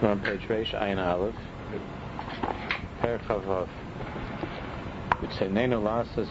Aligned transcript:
We're 0.00 0.10
on 0.10 0.20
page 0.20 0.42
Ayin 0.42 1.04
Aleph. 1.04 1.34
Perchavav. 3.02 3.68
Lasas. 5.20 6.28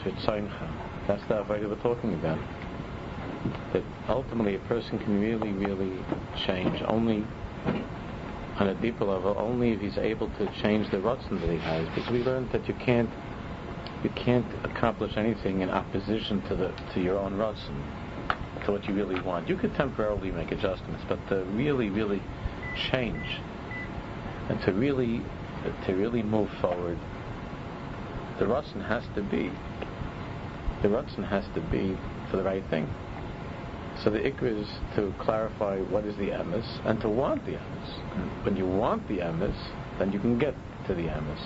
That's 1.05 1.21
the 1.27 1.33
Avodah 1.33 1.69
we're 1.69 1.75
talking 1.83 2.13
about. 2.13 2.39
That 3.73 3.83
ultimately 4.07 4.55
a 4.55 4.59
person 4.59 4.97
can 4.99 5.19
really, 5.19 5.51
really 5.51 5.99
change 6.45 6.81
only 6.87 7.25
on 8.55 8.69
a 8.69 8.81
deeper 8.81 9.03
level, 9.03 9.35
only 9.37 9.73
if 9.73 9.81
he's 9.81 9.97
able 9.97 10.29
to 10.37 10.45
change 10.61 10.89
the 10.89 10.97
rotzen 10.97 11.41
that 11.41 11.49
he 11.49 11.57
has. 11.57 11.89
Because 11.89 12.09
we 12.09 12.23
learned 12.23 12.49
that 12.53 12.69
you 12.69 12.73
can't 12.75 13.09
you 14.01 14.09
can't 14.11 14.47
accomplish 14.63 15.17
anything 15.17 15.59
in 15.59 15.69
opposition 15.69 16.41
to 16.43 16.55
the 16.55 16.73
to 16.93 17.01
your 17.01 17.17
own 17.17 17.33
rotzen, 17.33 17.83
to 18.65 18.71
what 18.71 18.85
you 18.85 18.93
really 18.93 19.19
want. 19.19 19.49
You 19.49 19.57
could 19.57 19.75
temporarily 19.75 20.31
make 20.31 20.53
adjustments, 20.53 21.03
but 21.09 21.19
to 21.27 21.43
really, 21.51 21.89
really 21.89 22.21
change 22.91 23.41
and 24.49 24.59
to 24.61 24.73
really 24.73 25.21
to 25.85 25.93
really 25.93 26.23
move 26.23 26.49
forward, 26.61 26.97
the 28.39 28.45
rotzen 28.45 28.87
has 28.87 29.03
to 29.15 29.21
be 29.21 29.51
the 30.81 30.87
rotzen 30.87 31.27
has 31.27 31.43
to 31.55 31.61
be 31.71 31.97
for 32.29 32.37
the 32.37 32.43
right 32.43 32.63
thing. 32.69 32.87
So 34.03 34.11
the 34.11 34.19
ikra 34.19 34.61
is 34.61 34.67
to 34.95 35.11
clarify 35.19 35.79
what 35.79 36.05
is 36.05 36.15
the 36.17 36.29
emes 36.29 36.65
and 36.85 37.01
to 37.01 37.09
want 37.09 37.43
the 37.45 37.53
emes. 37.53 38.45
When 38.45 38.55
you 38.55 38.67
want 38.67 39.07
the 39.07 39.17
emes, 39.17 39.57
then 39.97 40.11
you 40.11 40.19
can 40.19 40.37
get 40.37 40.53
to 40.87 40.93
the 40.93 41.03
emes. 41.03 41.41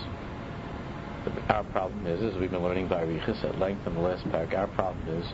Our 1.50 1.64
problem 1.66 2.08
is, 2.08 2.22
as 2.24 2.40
we've 2.40 2.52
been 2.52 2.64
learning 2.64 2.88
by 2.90 3.04
Riches 3.04 3.38
at 3.44 3.58
length 3.58 3.88
in 3.88 3.94
the 3.94 4.02
last 4.02 4.30
paragraph, 4.32 4.70
our 4.70 4.76
problem 4.76 5.08
is 5.08 5.26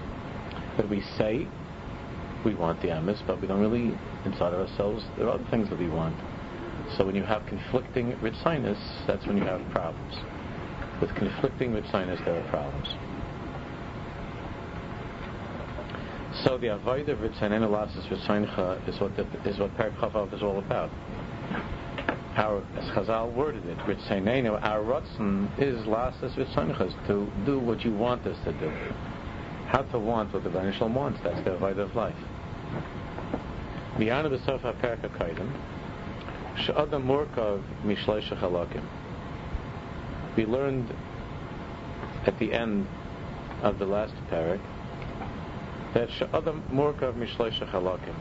that 0.77 0.87
we 0.89 1.01
say 1.17 1.47
we 2.45 2.53
want 2.53 2.81
the 2.81 2.89
emes, 2.89 3.25
but 3.25 3.41
we 3.41 3.47
don't 3.47 3.61
really, 3.61 3.97
inside 4.25 4.53
of 4.53 4.69
ourselves, 4.69 5.03
there 5.17 5.27
are 5.27 5.33
other 5.35 5.47
things 5.49 5.69
that 5.69 5.79
we 5.79 5.89
want. 5.89 6.15
So 6.95 7.05
when 7.05 7.15
you 7.15 7.23
have 7.23 7.45
conflicting 7.47 8.13
ritzinus, 8.13 8.79
that's 9.07 9.25
when 9.25 9.37
you 9.37 9.43
have 9.43 9.61
problems. 9.71 10.15
With 11.01 11.13
conflicting 11.15 11.71
ritzinus, 11.71 12.23
there 12.23 12.39
are 12.39 12.49
problems. 12.49 12.87
So 16.43 16.57
the 16.57 16.67
avoid 16.67 17.09
of 17.09 17.19
ritzainen 17.19 17.61
elasis 17.61 18.07
ritzaincha 18.07 18.87
is 18.87 18.99
what 19.01 19.15
the, 19.17 19.25
is 19.49 19.59
what 19.59 19.75
Perak 19.75 20.33
is 20.33 20.41
all 20.41 20.59
about. 20.59 20.89
Our, 22.35 22.63
as 22.77 22.85
Chazal 22.91 23.33
worded 23.33 23.65
it, 23.65 23.77
ritzainenu, 23.79 24.61
our 24.63 24.81
rotzen 24.81 25.49
is 25.59 25.85
lasas 25.87 26.35
ritzaincha, 26.35 27.07
to 27.07 27.27
do 27.45 27.59
what 27.59 27.83
you 27.83 27.91
want 27.93 28.25
us 28.27 28.37
to 28.45 28.53
do. 28.53 28.69
How 29.67 29.81
to 29.91 29.99
want 29.99 30.33
what 30.33 30.43
the 30.43 30.49
Banishal 30.49 30.93
wants, 30.93 31.19
that's 31.23 31.43
the 31.43 31.53
avoid 31.53 31.79
of 31.79 31.95
life. 31.95 32.15
The 33.97 34.39
Sofa 34.45 34.75
Perak 34.79 35.03
She'adam 36.65 37.05
Murkav 37.05 37.61
Mishleisha 37.85 38.35
Chalakim. 38.39 38.83
We 40.35 40.45
learned 40.45 40.93
at 42.25 42.39
the 42.39 42.51
end 42.51 42.87
of 43.61 43.77
the 43.77 43.85
last 43.85 44.15
parak 44.31 44.59
that 45.93 46.09
She'adam 46.09 46.63
Murkav 46.71 47.13
Mishleisha 47.13 47.69
Chalakim. 47.69 48.15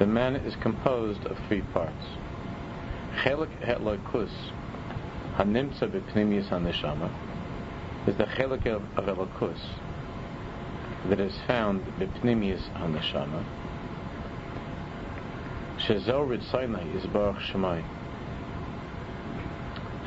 The 0.00 0.06
man 0.06 0.34
is 0.36 0.56
composed 0.56 1.24
of 1.26 1.38
three 1.46 1.62
parts. 1.72 2.04
Chelik 3.22 3.50
Hetlokus 3.60 4.30
Hanimtza 5.36 5.88
B'Pnimius 5.88 6.48
HaNeshama 6.48 7.10
is 8.08 8.16
the 8.16 8.24
Chelik 8.24 8.66
of 8.66 8.82
Elokus 8.96 9.60
that 11.08 11.20
is 11.20 11.34
found 11.46 11.84
B'Pnimius 11.98 12.68
HaNeshama 12.72 13.44
Shazer 15.86 16.28
Ritzainai 16.28 16.94
is 16.94 17.06
Baruch 17.06 17.38
Shemai. 17.38 17.82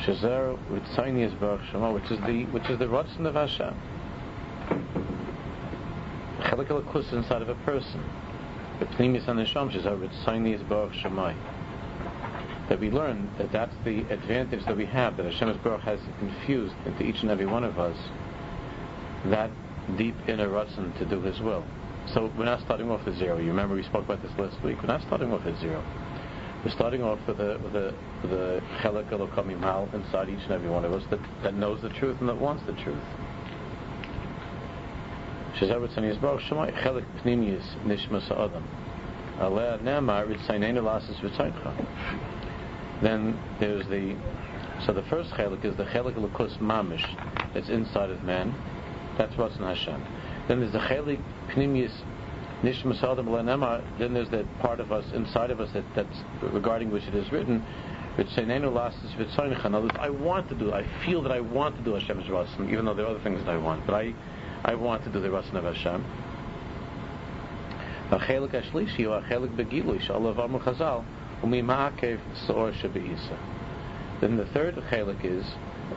Shazer 0.01 0.55
Ritzaini 0.69 1.25
is 1.25 1.33
Baruch 1.33 1.61
Shemai, 1.71 1.91
which 1.95 2.11
is 2.11 2.19
the 2.27 2.45
which 2.51 2.69
is 2.69 2.77
the 2.77 2.85
Ratzon 2.85 3.25
of 3.25 3.33
Hashem. 3.33 3.73
Chelik 6.41 6.67
Elikus 6.67 7.11
inside 7.11 7.41
of 7.41 7.49
a 7.49 7.55
person. 7.65 8.03
The 8.81 8.85
Pnimis 8.85 9.27
and 9.27 9.39
Nesham 9.39 9.71
Shazer 9.71 9.97
Ritzaini 9.97 10.53
is 10.53 10.61
Baruch 10.61 10.93
Shemai. 10.93 11.35
That 12.69 12.79
we 12.79 12.91
learn 12.91 13.31
that 13.39 13.51
that's 13.51 13.75
the 13.83 14.01
advantage 14.11 14.63
that 14.65 14.77
we 14.77 14.85
have 14.85 15.17
that 15.17 15.25
Hashem's 15.25 15.57
Baruch 15.63 15.81
has 15.81 15.99
infused 16.21 16.75
into 16.85 17.03
each 17.03 17.23
and 17.23 17.31
every 17.31 17.47
one 17.47 17.63
of 17.63 17.79
us. 17.79 17.97
That 19.25 19.49
deep 19.97 20.15
inner 20.27 20.49
Ratzon 20.49 20.95
to 20.99 21.05
do 21.05 21.19
His 21.21 21.39
will. 21.39 21.65
So 22.07 22.31
we're 22.37 22.45
not 22.45 22.61
starting 22.61 22.91
off 22.91 23.07
at 23.07 23.15
zero. 23.15 23.37
You 23.37 23.47
remember 23.47 23.75
we 23.75 23.83
spoke 23.83 24.05
about 24.05 24.21
this 24.21 24.31
last 24.37 24.61
week. 24.63 24.77
We're 24.81 24.87
not 24.87 25.01
starting 25.07 25.31
off 25.31 25.45
at 25.45 25.57
zero. 25.59 25.83
We're 26.63 26.71
starting 26.71 27.01
off 27.01 27.19
with 27.27 27.39
a 27.39 27.59
with 27.63 27.75
a 27.75 27.93
with 28.21 28.31
a 28.31 28.61
chelik 28.81 29.09
elokami 29.09 29.59
mal 29.59 29.89
inside 29.93 30.29
each 30.29 30.43
and 30.43 30.51
every 30.51 30.69
one 30.69 30.85
of 30.85 30.93
us 30.93 31.03
that, 31.09 31.19
that 31.43 31.55
knows 31.55 31.81
the 31.81 31.89
truth 31.89 32.17
and 32.19 32.29
that 32.29 32.37
wants 32.37 32.63
the 32.65 32.73
truth. 32.83 33.03
Shazarat 35.59 36.21
Baruch 36.21 36.41
Shemai 36.41 36.73
chelik 36.83 37.05
pnimius 37.21 37.65
nishmas 37.83 38.29
adam. 38.31 38.67
Aleh 39.39 39.81
nemar 39.81 40.27
ritzainenu 40.27 40.83
lasis 40.83 41.19
v'tzaycha. 41.21 41.85
Then 43.01 43.39
there's 43.59 43.85
the 43.87 44.15
so 44.85 44.93
the 44.93 45.03
first 45.03 45.31
chelik 45.31 45.63
is 45.63 45.75
the 45.77 45.85
chelik 45.85 46.15
elokus 46.15 46.57
mamish 46.59 47.05
that's 47.53 47.69
inside 47.69 48.09
of 48.09 48.23
man. 48.23 48.53
That's 49.17 49.37
what's 49.37 49.55
in 49.57 49.63
Hashem. 49.63 50.01
Then 50.47 50.59
there's 50.59 50.73
the 50.73 50.79
chelik 50.79 51.21
pnimius 51.49 51.93
nishmas 52.63 53.03
adam. 53.03 53.31
Then 53.97 54.13
there's 54.13 54.29
that 54.29 54.45
part 54.59 54.79
of 54.79 54.91
us 54.91 55.05
inside 55.13 55.51
of 55.51 55.59
us 55.59 55.71
that, 55.73 55.83
that's 55.95 56.23
regarding 56.41 56.91
which 56.91 57.03
it 57.03 57.15
is 57.15 57.31
written. 57.31 57.63
I 58.15 60.09
want 60.09 60.49
to 60.49 60.55
do. 60.55 60.71
I 60.71 60.85
feel 61.03 61.21
that 61.23 61.31
I 61.31 61.39
want 61.39 61.77
to 61.77 61.83
do 61.83 61.95
Hashem's 61.95 62.25
ratzon, 62.25 62.71
even 62.71 62.85
though 62.85 62.93
there 62.93 63.05
are 63.05 63.09
other 63.09 63.23
things 63.23 63.39
that 63.39 63.49
I 63.49 63.57
want. 63.57 63.87
But 63.87 63.95
I, 63.95 64.13
I 64.63 64.75
want 64.75 65.03
to 65.05 65.09
do 65.11 65.19
the 65.19 65.29
ratzon 65.29 65.55
of 65.55 65.63
Hashem. 65.63 66.05
Then 74.21 74.37
the 74.37 74.45
third 74.45 74.75
chelik 74.75 75.25
is 75.25 75.45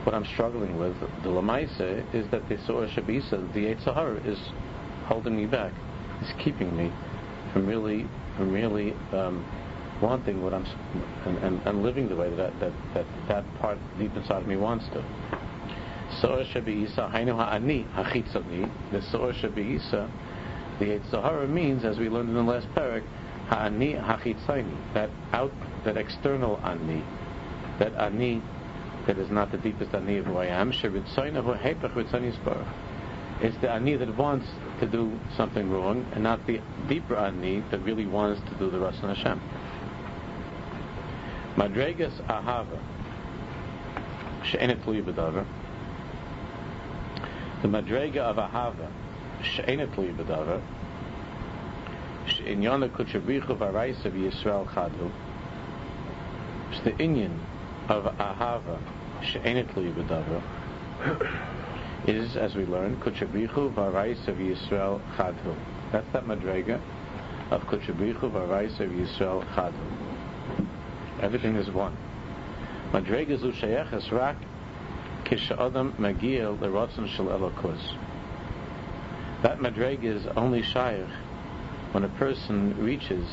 what 0.03 0.13
I'm 0.13 0.25
struggling 0.25 0.77
with, 0.77 0.99
the 0.99 1.29
Lamaisa, 1.29 2.13
is 2.13 2.29
that 2.31 2.47
the 2.49 2.57
Surah 2.65 2.87
Shabisa, 2.87 3.53
the 3.53 3.73
Eitzahar, 3.73 4.25
is 4.25 4.37
holding 5.05 5.35
me 5.35 5.45
back, 5.45 5.73
is 6.21 6.31
keeping 6.43 6.75
me 6.75 6.91
from 7.53 7.65
really, 7.65 8.05
from 8.35 8.51
really 8.51 8.93
um, 9.13 9.45
wanting 10.01 10.41
what 10.41 10.53
I'm, 10.53 10.65
and, 11.25 11.37
and, 11.39 11.67
and, 11.67 11.83
living 11.83 12.09
the 12.09 12.15
way 12.15 12.29
that 12.35 12.59
that, 12.59 12.71
that 12.93 13.05
that 13.27 13.45
part 13.59 13.77
deep 13.97 14.15
inside 14.15 14.41
of 14.41 14.47
me 14.47 14.57
wants 14.57 14.85
to. 14.89 15.03
Surah 16.21 16.43
Shabisa, 16.43 17.11
Hainu 17.11 17.35
Ha'ani, 17.35 17.85
Hachitzani, 17.93 18.69
the 18.91 19.01
Surah 19.11 19.33
Shabisa, 19.33 20.09
the 20.79 20.85
Eitzahara 20.85 21.49
means, 21.49 21.83
as 21.83 21.97
we 21.97 22.09
learned 22.09 22.29
in 22.29 22.35
the 22.35 22.41
last 22.41 22.67
parak, 22.75 23.03
Ha'ani 23.49 23.93
Hachitzani, 23.93 24.93
that 24.93 25.09
out, 25.33 25.51
that 25.85 25.97
external 25.97 26.59
Ani, 26.63 27.03
that 27.79 27.93
Ani 27.95 28.41
that 29.07 29.17
is 29.17 29.31
not 29.31 29.51
the 29.51 29.57
deepest 29.57 29.93
ani 29.95 30.17
of 30.17 30.25
who 30.25 30.37
I 30.37 30.45
am. 30.45 30.71
It's 33.39 33.57
the 33.61 33.69
ani 33.71 33.95
that 33.95 34.17
wants 34.17 34.47
to 34.79 34.85
do 34.85 35.19
something 35.35 35.69
wrong, 35.69 36.05
and 36.13 36.23
not 36.23 36.45
the 36.45 36.59
deeper 36.87 37.15
ani 37.15 37.63
that 37.71 37.79
really 37.83 38.05
wants 38.05 38.41
to 38.49 38.55
do 38.55 38.69
the 38.69 38.79
Rasan 38.79 39.15
Hashem. 39.15 39.39
Madregas 41.55 42.21
ahava 42.27 42.79
she'enet. 44.43 44.83
The 47.61 47.67
madrega 47.67 48.17
of 48.17 48.37
ahava 48.37 48.89
she'enet 49.41 49.95
b'davar 49.95 50.61
she'inyana 52.27 52.89
kuchabrichu 52.89 53.55
v'araisa 53.57 54.11
v'Yisrael 54.11 54.67
chadu. 54.67 55.11
It's 56.71 56.81
the 56.81 56.91
Inyan 56.91 57.39
of 57.87 58.03
ahava 58.17 58.79
b'davar 59.21 60.41
is, 62.07 62.37
as 62.37 62.55
we 62.55 62.65
learned, 62.65 62.99
kuchabrichu 63.01 63.73
v'arais 63.73 64.27
of 64.27 64.37
Yisrael 64.37 65.01
chadhu. 65.15 65.55
That's 65.91 66.07
that 66.13 66.25
madrega 66.25 66.79
of 67.51 67.63
kuchabrichu 67.63 68.31
v'arais 68.31 68.79
of 68.79 68.89
Yisrael 68.91 69.45
chadhu. 69.53 69.73
Everything 71.21 71.55
is 71.55 71.69
one. 71.69 71.97
Madrega 72.91 73.37
zu 73.39 73.51
sheyeches 73.51 74.11
rak 74.11 74.37
kish'adam 75.25 75.97
magiel 75.97 76.59
l'rotzen 76.61 77.07
shel 77.09 77.25
elokus. 77.25 77.97
That 79.41 79.59
madrega 79.59 80.05
is 80.05 80.25
only 80.37 80.61
shayach 80.61 81.11
when 81.91 82.03
a 82.03 82.09
person 82.09 82.77
reaches 82.83 83.25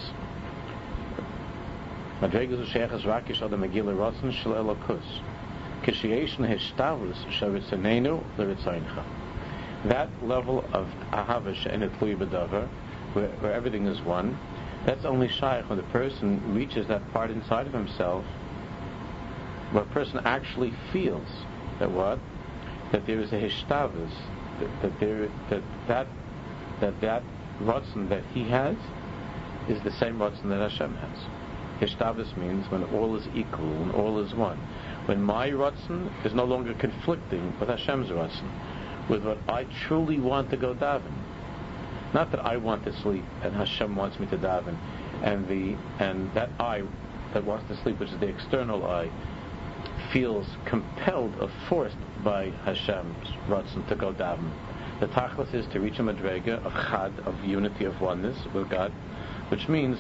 Madrega 2.21 2.57
zu 2.57 2.73
sheyeches 2.73 3.07
rak 3.07 3.27
kish'adam 3.27 3.61
magiel 3.61 3.87
l'rotzen 3.87 4.33
shel 4.33 4.55
That 9.85 10.09
level 10.23 10.65
of 10.73 10.89
ahava 11.13 11.55
she'enet 11.55 11.93
b'davar, 12.01 12.69
where, 13.13 13.53
everything 13.53 13.87
is 13.87 14.01
one, 14.01 14.39
That's 14.87 15.05
only 15.05 15.29
shaykh 15.29 15.69
when 15.69 15.79
the 15.79 15.85
person 15.85 16.55
reaches 16.55 16.87
that 16.89 17.13
part 17.13 17.31
inside 17.31 17.67
of 17.67 17.73
himself 17.73 18.25
where 19.75 19.83
a 19.83 19.87
person 19.87 20.21
actually 20.25 20.73
feels 20.93 21.29
that 21.81 21.91
what? 21.91 22.21
That 22.93 23.07
there 23.07 23.19
is 23.21 23.33
a 23.33 23.41
hishtavus, 23.41 24.13
that, 24.61 24.83
that 24.83 25.01
there 25.01 25.29
that 25.51 25.63
that 25.89 26.07
that 26.81 27.01
that 27.01 27.23
that 28.09 28.23
he 28.33 28.45
has 28.45 28.77
is 29.69 29.83
the 29.83 29.91
same 29.91 30.19
rotzen 30.19 30.49
that 30.49 30.71
Hashem 30.71 30.95
has. 30.97 31.19
Hishtavus 31.81 32.37
means 32.37 32.71
when 32.71 32.85
all 32.85 33.17
is 33.17 33.27
equal, 33.35 33.67
when 33.67 33.91
all 33.91 34.21
is 34.21 34.33
one. 34.35 34.61
When 35.07 35.23
my 35.23 35.51
rotzen 35.51 36.11
is 36.25 36.33
no 36.33 36.45
longer 36.45 36.73
conflicting 36.75 37.53
with 37.61 37.69
Hashem's 37.69 38.09
rotzen, 38.09 38.49
with 39.09 39.25
what 39.25 39.39
I 39.49 39.65
truly 39.87 40.19
want 40.19 40.51
to 40.51 40.57
go 40.57 40.75
daven. 40.75 41.13
Not 42.15 42.31
that 42.31 42.47
I 42.47 42.57
want 42.57 42.85
to 42.85 42.93
sleep 42.93 43.25
and 43.43 43.55
Hashem 43.55 43.97
wants 43.97 44.19
me 44.19 44.27
to 44.29 44.39
daven, 44.39 44.77
and 45.23 45.47
the 45.47 45.77
and 45.99 46.33
that 46.35 46.51
I 46.59 46.85
that 47.35 47.45
wants 47.45 47.69
to 47.69 47.77
sleep, 47.83 47.99
which 47.99 48.11
is 48.11 48.19
the 48.19 48.29
external 48.29 48.87
I, 48.87 49.11
feels 50.13 50.47
compelled 50.65 51.35
or 51.41 51.51
forced 51.69 51.97
by 52.23 52.51
Hashem's 52.65 53.29
ratzon 53.49 53.87
to 53.89 53.97
go 53.97 54.13
daven. 54.13 54.51
The 55.01 55.09
tachlis 55.09 55.53
is 55.53 55.67
to 55.73 55.81
reach 55.81 55.99
a 55.99 56.03
madrega 56.03 56.65
of 56.65 56.73
chad, 56.73 57.13
of 57.27 57.45
unity, 57.45 57.85
of 57.85 58.01
oneness 58.01 58.39
with 58.55 58.71
God, 58.71 58.93
which 59.49 59.69
means 59.69 59.99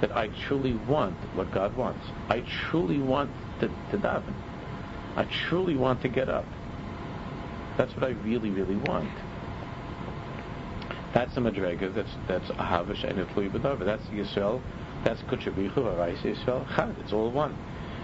that 0.00 0.16
I 0.16 0.28
truly 0.46 0.74
want 0.74 1.16
what 1.34 1.52
God 1.52 1.76
wants. 1.76 2.04
I 2.28 2.44
truly 2.70 2.98
want 2.98 3.30
to, 3.60 3.68
to 3.68 3.98
daven. 3.98 4.34
I 5.16 5.24
truly 5.48 5.76
want 5.76 6.02
to 6.02 6.08
get 6.08 6.28
up. 6.28 6.46
That's 7.76 7.94
what 7.94 8.04
I 8.04 8.10
really, 8.24 8.50
really 8.50 8.76
want. 8.76 9.10
That's 11.14 11.34
the 11.34 11.40
madrega. 11.40 11.94
That's 11.94 12.14
that's 12.28 12.48
ahavish 12.50 13.02
and 13.04 13.18
b'davar. 13.18 13.84
That's 13.84 14.04
Yisrael. 14.06 14.60
That's 15.04 15.20
kuchabichu 15.22 15.74
harayis 15.74 16.22
Yisrael. 16.22 16.66
Chad. 16.76 16.94
It's 17.00 17.12
all 17.12 17.30
one. 17.30 17.56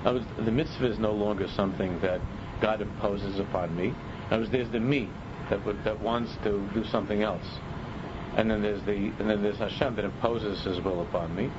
Was, 0.05 0.23
the 0.37 0.51
mitzvah 0.51 0.87
is 0.87 0.99
no 0.99 1.13
longer 1.13 1.49
something 1.49 2.01
that 2.01 2.21
God 2.61 2.81
imposes 2.81 3.39
upon 3.39 3.77
me. 3.77 3.95
Was, 4.31 4.51
there's 4.51 4.71
the 4.71 4.81
me 4.81 5.09
that 5.51 5.65
would, 5.65 5.83
that 5.85 6.01
wants 6.01 6.35
to 6.45 6.69
do 6.75 6.85
something 6.85 7.23
else, 7.23 7.47
and 8.37 8.51
then 8.51 8.63
there's 8.63 8.83
the 8.83 9.13
and 9.19 9.31
then 9.31 9.43
there's 9.43 9.59
Hashem 9.59 9.97
that 9.97 10.05
imposes 10.05 10.65
His 10.65 10.81
will 10.81 11.03
upon 11.03 11.35
me. 11.37 11.51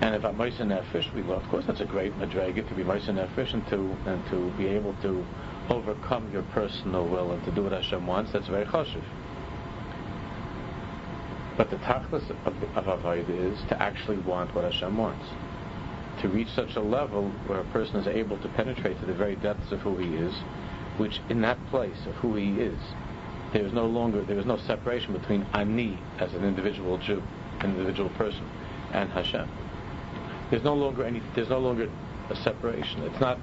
And 0.00 0.14
if 0.14 0.24
I'm 0.24 0.36
Moisa 0.36 0.62
Nefesh, 0.62 1.12
we 1.14 1.20
of 1.30 1.46
course 1.48 1.64
that's 1.66 1.80
a 1.80 1.84
great 1.84 2.18
madrega 2.18 2.66
to 2.68 2.74
be 2.74 2.82
Moisa 2.82 3.10
Nefesh 3.10 3.52
and 3.52 3.66
to 3.68 3.96
and 4.06 4.24
to 4.30 4.50
be 4.56 4.66
able 4.66 4.94
to 5.02 5.24
overcome 5.68 6.32
your 6.32 6.42
personal 6.54 7.06
will 7.06 7.32
and 7.32 7.44
to 7.44 7.50
do 7.50 7.64
what 7.64 7.72
Hashem 7.72 8.06
wants. 8.06 8.32
That's 8.32 8.48
very 8.48 8.64
chashuv. 8.64 9.02
But 11.56 11.70
the 11.70 11.76
tachlis 11.76 12.30
of, 12.46 12.54
avodah 12.74 13.52
is 13.52 13.60
to 13.68 13.82
actually 13.82 14.18
want 14.18 14.54
what 14.54 14.64
Hashem 14.64 14.96
wants 14.96 15.26
to 16.20 16.28
reach 16.28 16.48
such 16.50 16.76
a 16.76 16.80
level 16.80 17.30
where 17.46 17.60
a 17.60 17.64
person 17.64 17.96
is 17.96 18.06
able 18.06 18.36
to 18.38 18.48
penetrate 18.48 18.98
to 19.00 19.06
the 19.06 19.14
very 19.14 19.36
depths 19.36 19.72
of 19.72 19.80
who 19.80 19.96
he 19.96 20.16
is, 20.16 20.34
which 20.98 21.20
in 21.30 21.40
that 21.40 21.58
place 21.68 22.06
of 22.06 22.14
who 22.16 22.36
he 22.36 22.60
is, 22.60 22.78
there 23.52 23.64
is 23.64 23.72
no 23.72 23.86
longer 23.86 24.22
there 24.22 24.38
is 24.38 24.46
no 24.46 24.58
separation 24.58 25.12
between 25.12 25.46
ani 25.54 25.98
as 26.18 26.34
an 26.34 26.44
individual 26.44 26.98
Jew, 26.98 27.22
an 27.60 27.70
individual 27.70 28.10
person, 28.10 28.48
and 28.92 29.10
Hashem. 29.10 29.48
There's 30.50 30.64
no 30.64 30.74
longer 30.74 31.04
any 31.04 31.22
there's 31.34 31.48
no 31.48 31.58
longer 31.58 31.88
a 32.30 32.36
separation. 32.36 33.02
It's 33.02 33.20
not 33.20 33.38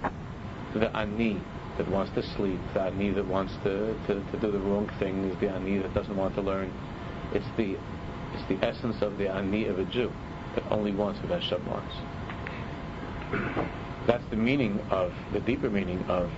the 0.73 0.95
ani 0.95 1.41
that 1.77 1.89
wants 1.89 2.11
to 2.15 2.23
sleep, 2.35 2.59
the 2.73 2.81
ani 2.81 3.11
that 3.11 3.25
wants 3.27 3.53
to, 3.63 3.93
to, 4.07 4.31
to 4.31 4.39
do 4.39 4.51
the 4.51 4.59
wrong 4.59 4.89
things, 4.99 5.39
the 5.39 5.49
ani 5.49 5.77
that 5.79 5.93
doesn't 5.93 6.15
want 6.15 6.35
to 6.35 6.41
learn. 6.41 6.71
It's 7.33 7.47
the 7.55 7.77
it's 8.33 8.47
the 8.49 8.65
essence 8.65 9.01
of 9.01 9.17
the 9.17 9.29
ani 9.29 9.67
of 9.67 9.79
a 9.79 9.85
Jew 9.85 10.11
that 10.55 10.63
only 10.71 10.93
wants 10.93 11.21
what 11.21 11.41
Hashem 11.41 11.65
wants. 11.65 11.95
That's 14.07 14.23
the 14.29 14.35
meaning 14.35 14.79
of, 14.89 15.11
the 15.33 15.39
deeper 15.39 15.69
meaning 15.69 16.01
of 16.03 16.29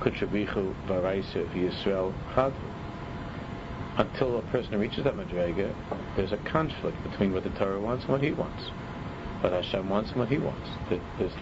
Kutrabichu 0.00 0.74
Varaisa 0.86 1.46
Yisrael 1.54 2.14
Chadru. 2.34 2.54
Until 3.96 4.38
a 4.38 4.42
person 4.50 4.78
reaches 4.78 5.04
that 5.04 5.14
Madrega, 5.14 5.72
there's 6.16 6.32
a 6.32 6.36
conflict 6.50 6.96
between 7.08 7.32
what 7.32 7.44
the 7.44 7.50
Torah 7.50 7.80
wants 7.80 8.04
and 8.04 8.12
what 8.12 8.22
he 8.22 8.32
wants. 8.32 8.70
What 9.44 9.52
Hashem 9.52 9.90
wants 9.90 10.10
and 10.12 10.20
what 10.20 10.30
he 10.30 10.38
wants. 10.38 10.70
There's, 10.88 11.32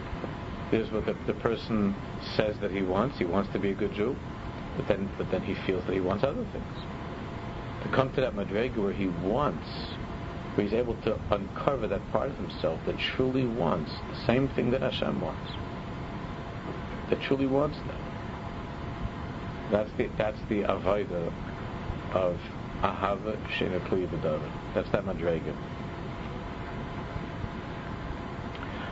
there's 0.72 0.90
what 0.90 1.06
the, 1.06 1.14
the 1.28 1.34
person 1.34 1.94
says 2.34 2.56
that 2.60 2.72
he 2.72 2.82
wants. 2.82 3.16
He 3.16 3.24
wants 3.24 3.52
to 3.52 3.60
be 3.60 3.70
a 3.70 3.74
good 3.74 3.94
Jew, 3.94 4.16
but 4.76 4.88
then, 4.88 5.08
but 5.16 5.30
then 5.30 5.42
he 5.42 5.54
feels 5.64 5.84
that 5.86 5.92
he 5.92 6.00
wants 6.00 6.24
other 6.24 6.44
things. 6.52 6.76
To 7.84 7.88
come 7.94 8.12
to 8.14 8.20
that 8.20 8.34
Madrega 8.34 8.76
where 8.78 8.92
he 8.92 9.06
wants 9.06 9.68
where 10.54 10.66
he's 10.66 10.74
able 10.74 11.00
to 11.02 11.16
uncover 11.30 11.86
that 11.86 12.02
part 12.10 12.30
of 12.30 12.36
himself 12.38 12.80
that 12.86 12.98
truly 12.98 13.46
wants 13.46 13.92
the 13.92 14.26
same 14.26 14.48
thing 14.48 14.72
that 14.72 14.82
Hashem 14.82 15.20
wants. 15.20 15.52
That 17.08 17.20
truly 17.22 17.46
wants 17.46 17.78
that. 17.86 18.00
That's 19.70 19.90
the 19.96 20.08
that's 20.18 20.40
the 20.48 20.62
avodah 20.62 21.32
of 22.14 22.36
ahava 22.82 23.36
shena 23.52 23.78
b'david. 23.88 24.74
That's 24.74 24.90
that 24.90 25.04
madrega. 25.04 25.54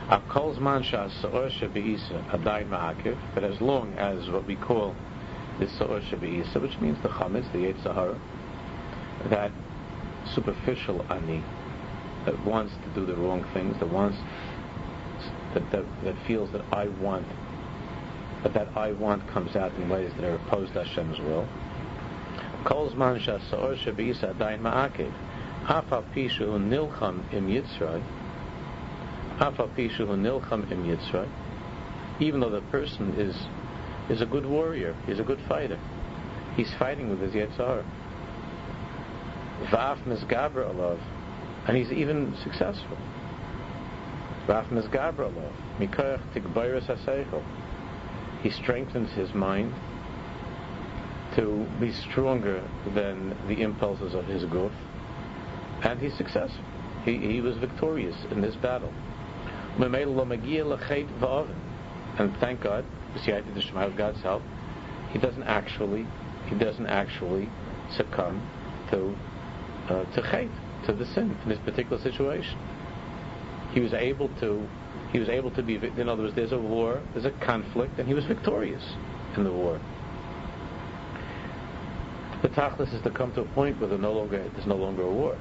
but 0.11 0.21
as 3.43 3.61
long 3.61 3.93
as 3.97 4.29
what 4.29 4.45
we 4.45 4.57
call 4.57 4.93
the 5.59 5.67
sa'or 5.67 6.01
shebeisa, 6.01 6.61
which 6.61 6.77
means 6.81 7.01
the 7.01 7.07
chametz, 7.07 7.49
the 7.53 7.59
Yetzirah, 7.59 8.19
that 9.29 9.51
superficial 10.35 11.05
ani 11.09 11.41
that 12.25 12.45
wants 12.45 12.73
to 12.83 12.89
do 12.93 13.05
the 13.05 13.15
wrong 13.15 13.45
things, 13.53 13.79
that 13.79 13.89
wants 13.89 14.17
that, 15.53 15.71
that, 15.71 15.85
that 16.03 16.15
feels 16.27 16.51
that 16.51 16.65
I 16.73 16.87
want, 16.87 17.25
but 18.43 18.53
that 18.53 18.67
I 18.75 18.91
want 18.91 19.25
comes 19.29 19.55
out 19.55 19.73
in 19.75 19.87
ways 19.87 20.11
that 20.17 20.25
are 20.25 20.35
opposed 20.35 20.73
to 20.73 20.83
Hashem's 20.83 21.19
will. 21.19 21.47
Kol 22.65 22.91
zman 22.91 23.25
shasor 23.25 23.77
shabisa 23.85 24.35
adayin 24.35 24.61
ma'akev, 24.61 25.13
afal 25.67 26.03
pishu 26.13 26.59
nilcham 26.59 27.23
im 27.33 27.47
yitzray, 27.47 27.47
afal 27.47 27.47
pishu 27.47 27.47
nilcham 27.47 27.47
im 27.47 27.47
yitzray, 27.47 28.01
even 32.19 32.39
though 32.39 32.49
the 32.51 32.61
person 32.69 33.13
is 33.17 33.35
is 34.09 34.21
a 34.21 34.25
good 34.25 34.45
warrior, 34.45 34.95
he's 35.07 35.19
a 35.19 35.23
good 35.23 35.39
fighter, 35.47 35.79
he's 36.55 36.71
fighting 36.75 37.09
with 37.09 37.19
his 37.19 37.33
yitzhar. 37.33 37.83
Vaf 39.71 39.97
misgaber 40.05 40.63
alav, 40.69 40.99
and 41.67 41.75
he's 41.75 41.91
even 41.91 42.35
successful. 42.43 42.97
Raf 44.47 44.67
misgaber 44.69 45.31
alav, 45.31 45.53
mikoyach 45.79 46.21
tigbayras. 46.33 47.43
He 48.43 48.49
strengthens 48.51 49.11
his 49.13 49.33
mind 49.33 49.73
to 51.35 51.65
be 51.79 51.91
stronger 51.91 52.61
than 52.93 53.35
the 53.47 53.61
impulses 53.61 54.13
of 54.13 54.25
his 54.25 54.43
growth, 54.45 54.73
and 55.83 55.99
he's 55.99 56.15
successful. 56.15 56.63
He, 57.05 57.17
he 57.17 57.41
was 57.41 57.57
victorious 57.57 58.15
in 58.29 58.41
this 58.41 58.55
battle. 58.55 58.93
And 62.17 62.35
thank 62.37 62.61
God, 62.61 62.85
with 63.13 63.97
God's 63.97 64.21
help, 64.21 64.43
he 65.11 65.19
doesn't 65.19 65.43
actually 65.43 66.05
he 66.47 66.55
doesn't 66.55 66.87
actually 66.87 67.49
succumb 67.95 68.41
to 68.89 69.15
uh, 69.89 70.05
to 70.13 70.21
hate, 70.21 70.51
to 70.85 70.93
the 70.93 71.05
sin 71.05 71.37
in 71.43 71.49
this 71.49 71.59
particular 71.59 72.01
situation. 72.01 72.57
He 73.73 73.79
was 73.79 73.93
able 73.93 74.29
to, 74.39 74.67
he 75.11 75.19
was 75.19 75.29
able 75.29 75.51
to 75.51 75.63
be, 75.63 75.75
in 75.75 76.09
other 76.09 76.23
words, 76.23 76.35
there's 76.35 76.51
a 76.51 76.59
war, 76.59 77.01
there's 77.13 77.25
a 77.25 77.31
conflict, 77.31 77.97
and 77.97 78.07
he 78.07 78.13
was 78.13 78.25
victorious 78.25 78.83
in 79.35 79.43
the 79.43 79.51
war. 79.51 79.79
The 82.41 82.49
tachlis 82.49 82.93
is 82.93 83.01
to 83.03 83.09
come 83.11 83.33
to 83.33 83.41
a 83.41 83.45
point 83.45 83.79
where 83.79 83.97
no 83.97 84.13
longer, 84.13 84.43
there's 84.53 84.67
no 84.67 84.75
longer 84.75 85.03
a 85.03 85.11
war. 85.11 85.37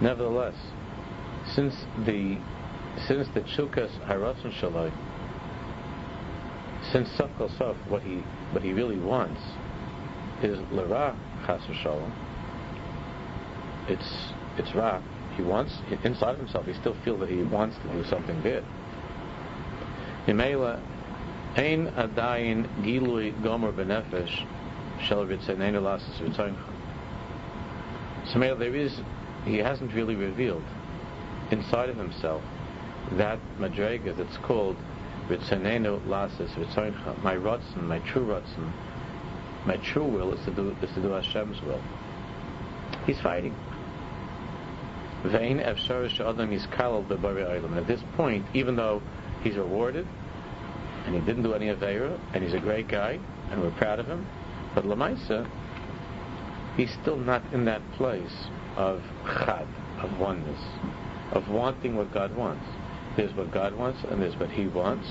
Nevertheless, 0.00 0.54
since 1.54 1.74
the 2.04 2.38
since 3.06 3.28
the 3.34 3.40
chukas 3.40 3.90
haratzon 4.06 4.52
shalai 4.60 4.92
since 6.92 7.08
Saf 7.10 7.36
Kol 7.36 7.48
Saf, 7.50 7.76
what 7.88 8.02
he 8.02 8.16
what 8.52 8.62
he 8.62 8.72
really 8.72 8.98
wants 8.98 9.40
is 10.42 10.58
Lara 10.70 11.16
Chas 11.46 11.62
Shalom. 11.82 12.12
It's 13.88 14.32
it's 14.56 14.74
Ra. 14.74 15.02
He 15.36 15.42
wants 15.42 15.76
inside 16.04 16.32
of 16.32 16.38
himself. 16.38 16.66
He 16.66 16.74
still 16.74 16.96
feels 17.04 17.20
that 17.20 17.28
he 17.28 17.42
wants 17.42 17.76
to 17.78 17.92
do 17.92 18.04
something 18.04 18.40
bad. 18.42 18.64
Imela 20.26 20.80
Ein 21.56 21.88
Adayin 21.88 22.66
Gilui 22.82 23.40
Gomer 23.42 23.72
Benefesh 23.72 24.46
So 25.06 25.24
there 28.54 28.74
is 28.74 29.00
he 29.44 29.56
hasn't 29.58 29.94
really 29.94 30.14
revealed 30.14 30.64
inside 31.50 31.88
of 31.88 31.96
himself 31.96 32.42
that 33.12 33.38
madrega 33.58 34.16
that's 34.16 34.36
called 34.38 34.76
Ritzenenu 35.28 36.06
lasses 36.06 36.50
ritzoincha. 36.52 37.22
My 37.22 37.36
rotzen, 37.36 37.82
my 37.82 37.98
true 38.00 38.26
rotzen, 38.26 38.72
my 39.66 39.76
true 39.76 40.04
will 40.04 40.32
is 40.32 40.44
to 40.44 40.50
do 40.50 40.76
is 40.82 40.92
to 40.94 41.00
do 41.00 41.08
Hashem's 41.08 41.60
will. 41.62 41.80
He's 43.06 43.20
fighting. 43.20 43.54
Vein 45.24 45.58
efsharish 45.58 46.20
adam 46.20 46.52
is 46.52 46.66
bebari 46.66 47.76
At 47.76 47.86
this 47.86 48.00
point, 48.16 48.46
even 48.54 48.76
though 48.76 49.02
he's 49.42 49.56
rewarded 49.56 50.06
and 51.06 51.14
he 51.14 51.20
didn't 51.22 51.42
do 51.42 51.54
any 51.54 51.66
avera 51.66 52.18
and 52.32 52.44
he's 52.44 52.54
a 52.54 52.60
great 52.60 52.88
guy 52.88 53.18
and 53.50 53.62
we're 53.62 53.70
proud 53.72 53.98
of 53.98 54.06
him, 54.06 54.26
but 54.74 54.84
lamaisa, 54.84 55.48
he's 56.76 56.92
still 57.02 57.16
not 57.16 57.42
in 57.52 57.64
that 57.64 57.82
place 57.92 58.48
of 58.76 59.02
chad, 59.24 59.66
of 60.00 60.18
oneness, 60.18 60.60
of 61.32 61.48
wanting 61.48 61.96
what 61.96 62.12
God 62.12 62.34
wants. 62.36 62.64
There's 63.16 63.34
what 63.34 63.50
God 63.52 63.74
wants 63.74 64.04
and 64.10 64.22
there's 64.22 64.36
what 64.36 64.50
he 64.50 64.66
wants. 64.68 65.08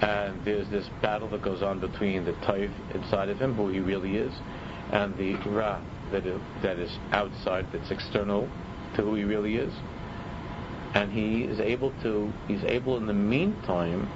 And 0.00 0.44
there's 0.44 0.68
this 0.68 0.88
battle 1.00 1.28
that 1.30 1.42
goes 1.42 1.62
on 1.62 1.80
between 1.80 2.24
the 2.24 2.32
taif 2.46 2.70
inside 2.94 3.28
of 3.28 3.38
him, 3.38 3.54
who 3.54 3.68
he 3.68 3.80
really 3.80 4.16
is, 4.16 4.32
and 4.92 5.16
the 5.16 5.34
ra 5.48 5.80
that 6.12 6.26
is, 6.26 6.40
that 6.62 6.78
is 6.78 6.98
outside, 7.12 7.66
that's 7.72 7.90
external 7.90 8.48
to 8.94 9.02
who 9.02 9.14
he 9.14 9.24
really 9.24 9.56
is. 9.56 9.72
And 10.94 11.12
he 11.12 11.42
is 11.44 11.60
able 11.60 11.92
to, 12.02 12.32
he's 12.46 12.64
able 12.64 12.96
in 12.96 13.06
the 13.06 13.14
meantime, 13.14 14.08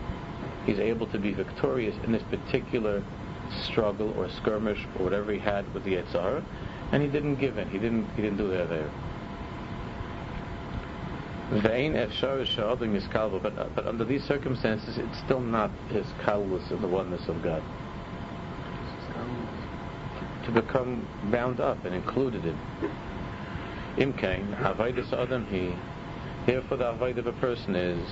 he's 0.65 0.79
able 0.79 1.07
to 1.09 1.19
be 1.19 1.33
victorious 1.33 1.95
in 2.05 2.13
this 2.13 2.23
particular 2.31 3.03
struggle 3.65 4.13
or 4.17 4.29
skirmish 4.29 4.87
or 4.99 5.05
whatever 5.05 5.33
he 5.33 5.39
had 5.39 5.73
with 5.75 5.85
the 5.85 5.95
Yetzirah, 5.95 6.45
and 6.93 7.03
he 7.03 7.09
didn't 7.09 7.37
give 7.37 7.59
in. 7.59 7.69
He 7.69 7.79
didn't. 7.79 8.09
He 8.17 8.23
didn't 8.23 8.39
do 8.39 8.49
shabbu 12.45 12.87
miskalbo, 12.89 13.43
but, 13.43 13.75
but 13.75 13.87
under 13.87 14.05
these 14.05 14.23
circumstances, 14.25 14.99
it's 14.99 15.19
still 15.19 15.41
not 15.41 15.71
his 15.89 16.07
kalvus 16.23 16.71
in 16.71 16.81
the 16.81 16.89
oneness 16.89 17.29
of 17.29 17.43
God. 17.43 17.63
To 20.45 20.53
become 20.53 21.07
bound 21.31 21.61
up 21.61 21.85
and 21.85 21.95
included 21.95 22.45
in. 22.45 22.57
Imkain, 23.97 24.57
avodas 24.59 25.13
adam 25.13 25.47
he. 25.47 25.75
Therefore, 26.47 26.79
the 26.79 26.91
avoid 26.91 27.19
of 27.19 27.27
a 27.27 27.33
person 27.33 27.75
is 27.75 28.09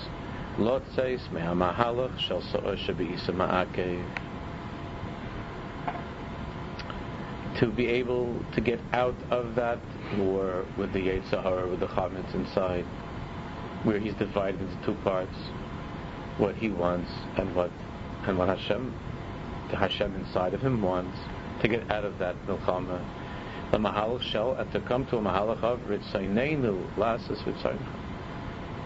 lot 0.59 0.83
says 0.95 1.21
me'amahalach 1.31 2.19
sa'or 2.27 2.75
shebe'isa 2.75 3.31
ma'akev 3.31 4.05
to 7.59 7.67
be 7.67 7.87
able 7.87 8.41
to 8.55 8.61
get 8.61 8.79
out 8.93 9.17
of 9.31 9.57
that 9.57 9.81
war 10.17 10.65
with 10.77 10.93
the 10.93 11.01
Yetzirah, 11.01 11.69
with 11.69 11.81
the 11.81 11.87
Chametz 11.89 12.33
inside, 12.35 12.85
where 13.83 13.99
he's 13.99 14.15
divided 14.15 14.61
into 14.61 14.87
two 14.87 14.95
parts, 15.03 15.35
what 16.39 16.55
he 16.55 16.69
wants 16.69 17.11
and 17.37 17.55
what 17.55 17.71
and 18.27 18.39
what 18.39 18.49
Hashem, 18.49 18.95
the 19.71 19.77
Hashem 19.77 20.15
inside 20.15 20.55
of 20.55 20.61
him 20.61 20.83
wants, 20.83 21.19
to 21.63 21.69
get 21.69 21.91
out 21.91 22.05
of 22.05 22.19
that 22.19 22.37
milchama. 22.47 23.05
The 23.73 23.79
mahalach 23.79 24.23
shell, 24.23 24.55
and 24.55 24.71
to 24.73 24.81
come 24.81 25.07
to 25.07 25.17
a 25.17 25.21
mahalach 25.21 25.63
of 25.63 25.81
ritzaynenu 25.81 26.97
lasas. 26.97 27.43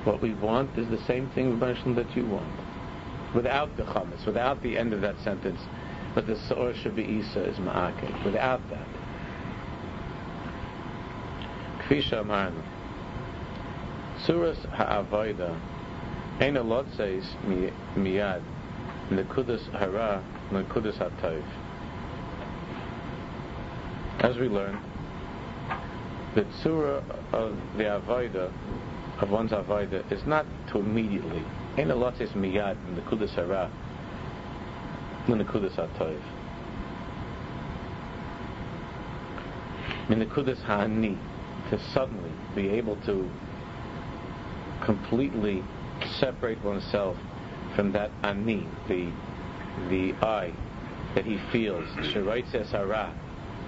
What 0.05 0.21
we 0.21 0.35
want 0.35 0.77
is 0.79 0.89
the 0.89 1.03
same 1.05 1.29
thing, 1.31 1.59
that 1.59 2.17
you 2.17 2.27
want, 2.27 2.53
without 3.35 3.77
the 3.77 3.85
chametz, 3.85 4.27
without 4.27 4.63
the 4.63 4.77
end 4.79 4.93
of 4.93 5.01
that 5.03 5.19
sentence 5.21 5.61
but 6.15 6.27
the 6.27 6.37
Sa'or 6.37 6.73
Isa 6.73 7.45
is 7.45 7.57
Ma'ake. 7.57 8.25
Without 8.25 8.61
that. 8.71 8.89
Kfisha 11.87 12.21
Amarna. 12.21 12.63
Suras 14.27 14.59
Ha'avoida 14.71 15.59
Ein 16.41 16.57
says 16.97 17.25
miyad 17.97 18.43
Nekudas 19.11 19.71
hara 19.73 20.25
Nekudas 20.51 20.99
hatayv. 20.99 21.45
As 24.19 24.37
we 24.39 24.49
learn, 24.49 24.79
the 26.35 26.45
surah 26.63 27.03
of 27.33 27.57
the 27.77 27.85
avoida 27.85 28.53
of 29.21 29.31
one's 29.31 29.53
avoida 29.53 30.11
is 30.11 30.27
not 30.27 30.47
to 30.73 30.79
immediately. 30.79 31.45
Ein 31.77 31.89
says 32.17 32.31
miyad 32.31 32.77
Nekudas 32.97 33.35
hara 33.35 33.71
Minekudas 35.27 35.75
HaToiv. 35.75 36.21
Minekudas 40.09 40.61
HaAni, 40.65 41.17
to 41.71 41.79
suddenly 41.93 42.33
be 42.55 42.69
able 42.71 42.97
to 43.07 43.29
completely 44.85 45.63
separate 46.19 46.63
oneself 46.65 47.17
from 47.77 47.93
that 47.93 48.11
Ani, 48.23 48.67
the, 48.89 49.11
the 49.89 50.13
I 50.25 50.53
that 51.15 51.25
he 51.25 51.39
feels, 51.51 51.87
Shiraitzes 52.13 52.71
Hara, 52.71 53.15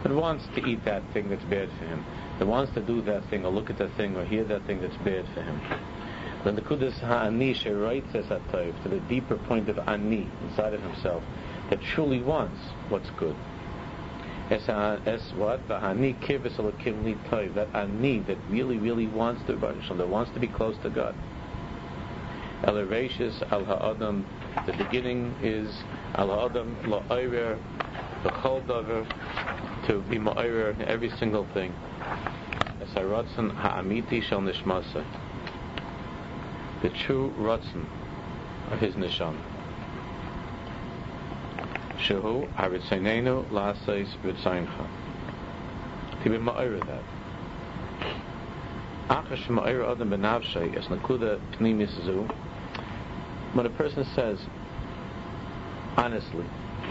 that 0.02 0.12
wants 0.12 0.46
to 0.54 0.66
eat 0.66 0.84
that 0.84 1.02
thing 1.12 1.30
that's 1.30 1.44
bad 1.44 1.68
for 1.78 1.84
him, 1.86 2.04
that 2.38 2.46
wants 2.46 2.72
to 2.74 2.80
do 2.80 3.00
that 3.02 3.24
thing 3.30 3.44
or 3.44 3.52
look 3.52 3.70
at 3.70 3.78
that 3.78 3.94
thing 3.96 4.16
or 4.16 4.24
hear 4.24 4.44
that 4.44 4.66
thing 4.66 4.80
that's 4.80 4.96
bad 4.98 5.24
for 5.34 5.42
him. 5.42 5.60
Then 6.44 6.56
the 6.56 6.62
Nekudas 6.62 6.98
Ha'ani 7.00 7.54
Shiraitzes 7.54 8.28
HaToiv, 8.28 8.82
to 8.82 8.88
the 8.90 9.00
deeper 9.00 9.36
point 9.36 9.68
of 9.70 9.78
Ani 9.88 10.28
inside 10.42 10.74
of 10.74 10.82
himself, 10.82 11.22
that 11.70 11.80
truly 11.80 12.20
wants 12.20 12.58
what's 12.90 13.08
good. 13.18 13.34
As 14.50 15.32
what? 15.36 15.66
The 15.68 15.82
ani 15.82 16.12
kivis 16.20 16.56
toiv. 16.56 17.54
That 17.54 17.74
ani 17.74 18.18
that 18.26 18.36
really, 18.50 18.76
really 18.76 19.06
wants 19.06 19.42
to 19.46 19.56
that 19.56 20.08
wants 20.08 20.32
to 20.32 20.40
be 20.40 20.48
close 20.48 20.76
to 20.82 20.90
God. 20.90 21.14
Elevations 22.64 23.42
al 23.50 23.64
ha'adam. 23.64 24.26
The 24.66 24.74
beginning 24.74 25.34
is 25.42 25.82
al 26.16 26.28
ha'adam 26.28 26.76
la'ayrer 26.84 27.58
b'chol 28.22 28.66
davar 28.66 29.86
to 29.86 30.02
be 30.10 30.18
ma'ayrer 30.18 30.74
in 30.78 30.82
every 30.82 31.08
single 31.18 31.46
thing. 31.54 31.72
As 32.82 32.90
a 32.96 33.00
ratzon 33.00 33.50
ha'amiti 33.54 34.20
shel 34.20 34.40
nishmasa. 34.40 35.23
The 36.84 36.90
true 36.90 37.32
ratzon 37.38 37.86
of 38.70 38.78
his 38.78 38.94
nisham. 38.94 39.38
Shehu 41.96 42.46
Haritzeinenu 42.56 43.48
Lasais 43.48 44.14
Ritzaincha. 44.22 44.86
To 46.22 46.28
be 46.28 46.36
ma'ira 46.36 46.86
that. 46.86 47.02
Achash 49.08 49.46
ma'ira 49.46 49.92
adam 49.92 50.10
benavshay 50.10 50.76
es 50.76 50.84
nakuda 50.88 51.40
pnimis 51.52 52.04
zu. 52.04 52.28
When 53.54 53.64
a 53.64 53.70
person 53.70 54.04
says, 54.14 54.38
honestly, 55.96 56.44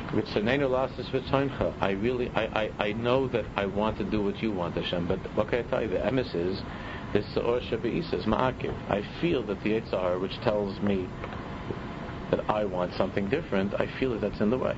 Ritzainenu 0.07 0.71
Lasais 0.71 1.05
Ritzaincha, 1.11 1.71
I 1.79 1.91
really, 1.91 2.31
I, 2.31 2.63
I, 2.63 2.71
I 2.87 2.93
know 2.93 3.27
that 3.27 3.45
I 3.55 3.67
want 3.67 3.99
to 3.99 4.03
do 4.03 4.23
what 4.23 4.41
you 4.41 4.51
want, 4.51 4.73
Hashem, 4.73 5.05
but 5.05 5.19
what 5.35 5.49
can 5.49 5.59
I 5.59 5.61
tell 5.69 5.83
you? 5.83 5.89
The 5.89 5.97
emes 5.97 6.33
is, 6.33 6.63
this 7.13 7.25
Sa'or 7.33 7.59
Shabba'isa 7.59 8.13
is 8.15 8.25
ma'akiv. 8.25 8.73
I 8.89 9.03
feel 9.21 9.43
that 9.43 9.63
the 9.63 9.79
Yitzhar, 9.79 10.19
which 10.19 10.35
tells 10.41 10.79
me 10.81 11.07
that 12.31 12.49
I 12.49 12.65
want 12.65 12.93
something 12.95 13.29
different, 13.29 13.73
I 13.75 13.87
feel 13.99 14.11
that 14.13 14.21
that's 14.21 14.41
in 14.41 14.49
the 14.49 14.57
way. 14.57 14.75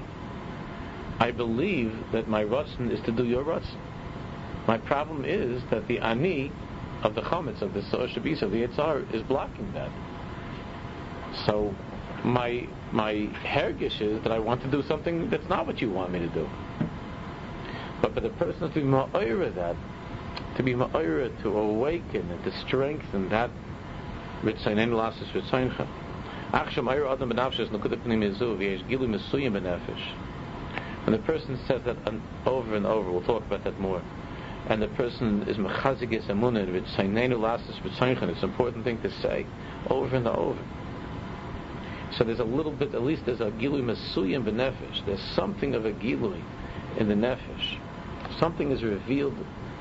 I 1.20 1.32
believe 1.32 1.94
that 2.12 2.28
my 2.28 2.44
ratzon 2.44 2.92
is 2.92 3.00
to 3.06 3.12
do 3.12 3.24
your 3.24 3.44
ratzon. 3.44 3.80
My 4.68 4.78
problem 4.78 5.24
is 5.24 5.64
that 5.72 5.88
the 5.88 6.00
ani 6.00 6.52
of 7.04 7.16
the 7.16 7.22
chametz 7.22 7.62
of 7.62 7.74
the 7.74 7.82
sour 7.84 8.08
shabis 8.08 8.42
of 8.42 8.52
the 8.52 8.68
yitzar 8.68 9.14
is 9.14 9.22
blocking 9.24 9.72
that. 9.74 9.92
So 11.46 11.74
my 12.24 12.68
my 12.92 13.30
hergish 13.44 14.02
is 14.02 14.22
that 14.24 14.32
I 14.32 14.40
want 14.40 14.62
to 14.64 14.72
do 14.72 14.82
something 14.84 15.30
that's 15.30 15.48
not 15.48 15.68
what 15.68 15.82
you 15.82 15.90
want 15.90 16.12
me 16.12 16.20
to 16.20 16.30
do. 16.30 16.50
But 18.02 18.14
for 18.14 18.20
the 18.20 18.30
person 18.30 18.68
to 18.68 18.76
be 18.76 18.82
ma'ira 18.82 19.54
that, 19.56 19.76
to 20.56 20.64
be 20.64 20.74
ma'ira 20.74 21.42
to 21.42 21.58
awaken 21.58 22.30
and 22.32 22.44
to 22.44 22.52
strengthen 22.62 23.30
that 23.30 23.50
ritzayin 24.42 24.92
lasis 24.92 25.30
ritzayincha. 25.34 25.88
Achshem 26.52 26.88
ayir 26.88 27.12
adam 27.12 27.32
benafshes 27.32 27.70
nukudah 27.70 28.02
pnim 28.04 28.24
gilu 28.88 29.08
mesuyim 29.08 29.54
benefesh. 29.60 30.14
When 31.06 31.12
the 31.12 31.24
person 31.24 31.60
says 31.68 31.82
that 31.84 31.98
over 32.46 32.76
and 32.76 32.86
over, 32.86 33.12
we'll 33.12 33.22
talk 33.22 33.46
about 33.46 33.64
that 33.64 33.80
more, 33.80 34.02
and 34.68 34.82
the 34.82 34.88
person 34.90 35.44
is 35.48 35.58
mechazigis 35.58 36.26
amunah 36.28 36.72
with 36.72 36.86
sainenu 36.86 37.38
lasas 37.38 37.80
v'tzayin, 37.82 38.30
it's 38.30 38.42
an 38.42 38.50
important 38.50 38.84
thing 38.84 39.00
to 39.02 39.12
say 39.22 39.46
over 39.90 40.16
and 40.16 40.28
over. 40.28 40.60
So 42.18 42.24
there's 42.24 42.40
a 42.40 42.46
little 42.46 42.72
bit, 42.72 42.96
at 42.96 43.04
least 43.04 43.26
there's 43.26 43.42
a 43.42 43.52
gilui 43.52 43.84
masuyim 43.84 44.46
b'nefesh. 44.46 45.06
There's 45.06 45.22
something 45.36 45.76
of 45.76 45.86
a 45.86 45.92
gilui 45.92 46.42
in 46.98 47.10
the 47.10 47.16
nefesh. 47.16 47.78
Something 48.40 48.72
is 48.72 48.84
revealed, 48.84 49.36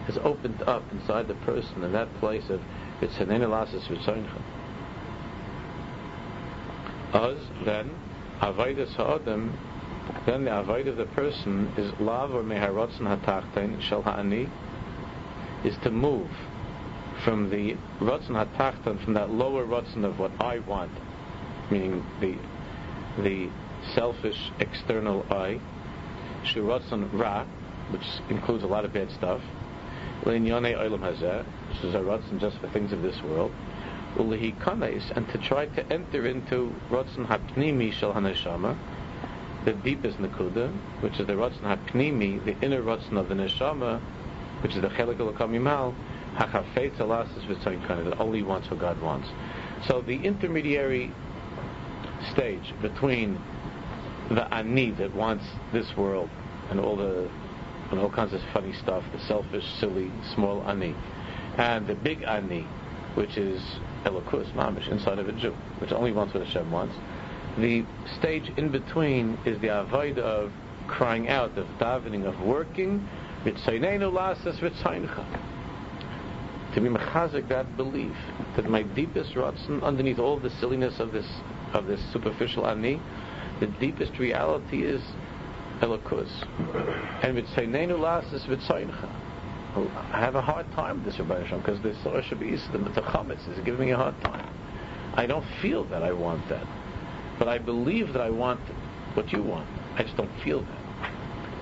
is 0.08 0.18
opened 0.18 0.62
up 0.62 0.82
inside 0.92 1.28
the 1.28 1.34
person 1.46 1.82
in 1.82 1.92
that 1.92 2.12
place 2.20 2.48
of 2.50 2.60
v'tzayin 3.00 3.48
lasas 3.48 3.86
v'tzayin. 3.88 4.26
Us 7.14 7.38
then, 7.64 7.90
avodas 8.40 8.92
ha'adam 8.94 9.56
then 10.26 10.44
the 10.44 10.58
avoid 10.58 10.86
of 10.86 10.96
the 10.96 11.06
person 11.06 11.72
is 11.76 11.92
lav 11.98 12.32
or 12.34 12.42
meharotzen 12.42 13.00
hatachtain 13.00 13.80
shel 13.80 14.02
ha'ani 14.02 14.48
is 15.64 15.76
to 15.82 15.90
move 15.90 16.30
from 17.24 17.48
the 17.48 17.74
rotzen 18.00 18.32
hatachtan 18.32 19.02
from 19.02 19.14
that 19.14 19.30
lower 19.30 19.64
rotzen 19.64 20.04
of 20.04 20.18
what 20.18 20.30
I 20.40 20.58
want, 20.58 20.92
meaning 21.70 22.04
the 22.20 22.36
the 23.22 23.48
selfish 23.94 24.50
external 24.58 25.24
I, 25.30 25.60
Shuratzon 26.44 27.12
Ra, 27.12 27.44
which 27.90 28.06
includes 28.28 28.64
a 28.64 28.66
lot 28.66 28.84
of 28.84 28.92
bad 28.92 29.10
stuff, 29.12 29.40
Leinyane 30.24 30.74
Olam 30.78 31.00
Hazeh, 31.00 31.44
which 31.68 31.84
is 31.84 31.94
a 31.94 31.98
Ratzon 31.98 32.40
just 32.40 32.58
for 32.58 32.68
things 32.70 32.92
of 32.92 33.02
this 33.02 33.20
world, 33.22 33.52
Ulihi 34.16 34.58
Kanes, 34.58 35.10
and 35.16 35.28
to 35.28 35.38
try 35.38 35.66
to 35.66 35.92
enter 35.92 36.26
into 36.26 36.74
Ratzon 36.90 37.26
Hapnimi 37.26 37.92
Shel 37.92 38.14
Haneshama, 38.14 38.76
the 39.66 39.72
deepest 39.72 40.18
Nakuda, 40.18 40.72
which 41.00 41.20
is 41.20 41.26
the 41.26 41.34
Ratzon 41.34 41.62
Hapnimi, 41.62 42.42
the 42.44 42.58
inner 42.64 42.82
Ratzon 42.82 43.18
of 43.18 43.28
the 43.28 43.34
Neshama, 43.34 44.00
which 44.62 44.74
is 44.74 44.80
the 44.80 44.88
Chelik 44.88 45.18
Kamimal, 45.36 45.94
Hachafet 46.36 46.96
Alasis 46.96 47.44
V'Tzayin 47.46 48.08
that 48.08 48.18
only 48.18 48.42
wants 48.42 48.70
what 48.70 48.80
God 48.80 49.00
wants. 49.02 49.28
So 49.86 50.00
the 50.00 50.16
intermediary 50.16 51.12
stage 52.32 52.72
between 52.80 53.38
the 54.30 54.52
ani 54.54 54.90
that 54.92 55.14
wants 55.14 55.44
this 55.72 55.94
world 55.96 56.30
and 56.70 56.80
all 56.80 56.96
the 56.96 57.28
and 57.90 58.00
all 58.00 58.10
kinds 58.10 58.32
of 58.32 58.40
funny 58.52 58.72
stuff, 58.72 59.04
the 59.12 59.18
selfish, 59.20 59.64
silly, 59.78 60.10
small 60.34 60.62
ani, 60.68 60.94
and 61.56 61.86
the 61.86 61.94
big 61.94 62.22
ani, 62.22 62.66
which 63.14 63.36
is 63.36 63.60
elokus 64.04 64.52
mamish 64.54 64.88
inside 64.88 65.18
of 65.18 65.28
a 65.28 65.32
Jew, 65.32 65.54
which 65.78 65.92
only 65.92 66.12
wants 66.12 66.34
what 66.34 66.44
Hashem 66.44 66.70
wants. 66.70 66.94
The 67.58 67.84
stage 68.18 68.50
in 68.56 68.70
between 68.70 69.38
is 69.44 69.60
the 69.60 69.68
avoid 69.68 70.18
of 70.18 70.52
crying 70.88 71.28
out, 71.28 71.56
of 71.56 71.66
davening, 71.78 72.24
of 72.26 72.40
working, 72.40 73.08
to 76.74 76.80
be 76.80 76.88
mechazik 76.88 77.48
that 77.48 77.76
belief 77.76 78.16
that 78.56 78.68
my 78.68 78.82
deepest 78.82 79.34
rotzen 79.34 79.82
underneath 79.82 80.18
all 80.18 80.38
the 80.38 80.50
silliness 80.50 80.98
of 80.98 81.12
this 81.12 81.26
of 81.72 81.86
this 81.86 82.00
superficial 82.12 82.66
ani, 82.66 83.00
the 83.60 83.66
deepest 83.66 84.18
reality 84.18 84.84
is 84.84 85.02
elokus. 85.80 86.30
And 87.22 87.36
v'tzaynenu 87.36 87.98
lasas 87.98 88.44
v'tzayncha. 88.46 89.10
I 90.12 90.20
have 90.20 90.36
a 90.36 90.40
hard 90.40 90.70
time 90.72 90.96
with 90.96 91.06
this 91.06 91.18
Rabbi 91.18 91.40
Hashem 91.42 91.58
because 91.58 91.80
the 91.80 91.88
this 91.88 92.06
Rosh 92.06 92.30
the 92.30 93.00
Chametz 93.02 93.48
is 93.48 93.58
giving 93.64 93.86
me 93.86 93.92
a 93.92 93.96
hard 93.96 94.20
time. 94.22 94.48
I 95.14 95.26
don't 95.26 95.44
feel 95.60 95.84
that 95.84 96.02
I 96.02 96.12
want 96.12 96.48
that, 96.48 96.66
but 97.38 97.48
I 97.48 97.58
believe 97.58 98.12
that 98.12 98.22
I 98.22 98.30
want 98.30 98.60
what 99.14 99.32
you 99.32 99.42
want. 99.42 99.68
I 99.96 100.04
just 100.04 100.16
don't 100.16 100.30
feel 100.42 100.60
that. 100.60 101.10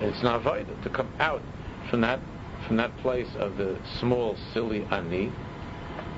it's 0.03 0.23
not 0.23 0.43
vital 0.43 0.77
to 0.83 0.91
come 0.91 1.09
out 1.21 1.43
from 1.89 2.03
that 2.03 2.21
from 2.67 2.77
that 2.77 2.97
place 2.99 3.29
of 3.37 3.57
the 3.57 3.77
small, 3.99 4.37
silly 4.53 4.85
ani, 4.91 5.33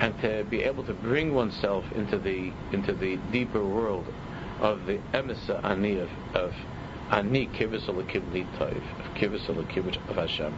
and 0.01 0.21
to 0.21 0.45
be 0.51 0.63
able 0.63 0.85
to 0.85 0.95
bring 0.95 1.33
oneself 1.35 1.85
into 1.93 2.19
the 2.19 2.53
into 2.73 2.93
the 2.93 3.17
deeper 3.31 3.65
world 3.65 4.07
of 4.61 4.87
the 4.87 4.99
emissa 5.13 5.63
ani 5.65 5.99
of, 5.99 6.09
of 6.35 6.53
ani 7.11 7.47
kibbutz 7.49 7.87
alakim 7.87 8.23
toiv 8.59 10.09
of 10.09 10.17
Hashem. 10.17 10.55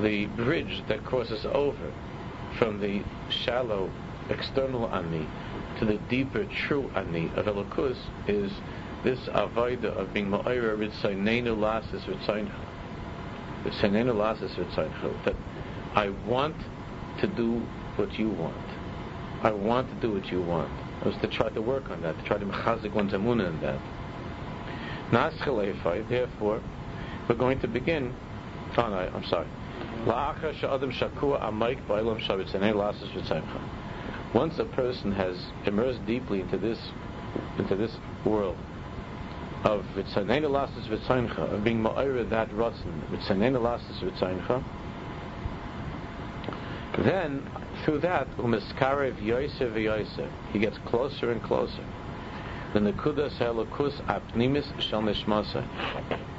The 0.00 0.26
bridge 0.26 0.84
that 0.88 1.04
crosses 1.04 1.44
over 1.46 1.92
from 2.58 2.80
the 2.80 3.02
shallow 3.30 3.90
external 4.30 4.92
ani 4.92 5.26
to 5.78 5.84
the 5.84 5.98
deeper 6.08 6.44
true 6.44 6.90
ani 6.94 7.30
of 7.36 7.46
Elokus 7.46 7.96
is 8.26 8.52
this 9.04 9.20
avoida 9.28 9.96
of 9.96 10.12
being 10.12 10.28
ma'ira 10.28 10.76
ritzaynenu 10.76 11.56
lasis 11.56 12.02
ritzayncha. 12.04 12.54
Ritzaynenu 13.64 14.14
lasis 14.14 14.52
ritzayncha. 14.56 15.24
That 15.24 15.36
I 15.94 16.10
want 16.10 16.56
to 17.20 17.26
do 17.26 17.62
what 17.96 18.18
you 18.18 18.28
want. 18.28 18.56
I 19.42 19.52
want 19.52 19.88
to 19.88 19.94
do 20.00 20.12
what 20.12 20.30
you 20.30 20.42
want. 20.42 20.72
I 21.02 21.06
was 21.06 21.16
to 21.18 21.28
try 21.28 21.48
to 21.50 21.62
work 21.62 21.90
on 21.90 22.02
that, 22.02 22.18
to 22.18 22.24
try 22.24 22.38
to 22.38 22.46
mechazik 22.46 22.92
one's 22.92 23.12
amuna 23.12 23.48
in 23.48 23.60
that. 23.60 23.80
Therefore, 25.10 26.60
we're 27.28 27.34
going 27.34 27.60
to 27.60 27.68
begin. 27.68 28.14
Oh 28.76 28.88
no, 28.88 29.10
I'm 29.14 29.24
sorry. 29.24 29.46
Once 34.34 34.58
a 34.58 34.64
person 34.64 35.12
has 35.12 35.36
immersed 35.66 36.06
deeply 36.06 36.40
into 36.40 36.58
this 36.58 36.78
into 37.58 37.74
this 37.76 37.96
world 38.24 38.56
of 39.64 39.84
of 39.96 41.64
being 41.64 41.82
ma'ira 41.82 42.28
that 42.30 42.50
rotzen, 42.50 43.02
then 47.04 47.48
through 47.84 47.98
that, 48.00 48.28
umiskarev 48.36 49.22
yosef 49.22 49.72
v'yosef, 49.72 50.30
he 50.52 50.58
gets 50.58 50.78
closer 50.86 51.30
and 51.32 51.42
closer. 51.42 51.84
The 52.74 52.80
nekudas 52.80 53.38
helakus 53.38 53.98
apnimis 54.04 54.66
shel. 54.78 55.64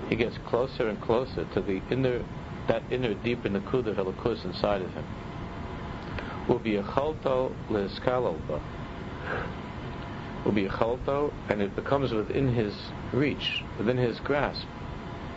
He 0.09 0.15
gets 0.15 0.37
closer 0.45 0.87
and 0.87 1.01
closer 1.01 1.43
to 1.55 1.61
the 1.61 1.81
inner, 1.89 2.23
that 2.67 2.83
inner 2.91 3.15
deep 3.15 3.43
nekuda 3.43 3.95
helakus 3.95 4.45
inside 4.45 4.83
of 4.83 4.91
him. 4.93 5.05
Will 6.47 6.59
be 6.59 6.75
a 6.75 6.83
chalto 6.83 7.51
leskalalba. 7.69 8.61
Will 10.45 10.51
be 10.51 10.65
a 10.65 10.69
chalto, 10.69 11.33
and 11.49 11.63
it 11.63 11.75
becomes 11.75 12.11
within 12.11 12.53
his 12.53 12.75
reach, 13.11 13.63
within 13.79 13.97
his 13.97 14.19
grasp, 14.19 14.67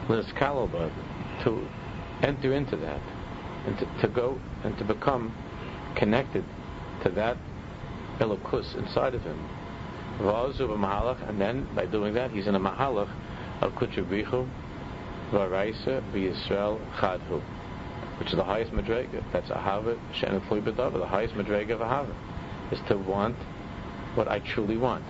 leskalalba, 0.08 0.92
to 1.44 1.66
enter 2.22 2.52
into 2.52 2.76
that, 2.76 3.00
and 3.66 3.78
to, 3.78 3.86
to 4.02 4.08
go 4.08 4.38
and 4.62 4.76
to 4.76 4.84
become 4.84 5.34
connected 5.96 6.44
to 7.02 7.08
that 7.08 7.38
elokus 8.20 8.76
inside 8.76 9.14
of 9.14 9.22
him. 9.22 9.38
And 10.22 11.40
then, 11.40 11.68
by 11.74 11.86
doing 11.86 12.14
that, 12.14 12.30
he's 12.30 12.46
in 12.46 12.54
a 12.54 12.60
mahalach 12.60 13.10
of 13.60 13.72
kutrabichu 13.72 14.48
v'araisa 15.32 16.00
v'yisrael 16.12 16.78
chadhu, 16.96 17.42
which 18.18 18.28
is 18.28 18.36
the 18.36 18.44
highest 18.44 18.72
madrega. 18.72 19.22
That's 19.32 19.50
ahava 19.50 19.98
she'en 20.14 20.40
b'dava. 20.40 20.92
The 20.98 21.06
highest 21.06 21.34
madrega 21.34 21.72
of 21.72 21.80
ahava 21.80 22.14
is 22.70 22.80
to 22.88 22.96
want 22.96 23.36
what 24.14 24.28
I 24.28 24.38
truly 24.40 24.76
want. 24.76 25.04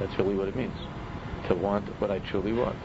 That's 0.00 0.18
really 0.18 0.34
what 0.34 0.48
it 0.48 0.56
means. 0.56 0.76
To 1.48 1.54
want 1.54 1.88
what 2.00 2.10
I 2.10 2.18
truly 2.18 2.52
want. 2.52 2.76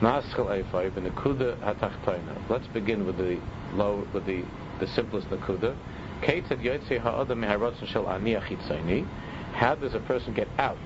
Let's 0.00 0.32
begin 2.72 3.06
with 3.06 3.16
the 3.16 3.40
low, 3.72 4.06
with 4.12 4.26
the 4.26 4.44
the 4.78 4.86
simplest 4.86 5.28
nakuda. 5.28 5.76
How 9.54 9.74
does 9.74 9.94
a 9.94 10.00
person 10.00 10.34
get 10.34 10.48
out 10.58 10.78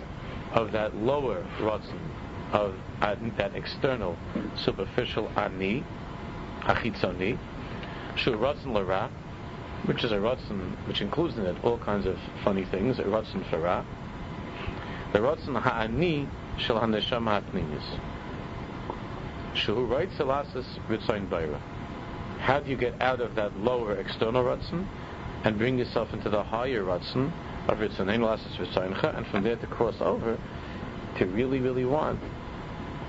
of 0.52 0.72
that 0.72 0.96
lower 0.96 1.46
rotzen, 1.58 1.98
of 2.52 2.74
uh, 3.00 3.16
that 3.38 3.54
external, 3.54 4.18
superficial 4.56 5.30
ani, 5.36 5.84
achitzoni, 6.62 7.38
shu 8.16 8.32
rotzen 8.32 8.72
lara, 8.72 9.10
which 9.86 10.04
is 10.04 10.12
a 10.12 10.16
rotzen, 10.16 10.76
which 10.86 11.00
includes 11.00 11.38
in 11.38 11.46
it 11.46 11.56
all 11.64 11.78
kinds 11.78 12.06
of 12.06 12.18
funny 12.44 12.64
things, 12.66 12.98
a 12.98 13.04
rotzen 13.04 13.48
fara. 13.50 13.84
The 15.12 15.18
rotzen 15.18 15.60
ha'ani 15.60 16.28
shel 16.58 16.78
haneshama 16.78 17.40
ha'pnimis. 17.40 17.98
Shu 19.54 19.84
writes 19.84 20.14
elasis 20.14 20.66
ritzayin 20.88 21.28
bayra. 21.28 21.60
How 22.42 22.58
do 22.58 22.70
you 22.70 22.76
get 22.76 23.00
out 23.00 23.20
of 23.20 23.36
that 23.36 23.56
lower 23.58 23.94
external 23.94 24.42
Ratzon 24.42 24.84
and 25.44 25.58
bring 25.58 25.78
yourself 25.78 26.12
into 26.12 26.30
the 26.30 26.42
higher 26.42 26.82
Ratzon 26.82 27.32
of 27.68 27.78
Ritzonein 27.78 28.20
Lasses 28.20 28.56
Ritzoincha 28.56 29.16
and 29.16 29.26
from 29.26 29.44
there 29.44 29.56
to 29.56 29.66
cross 29.66 29.96
over 30.00 30.38
to 31.18 31.26
really, 31.26 31.60
really 31.60 31.84
want 31.84 32.20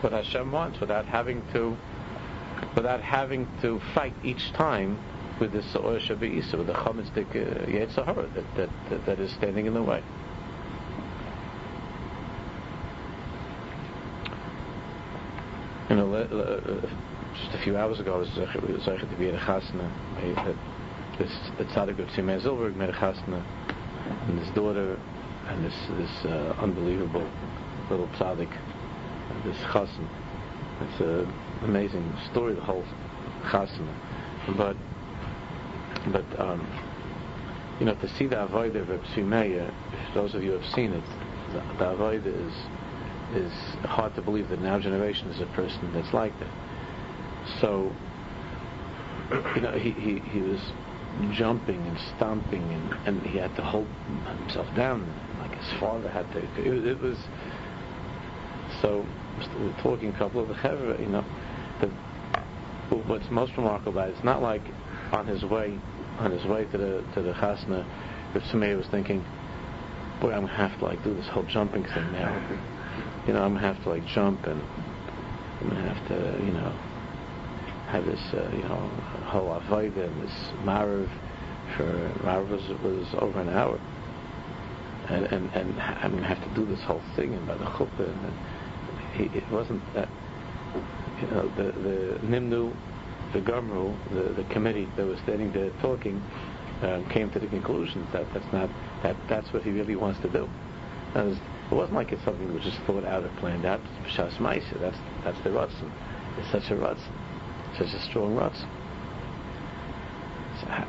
what 0.02 0.14
Hashem 0.14 0.52
wants 0.52 0.80
without 0.80 1.06
having 1.06 1.42
to 1.54 1.78
without 2.76 3.02
having 3.02 3.48
to 3.62 3.80
fight 3.94 4.14
each 4.24 4.52
time 4.54 4.98
with 5.40 5.52
the 5.52 5.62
Sa'or 5.62 5.98
Isa, 5.98 6.58
with 6.58 6.68
the 6.68 6.74
Chametzik 6.74 7.30
uh, 7.30 8.34
that, 8.36 8.70
that, 8.90 9.06
that, 9.06 9.20
is 9.20 9.32
standing 9.34 9.66
in 9.66 9.74
the 9.74 9.82
way. 9.82 10.02
You 15.90 15.96
know, 15.98 16.14
uh, 16.14 16.88
just 17.36 17.54
a 17.54 17.64
few 17.64 17.78
hours 17.78 18.00
ago, 18.00 18.16
I 18.16 18.18
was 18.18 18.30
zeicher 18.30 19.10
to 19.10 19.16
be 19.18 19.28
at 19.28 19.36
a 19.36 19.38
chasna. 19.38 19.92
This 21.18 21.32
tzaddik 21.60 22.00
of 22.00 22.08
Tzimei 22.10 22.42
Zilberg 22.42 22.74
and 24.28 24.40
his 24.40 24.50
daughter, 24.56 25.00
and 25.48 25.64
this 25.64 25.76
this 25.98 26.26
uh, 26.26 26.56
unbelievable 26.60 27.30
little 27.90 28.08
tzaddik, 28.18 28.52
this 29.46 29.58
chasna. 29.58 30.08
It's 30.82 31.00
an 31.02 31.32
amazing 31.64 32.12
story, 32.32 32.56
the 32.56 32.62
whole 32.62 32.84
chasna. 33.44 33.94
But 34.58 34.76
but 36.12 36.40
um, 36.40 36.68
you 37.80 37.86
know, 37.86 37.96
to 37.96 38.08
see 38.08 38.26
the 38.26 38.38
avodah 38.38 38.90
of 38.90 39.02
Tzimei, 39.02 39.72
those 40.14 40.34
of 40.34 40.44
you 40.44 40.52
have 40.52 40.66
seen 40.74 40.94
it, 40.94 41.04
the, 41.54 41.60
the 41.78 41.86
avodah 41.96 42.48
is 42.48 42.54
is 43.36 43.54
hard 43.86 44.16
to 44.16 44.22
believe 44.22 44.50
that 44.50 44.62
now 44.62 44.80
generation 44.80 45.28
is 45.30 45.42
a 45.42 45.46
person 45.48 45.92
that's 45.94 46.14
like 46.14 46.38
that. 46.40 46.52
So, 47.60 47.92
you 49.56 49.62
know, 49.62 49.72
he, 49.72 49.92
he, 49.92 50.20
he 50.20 50.40
was 50.40 50.60
jumping 51.34 51.82
and 51.88 51.98
stomping, 52.16 52.64
and, 52.64 53.08
and 53.08 53.28
he 53.28 53.38
had 53.38 53.56
to 53.56 53.64
hold 53.64 53.88
himself 54.40 54.68
down, 54.76 55.08
like 55.40 55.56
his 55.56 55.80
father 55.80 56.10
had 56.10 56.32
to. 56.34 56.40
It, 56.40 56.86
it 56.86 57.00
was 57.00 57.18
so. 58.82 59.06
We're 59.60 59.82
talking 59.82 60.10
a 60.10 60.18
couple 60.18 60.42
of 60.42 60.48
the 60.48 60.56
chevra, 60.56 61.00
you 61.00 61.08
know. 61.08 61.26
The, 61.82 61.88
what's 63.08 63.30
most 63.32 63.54
remarkable 63.58 63.94
about 63.94 64.10
it, 64.10 64.16
it's 64.16 64.24
not 64.24 64.42
like 64.42 64.62
on 65.12 65.28
his 65.28 65.44
way 65.44 65.80
on 66.20 66.32
his 66.32 66.46
way 66.46 66.66
to 66.66 66.78
the 66.78 67.04
to 67.16 67.22
the 67.22 67.34
chasna, 67.34 67.86
if 68.36 68.44
somebody 68.52 68.74
was 68.76 68.88
thinking, 68.88 69.24
boy, 70.22 70.32
I'm 70.32 70.46
gonna 70.46 70.58
have 70.58 70.78
to 70.80 70.86
like 70.86 71.04
do 71.04 71.14
this 71.14 71.28
whole 71.28 71.44
jumping 71.44 71.84
thing 71.84 72.12
now. 72.12 72.32
You 73.28 73.34
know, 73.34 73.44
I'm 73.44 73.56
gonna 73.56 73.74
have 73.74 73.82
to 73.84 73.90
like 73.90 74.06
jump 74.06 74.46
and 74.46 74.62
I'm 75.62 75.70
gonna 75.70 75.94
have 75.94 76.08
to, 76.10 76.46
you 76.46 76.52
know, 76.52 76.74
have 77.94 78.06
this, 78.08 78.34
uh, 78.34 78.50
you 78.52 78.64
know, 78.64 78.90
whole 79.30 79.50
avodah 79.54 80.08
and 80.08 80.24
this 80.24 80.34
marav 80.66 81.08
for 81.78 81.86
marav 82.26 82.50
was, 82.50 82.68
was 82.82 83.08
over 83.22 83.40
an 83.40 83.50
hour. 83.50 83.80
And, 85.10 85.26
and, 85.28 85.52
and 85.54 85.80
I'm 85.80 86.12
going 86.12 86.24
to 86.24 86.28
have 86.28 86.42
to 86.42 86.56
do 86.56 86.66
this 86.66 86.82
whole 86.82 87.04
thing 87.16 87.36
and 87.36 87.46
by 87.46 87.56
the 87.56 87.66
chuppah. 87.66 88.10
And 88.10 88.34
he, 89.14 89.38
it 89.38 89.48
wasn't 89.52 89.84
that, 89.94 90.10
you 91.22 91.28
know, 91.28 91.48
the, 91.56 91.72
the 91.86 92.20
Nimnu, 92.26 92.76
the 93.32 93.42
Gomru, 93.42 93.96
the, 94.10 94.42
the 94.42 94.50
committee 94.50 94.88
that 94.98 95.06
was 95.06 95.20
standing 95.20 95.52
there 95.54 95.70
talking, 95.80 96.20
um, 96.82 97.08
came 97.12 97.30
to 97.30 97.40
the 97.40 97.48
conclusion 97.48 98.08
that 98.12 98.26
that's 98.34 98.52
not, 98.52 98.70
that 99.04 99.16
that's 99.30 99.54
what 99.54 99.62
he 99.62 99.70
really 99.70 99.96
wants 99.96 100.20
to 100.22 100.30
do. 100.30 100.50
it 101.16 101.38
wasn't 101.72 101.94
like 101.94 102.12
it's 102.12 102.24
something 102.26 102.52
was 102.56 102.64
just 102.64 102.80
thought 102.88 103.06
out 103.06 103.24
or 103.24 103.32
planned 103.40 103.66
out. 103.66 103.82
Shas 104.08 104.40
That's, 104.82 104.98
that's 105.24 105.44
the 105.44 105.52
Ratzin. 105.52 105.92
It's 106.40 106.52
such 106.52 106.72
a 106.72 106.76
Ratzin 106.76 107.23
such 107.78 107.94
a 107.94 108.02
strong 108.02 108.36
rutz. 108.36 108.60
So, 110.62 110.68
uh, 110.68 110.86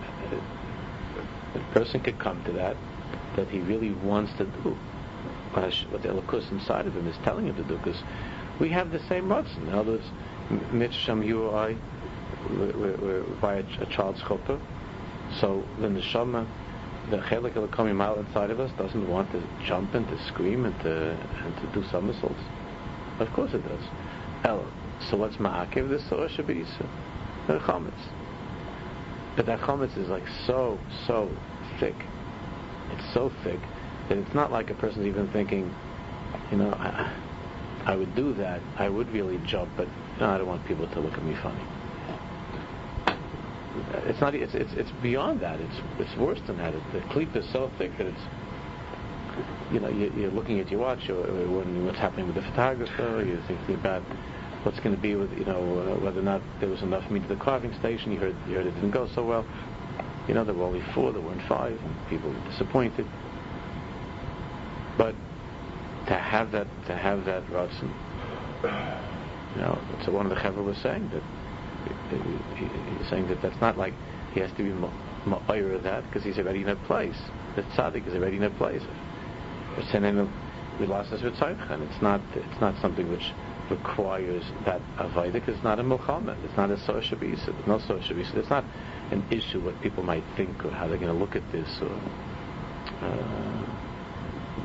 a 1.54 1.74
person 1.74 2.00
could 2.00 2.18
come 2.18 2.42
to 2.44 2.52
that, 2.52 2.76
that 3.36 3.48
he 3.48 3.60
really 3.60 3.92
wants 3.92 4.32
to 4.38 4.44
do 4.44 4.76
what 5.54 6.02
the 6.02 6.08
Elokus 6.08 6.50
inside 6.50 6.86
of 6.86 6.96
him 6.96 7.06
is 7.06 7.16
telling 7.22 7.46
him 7.46 7.54
to 7.54 7.62
do, 7.62 7.76
because 7.76 8.02
we 8.58 8.68
have 8.70 8.90
the 8.90 8.98
same 9.08 9.28
rutz. 9.28 9.56
In 9.56 9.72
other 9.72 9.92
words, 9.92 10.04
Mitcham, 10.72 11.22
you 11.22 11.42
or 11.42 11.56
I, 11.56 11.76
by 13.40 13.56
a, 13.56 13.86
child's 13.86 14.20
chuppah, 14.20 14.60
so 15.40 15.64
the 15.78 15.86
neshama, 15.88 16.44
uh, 16.44 17.10
the 17.10 17.18
chelik 17.18 17.70
coming 17.70 18.00
out 18.00 18.18
inside 18.18 18.50
of 18.50 18.60
us 18.60 18.70
doesn't 18.78 19.08
want 19.08 19.30
to 19.32 19.42
jump 19.64 19.94
and 19.94 20.06
to 20.08 20.18
scream 20.26 20.64
and 20.64 20.78
to, 20.80 21.10
and 21.44 21.56
to 21.56 21.66
do 21.80 21.86
somersaults. 21.88 22.40
Of 23.20 23.32
course 23.32 23.54
it 23.54 23.62
does. 23.68 23.82
Ella, 24.44 24.66
so 25.10 25.16
what's 25.16 25.36
ma'akiv? 25.36 25.88
The 25.88 26.00
surah 26.08 26.28
should 26.28 26.46
be 26.46 26.62
the 27.46 27.58
chametz. 27.60 27.92
But 29.36 29.46
that 29.46 29.60
chametz 29.60 29.96
is 29.98 30.08
like 30.08 30.26
so, 30.46 30.78
so 31.06 31.30
thick. 31.80 31.96
It's 32.92 33.14
so 33.14 33.30
thick 33.42 33.60
that 34.08 34.18
it's 34.18 34.34
not 34.34 34.52
like 34.52 34.70
a 34.70 34.74
person's 34.74 35.06
even 35.06 35.30
thinking, 35.32 35.74
you 36.50 36.58
know, 36.58 36.70
I, 36.72 37.12
I 37.86 37.96
would 37.96 38.14
do 38.14 38.32
that. 38.34 38.60
I 38.76 38.88
would 38.88 39.10
really 39.10 39.40
jump, 39.46 39.70
but 39.76 39.88
no, 40.20 40.30
I 40.30 40.38
don't 40.38 40.46
want 40.46 40.66
people 40.66 40.88
to 40.88 41.00
look 41.00 41.14
at 41.14 41.24
me 41.24 41.34
funny. 41.42 41.62
It's 44.06 44.20
not. 44.20 44.34
It's 44.34 44.54
it's, 44.54 44.72
it's 44.74 44.90
beyond 45.02 45.40
that. 45.40 45.60
It's 45.60 45.80
it's 45.98 46.16
worse 46.16 46.38
than 46.46 46.58
that. 46.58 46.74
The 46.92 47.00
cleat 47.10 47.34
is 47.34 47.50
so 47.52 47.70
thick 47.78 47.90
that 47.98 48.06
it's. 48.06 48.20
You 49.72 49.80
know, 49.80 49.88
you, 49.88 50.28
are 50.28 50.30
looking 50.30 50.60
at 50.60 50.70
your 50.70 50.80
watch, 50.80 51.08
or, 51.08 51.26
or 51.26 51.64
what's 51.84 51.98
happening 51.98 52.26
with 52.26 52.36
the 52.36 52.42
photographer. 52.42 53.24
You're 53.26 53.42
thinking 53.48 53.74
about 53.74 54.02
what's 54.64 54.80
going 54.80 54.94
to 54.94 55.00
be 55.00 55.14
with 55.14 55.30
you 55.38 55.44
know 55.44 55.60
uh, 55.60 56.00
whether 56.02 56.20
or 56.20 56.22
not 56.22 56.42
there 56.60 56.68
was 56.68 56.82
enough 56.82 57.08
meat 57.10 57.22
at 57.22 57.28
the 57.28 57.36
carving 57.36 57.72
station. 57.78 58.12
You 58.12 58.18
heard 58.18 58.36
you 58.48 58.56
heard 58.56 58.66
it 58.66 58.74
didn't 58.74 58.90
go 58.90 59.08
so 59.14 59.24
well. 59.24 59.46
You 60.26 60.34
know 60.34 60.44
there 60.44 60.54
were 60.54 60.64
only 60.64 60.82
four, 60.94 61.12
there 61.12 61.20
weren't 61.20 61.46
five, 61.48 61.78
and 61.78 62.08
people 62.08 62.30
were 62.30 62.50
disappointed. 62.50 63.06
But 64.96 65.14
to 66.08 66.14
have 66.14 66.50
that 66.52 66.66
to 66.86 66.96
have 66.96 67.24
that 67.26 67.44
Ratzin, 67.46 67.92
you 69.54 69.60
know, 69.60 69.78
so 70.04 70.12
one 70.12 70.26
of 70.26 70.30
the 70.30 70.36
Chevra 70.40 70.64
was 70.64 70.78
saying 70.78 71.10
that 71.12 71.22
he, 72.56 72.96
he's 72.96 73.08
saying 73.10 73.28
that 73.28 73.42
that's 73.42 73.60
not 73.60 73.76
like 73.76 73.94
he 74.32 74.40
has 74.40 74.50
to 74.52 74.62
be 74.64 74.70
ma'ir 75.30 75.74
of 75.76 75.82
that 75.82 76.04
because 76.04 76.24
he's 76.24 76.38
already 76.38 76.62
in 76.62 76.68
a 76.68 76.76
place. 76.86 77.18
The 77.56 77.62
tzaddik 77.62 78.06
is 78.08 78.14
already 78.14 78.36
in 78.36 78.44
a 78.44 78.50
place. 78.50 78.82
It's 79.76 79.92
not 82.02 82.20
it's 82.34 82.60
not 82.60 82.74
something 82.80 83.10
which 83.10 83.32
requires 83.70 84.44
that 84.64 84.80
because 85.32 85.54
it's 85.54 85.64
not 85.64 85.78
a 85.78 85.82
milchama. 85.82 86.36
It's 86.44 86.56
not 86.56 86.70
a 86.70 86.78
social 86.84 87.18
bisa. 87.18 87.46
There's 87.46 87.66
no 87.66 87.78
social. 87.78 88.18
It's 88.18 88.50
not 88.50 88.64
an 89.10 89.24
issue 89.30 89.60
what 89.60 89.80
people 89.80 90.02
might 90.02 90.24
think 90.36 90.64
or 90.64 90.70
how 90.70 90.86
they're 90.86 90.98
going 90.98 91.12
to 91.12 91.18
look 91.18 91.36
at 91.36 91.50
this 91.52 91.68
or 91.80 91.90
uh, 93.00 93.84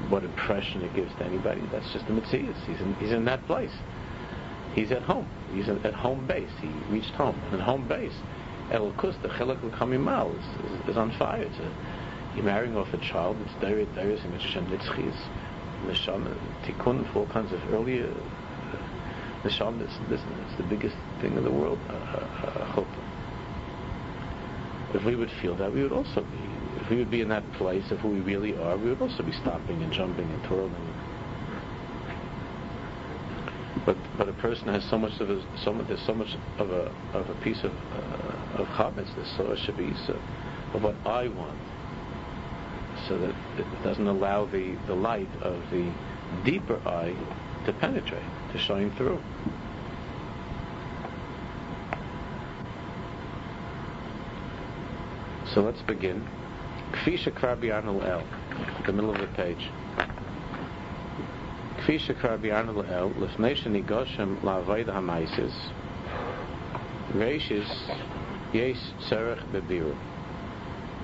what 0.10 0.24
impression 0.24 0.82
it 0.82 0.94
gives 0.94 1.14
to 1.16 1.24
anybody. 1.24 1.62
That's 1.72 1.92
just 1.94 2.08
the 2.08 2.14
mitzvah. 2.14 2.54
He's 2.68 2.82
in, 2.82 2.96
he's 2.96 3.12
in 3.12 3.26
that 3.26 3.46
place. 3.46 3.74
He's 4.74 4.92
at 4.92 5.02
home. 5.02 5.28
He's 5.54 5.70
at 5.70 5.94
home 5.94 6.28
base. 6.28 6.52
He 6.62 6.68
reached 6.90 7.12
home. 7.12 7.40
And 7.52 7.56
at 7.56 7.62
home 7.62 7.88
base, 7.88 8.14
El 8.72 8.92
Kus, 8.94 9.16
the 9.22 9.30
L'Kamimal, 9.30 10.38
is, 10.38 10.72
is, 10.72 10.90
is 10.90 10.98
on 10.98 11.12
fire. 11.18 11.42
It's 11.42 11.58
a, 11.58 12.36
you're 12.36 12.46
marrying 12.46 12.78
off 12.78 12.94
a 12.94 12.98
child. 12.98 13.38
It's 13.42 13.54
Deret, 13.64 13.94
Deret, 13.96 14.24
Mitzvah, 14.32 14.62
Nitzchis, 14.62 15.18
Neshama, 15.86 16.38
Tikkun, 16.64 17.12
for 17.12 17.20
all 17.20 17.28
kinds 17.28 17.52
of 17.52 17.60
earlier 17.74 18.14
the 19.43 19.49
Shabbos, 19.49 19.97
this 20.10 20.19
is 20.19 20.58
the 20.58 20.63
biggest 20.63 20.95
thing 21.21 21.38
in 21.38 21.43
the 21.43 21.52
world. 21.52 21.80
Uh 21.89 22.49
if 24.93 25.04
we 25.06 25.15
would 25.15 25.30
feel 25.41 25.56
that, 25.56 25.73
we 25.73 25.84
would 25.84 25.91
also 25.91 26.21
be. 26.21 26.82
If 26.82 26.89
we 26.89 26.97
would 26.97 27.12
be 27.12 27.21
in 27.21 27.30
that 27.30 27.49
place, 27.54 27.91
of 27.91 27.99
who 27.99 28.10
we 28.10 28.21
really 28.21 28.58
are, 28.58 28.78
we 28.78 28.89
would 28.89 29.02
also 29.02 29.23
be 29.23 29.32
stopping 29.32 29.82
and 29.84 29.91
jumping 29.91 30.30
and 30.30 30.43
twirling. 30.43 30.73
But 33.86 33.97
but 34.17 34.28
a 34.28 34.34
person 34.34 34.67
has 34.67 34.84
so 34.89 34.97
much 34.97 35.19
of 35.19 35.30
a 35.30 35.41
so 35.63 35.73
much 35.73 35.88
there's 35.88 36.06
so 36.06 36.13
much 36.13 36.36
of 36.58 36.71
a 36.71 36.91
of 37.13 37.30
a 37.30 37.36
piece 37.43 37.63
of 37.63 37.71
uh, 37.71 38.62
of 38.62 38.67
chametz, 38.67 39.15
there's 39.15 39.32
so 39.38 39.43
much 39.43 39.69
of 40.73 40.84
what 40.84 40.95
I 41.06 41.28
want, 41.28 41.60
so 43.08 43.17
that 43.19 43.36
it 43.58 43.84
doesn't 43.84 44.08
allow 44.08 44.45
the 44.45 44.75
the 44.88 44.95
light 44.95 45.30
of 45.41 45.62
the 45.71 45.93
deeper 46.43 46.82
eye 46.88 47.15
to 47.65 47.73
penetrate, 47.73 48.23
to 48.52 48.58
shine 48.60 48.92
through. 48.96 49.22
So 55.54 55.62
let's 55.62 55.82
begin. 55.82 56.28
Kfisha 56.92 57.32
Krabianu 57.32 58.06
El, 58.08 58.24
the 58.86 58.94
middle 58.94 59.10
of 59.10 59.20
the 59.20 59.28
page. 59.28 59.68
Kfisha 61.80 62.20
Krabianu 62.20 62.88
El, 62.92 63.10
Lefnation 63.12 63.84
Igoshem 63.84 64.40
La'avoida 64.42 64.90
Hamaisis, 64.90 65.56
Reishis 67.14 67.68
Yes 68.54 68.78
Serech 69.10 69.44
Bebiru. 69.52 69.98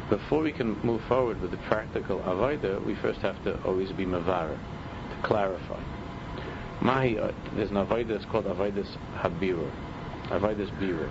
Before 0.09 0.43
we 0.43 0.51
can 0.51 0.79
move 0.81 1.01
forward 1.07 1.41
with 1.41 1.49
the 1.49 1.57
practical 1.57 2.19
avodah, 2.19 2.85
we 2.85 2.93
first 2.95 3.21
have 3.21 3.43
to 3.45 3.59
always 3.63 3.91
be 3.91 4.05
mavara, 4.05 4.59
to 5.09 5.27
clarify. 5.27 5.81
Mahi, 6.81 7.17
uh, 7.17 7.31
there's 7.55 7.71
an 7.71 7.77
avodah 7.77 8.07
that's 8.07 8.25
called 8.25 8.45
avodas 8.45 8.87
habirur, 9.15 9.71
avodas 10.25 10.69
birur. 10.79 11.09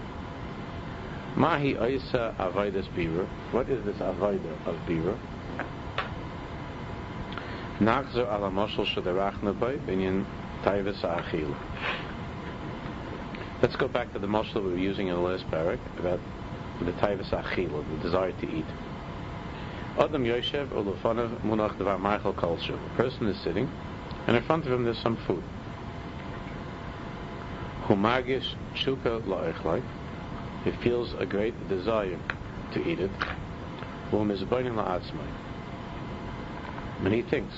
Mahi 1.37 1.75
oisa 1.75 2.37
avodas 2.37 2.89
birur. 2.95 3.27
What 3.53 3.69
is 3.69 3.85
this 3.85 3.97
avodah 3.97 4.67
of 4.67 4.77
birur? 4.87 5.19
Nachzer 7.81 8.27
ala 8.31 8.51
moshel 8.51 8.87
shadarachna 8.87 9.59
bay 9.59 9.79
binyan 9.79 10.25
taivas 10.63 11.01
achil. 11.03 11.55
Let's 13.63 13.77
go 13.77 13.89
back 13.89 14.13
to 14.13 14.19
the 14.19 14.27
moshel 14.27 14.65
we 14.65 14.73
were 14.73 14.79
using 14.79 15.09
in 15.09 15.15
the 15.15 15.21
last 15.21 15.47
parak 15.51 15.81
about 15.99 16.21
the 16.81 16.93
taivas 16.93 17.31
achil, 17.31 17.85
the 17.91 18.03
desire 18.03 18.33
to 18.33 18.49
eat. 18.49 18.67
Adam 19.99 20.25
Yoshev 20.25 20.69
Ulufanav 20.69 21.41
Munach 21.43 21.79
Devar 21.79 21.99
Michael 21.99 22.33
culture. 22.33 22.75
A 22.75 22.97
person 22.97 23.29
is 23.29 23.41
sitting, 23.43 23.71
and 24.27 24.37
in 24.37 24.43
front 24.43 24.67
of 24.67 24.73
him 24.73 24.85
there's 24.85 24.99
some 24.99 25.17
food. 25.27 25.43
Humagish 27.87 28.55
chuka 28.75 29.21
la'echlai. 29.27 29.83
He 30.65 30.71
feels 30.71 31.15
a 31.19 31.27
great 31.27 31.69
desire 31.69 32.19
to 32.73 32.89
eat 32.89 33.01
it. 33.01 33.11
When 34.11 34.31
he 37.13 37.23
thinks, 37.23 37.55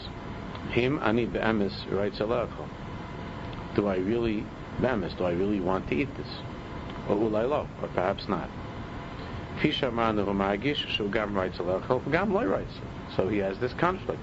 him 0.70 0.98
ani 1.02 1.26
be'emes 1.26 1.87
writes 1.92 2.18
Do 2.18 3.87
I 3.87 3.96
really 3.96 4.44
be'emes? 4.81 5.16
Do 5.16 5.24
I 5.24 5.33
really 5.33 5.61
want 5.61 5.88
to 5.88 5.94
eat 5.94 6.14
this? 6.16 6.29
Or 7.09 7.16
ulaylo? 7.16 7.68
Or 7.81 7.88
perhaps 7.88 8.29
not. 8.29 8.50
Fishamanu 9.61 10.24
humagish 10.26 10.87
shugam 10.87 11.35
writes 11.35 11.59
gam 12.11 12.35
loy 12.35 12.46
writes. 12.46 12.74
So 13.16 13.29
he 13.29 13.38
has 13.38 13.59
this 13.59 13.72
conflict. 13.74 14.22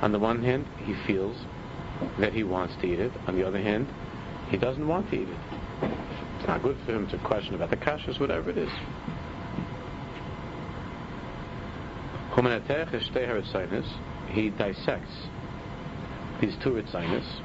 On 0.00 0.12
the 0.12 0.18
one 0.18 0.42
hand, 0.42 0.66
he 0.84 0.94
feels 1.06 1.36
that 2.18 2.32
he 2.32 2.42
wants 2.44 2.74
to 2.76 2.86
eat 2.86 3.00
it. 3.00 3.12
On 3.26 3.36
the 3.36 3.46
other 3.46 3.60
hand, 3.60 3.86
he 4.50 4.56
doesn't 4.56 4.86
want 4.86 5.10
to 5.10 5.16
eat 5.16 5.28
it. 5.28 5.38
It's 6.38 6.48
not 6.48 6.62
good 6.62 6.76
for 6.84 6.92
him 6.92 7.06
to 7.08 7.18
question 7.18 7.54
about 7.54 7.70
the 7.70 7.76
kashas, 7.76 8.18
whatever 8.18 8.50
it 8.50 8.58
is. 8.58 8.70
He 14.28 14.50
dissects 14.50 15.26
these 16.40 16.56
two 16.62 16.70
Ritzinus. 16.70 17.40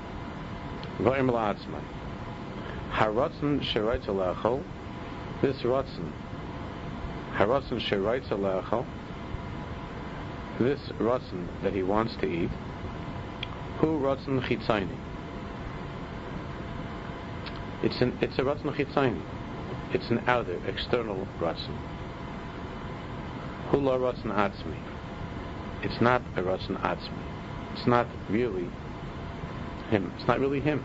V'im 1.00 1.30
la'atzman. 1.30 1.84
Haratzon 2.91 3.62
sheroitz 3.62 4.06
alechol. 4.06 4.63
This 5.41 5.58
Ratzon. 5.58 6.12
Haratzon 7.34 7.80
sheroitz 7.80 8.30
alechol. 8.30 8.86
This 10.58 10.80
Ratzon 11.00 11.46
that 11.62 11.74
he 11.74 11.84
wants 11.84 12.15
to 12.17 12.26
eat. 12.26 12.50
Who 13.80 14.00
Ratzon 14.00 14.42
chitzayni. 14.48 14.98
It's 17.84 18.02
an 18.02 18.18
it's 18.22 18.40
a 18.40 18.42
Ratzon 18.42 18.76
chitzayni. 18.76 19.22
It's 19.94 20.10
an 20.10 20.24
outer, 20.28 20.60
external 20.68 21.28
Ratzon. 21.40 21.78
Hu 23.70 23.78
la 23.78 23.98
Ratzon 23.98 24.34
atzmi. 24.34 24.80
It's 25.84 26.02
not 26.02 26.22
a 26.36 26.42
Ratzon 26.42 26.82
atzmi. 26.82 27.74
It's 27.74 27.86
not 27.86 28.08
really 28.30 28.68
him. 29.90 30.12
It's 30.18 30.28
not 30.28 30.40
really 30.40 30.60
him. 30.60 30.84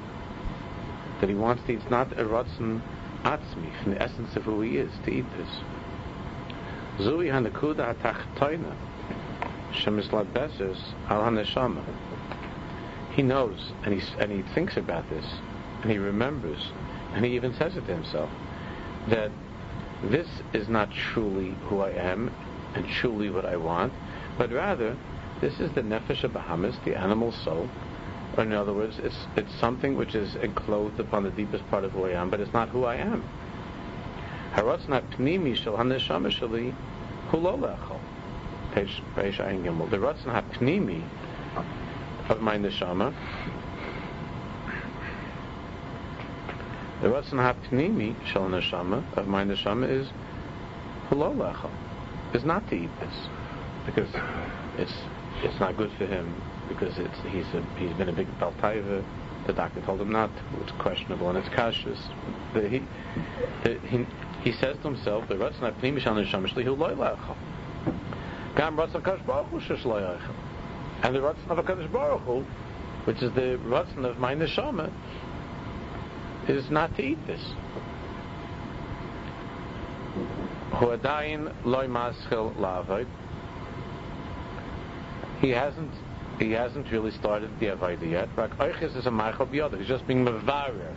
That 1.21 1.31
he 1.31 1.35
wants 1.35 1.63
to, 1.67 1.75
it's 1.75 1.91
not 1.91 2.13
a 2.13 2.25
Ratzon 2.25 2.83
atzmi, 3.23 3.83
from 3.83 3.93
the 3.93 4.03
essence 4.03 4.37
of 4.37 4.43
who 4.43 4.61
he 4.61 4.77
is, 4.77 4.91
to 5.05 5.11
eat 5.11 5.25
this. 5.37 5.49
Zui 6.99 7.31
hanakuda 7.31 7.95
hatachtoina, 7.97 8.77
shemislad 9.73 10.33
beses 10.35 10.79
al 11.09 11.23
haneshama. 11.23 11.83
He 13.15 13.23
knows, 13.23 13.73
and 13.85 13.93
he, 13.93 14.03
and 14.19 14.33
he 14.33 14.43
thinks 14.55 14.77
about 14.77 15.09
this, 15.11 15.25
and 15.83 15.91
he 15.91 15.99
remembers, 15.99 16.71
and 17.13 17.25
he 17.25 17.35
even 17.35 17.53
says 17.55 17.77
it 17.77 17.87
to 17.87 17.93
himself, 17.93 18.31
that 19.09 19.31
this 20.03 20.29
is 20.53 20.69
not 20.69 20.91
truly 20.91 21.55
who 21.65 21.81
I 21.81 21.91
am, 21.91 22.31
and 22.75 22.89
truly 22.89 23.29
what 23.29 23.45
I 23.45 23.57
want, 23.57 23.93
but 24.39 24.51
rather, 24.51 24.97
this 25.41 25.61
is 25.61 25.71
the 25.73 25.83
nefesh 25.83 26.25
of 26.25 26.33
Bahamas, 26.33 26.77
the 26.85 26.95
animal 26.95 27.33
soul, 27.33 27.69
or 28.37 28.45
in 28.45 28.53
other 28.53 28.73
words, 28.73 28.99
it's, 28.99 29.27
it's 29.37 29.55
something 29.57 29.95
which 29.95 30.15
is 30.15 30.37
enclosed 30.37 30.99
upon 30.99 31.25
the 31.25 31.31
deepest 31.31 31.69
part 31.69 31.85
of 31.85 31.93
who 31.93 32.07
I 32.07 32.13
am, 32.13 32.31
but 32.31 32.41
it's 32.41 32.53
not 32.55 32.71
who 32.71 32.85
I 32.85 32.97
am. 32.97 33.23
Page. 38.75 39.03
The 39.17 39.99
ratzna 39.99 40.43
pnimi 40.55 41.03
of 42.29 42.41
my 42.41 42.57
neshama, 42.57 43.15
the 47.03 47.09
ratzna 47.09 47.55
pnimi 47.69 48.15
shel 48.27 48.49
neshama 48.49 49.03
of 49.17 49.27
my 49.27 49.45
neshama 49.45 49.91
is 49.91 50.09
hulolechol. 51.11 51.71
Is 52.35 52.45
not 52.45 52.67
to 52.69 52.77
eat 52.77 52.91
this 53.01 53.15
because 53.85 54.09
it's 54.79 54.95
it's 55.43 55.59
not 55.59 55.77
good 55.77 55.91
for 55.99 56.07
him 56.07 56.41
because 56.69 56.99
it's 56.99 57.19
he's 57.29 57.47
a, 57.55 57.63
he's 57.77 57.93
been 57.97 58.09
a 58.09 58.13
big 58.13 58.29
baltaiva. 58.39 59.05
The 59.47 59.53
doctor 59.53 59.81
told 59.81 60.01
him 60.01 60.13
not. 60.13 60.31
It's 60.61 60.71
questionable 60.79 61.29
and 61.29 61.37
it's 61.37 61.49
cautious. 61.49 61.99
The, 62.55 62.69
he, 62.69 62.83
the, 63.65 63.81
he 63.85 64.07
he 64.43 64.53
says 64.53 64.77
to 64.77 64.83
himself, 64.83 65.29
"The 65.29 65.35
ratzon 65.35 65.73
pnimi 65.81 66.01
shal 66.01 66.15
neshama 66.15 66.49
shli 66.53 66.63
hu 66.65 66.73
loy 66.73 66.95
leachal." 66.95 67.37
Gam 68.55 68.77
ratzon 68.77 69.03
leachal. 69.03 70.42
And 71.03 71.15
the 71.15 71.21
ratzon 71.21 71.51
of 71.51 71.59
a 71.59 71.63
kadosh 71.63 71.91
baruch 71.93 72.21
hu, 72.23 72.45
which 73.05 73.23
is 73.23 73.33
the 73.35 73.59
ratzon 73.65 74.05
of 74.05 74.19
my 74.19 74.35
neshama, 74.35 74.93
is 76.49 76.71
not 76.71 76.95
to 76.97 77.03
eat 77.03 77.27
this. 77.27 77.43
He 85.41 85.51
hasn't 85.51 85.93
he 86.39 86.51
hasn't 86.53 86.91
really 86.91 87.11
started 87.13 87.51
the 87.61 87.67
Avodah 87.67 88.11
yet. 88.11 88.29
Rak 88.37 88.59
Oiches 88.59 88.97
is 88.97 89.07
a 89.07 89.11
Maichel 89.11 89.49
B'yodah. 89.49 89.79
He's 89.79 89.87
just 89.87 90.07
being 90.07 90.25
Mavarer. 90.25 90.95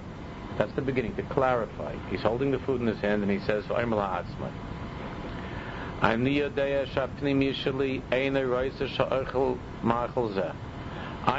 That's 0.57 0.71
the 0.73 0.81
beginning, 0.81 1.15
to 1.17 1.23
clarify. 1.23 1.95
He's 2.09 2.21
holding 2.21 2.51
the 2.51 2.59
food 2.59 2.81
in 2.81 2.87
his 2.87 2.99
hand 2.99 3.21
and 3.21 3.31
he 3.31 3.39
says, 3.45 3.65
Oimel 3.65 3.99
Ha'atzmai. 3.99 4.51
I 6.01 6.15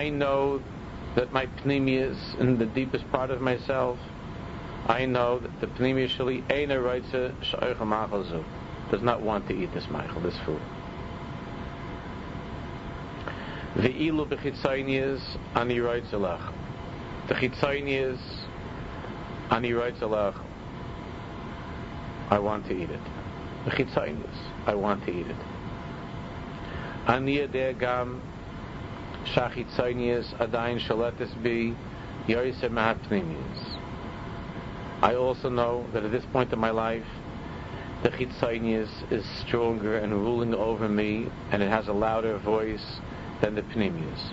know 0.09 0.63
that 1.15 1.33
my 1.33 1.47
pnimi 1.47 2.01
is 2.01 2.35
in 2.41 2.59
the 2.59 2.67
deepest 2.67 3.11
part 3.11 3.31
of 3.31 3.41
myself. 3.41 3.99
I 4.87 5.05
know 5.07 5.39
that 5.41 5.61
the 5.61 5.67
pnimi 5.67 6.09
Yishali 6.09 6.43
Eina 6.49 6.77
Roisa 6.83 7.35
Sha'ochel 7.43 7.79
Maichel 7.79 8.25
Zeh 8.31 8.45
does 8.91 9.03
not 9.03 9.21
want 9.21 9.47
to 9.49 9.55
eat 9.55 9.73
this 9.75 9.85
Maichel, 9.87 10.23
this 10.23 10.39
food. 10.45 10.61
The 13.77 13.91
ilu 13.91 14.27
bechitzaynias 14.27 15.21
ani 15.55 15.77
roitzalach. 15.77 16.53
The 17.29 17.35
chitzaynias 17.35 18.19
ani 19.51 19.71
roitzalach. 19.71 20.41
I 22.31 22.39
want 22.39 22.67
to 22.69 22.75
eat 22.75 22.91
it. 22.91 23.16
The 23.67 23.73
chitzaynias. 23.73 24.39
I 24.65 24.75
want 24.75 25.05
to 25.07 25.11
eat 25.11 25.27
it. 25.27 25.37
Ani 27.09 27.45
der 27.49 27.73
gam 27.73 28.23
shachitzaynias 29.25 30.35
adayin 30.39 30.81
shaletis 30.81 31.35
bi 31.43 31.75
yorisem 32.33 32.71
mahatpnimias. 32.71 33.77
I 35.03 35.17
also 35.17 35.51
know 35.51 35.85
that 35.93 36.05
at 36.05 36.13
this 36.13 36.25
point 36.33 36.53
in 36.53 36.61
my 36.61 36.71
life, 36.71 37.05
the 38.05 38.11
chitzaynias 38.11 38.89
is 39.11 39.25
stronger 39.41 39.99
and 39.99 40.13
ruling 40.13 40.55
over 40.55 40.89
me, 40.89 41.27
and 41.51 41.61
it 41.61 41.69
has 41.69 41.89
a 41.89 41.93
louder 41.93 42.39
voice 42.39 43.01
than 43.41 43.57
the 43.57 43.63
Pnimius. 43.63 44.33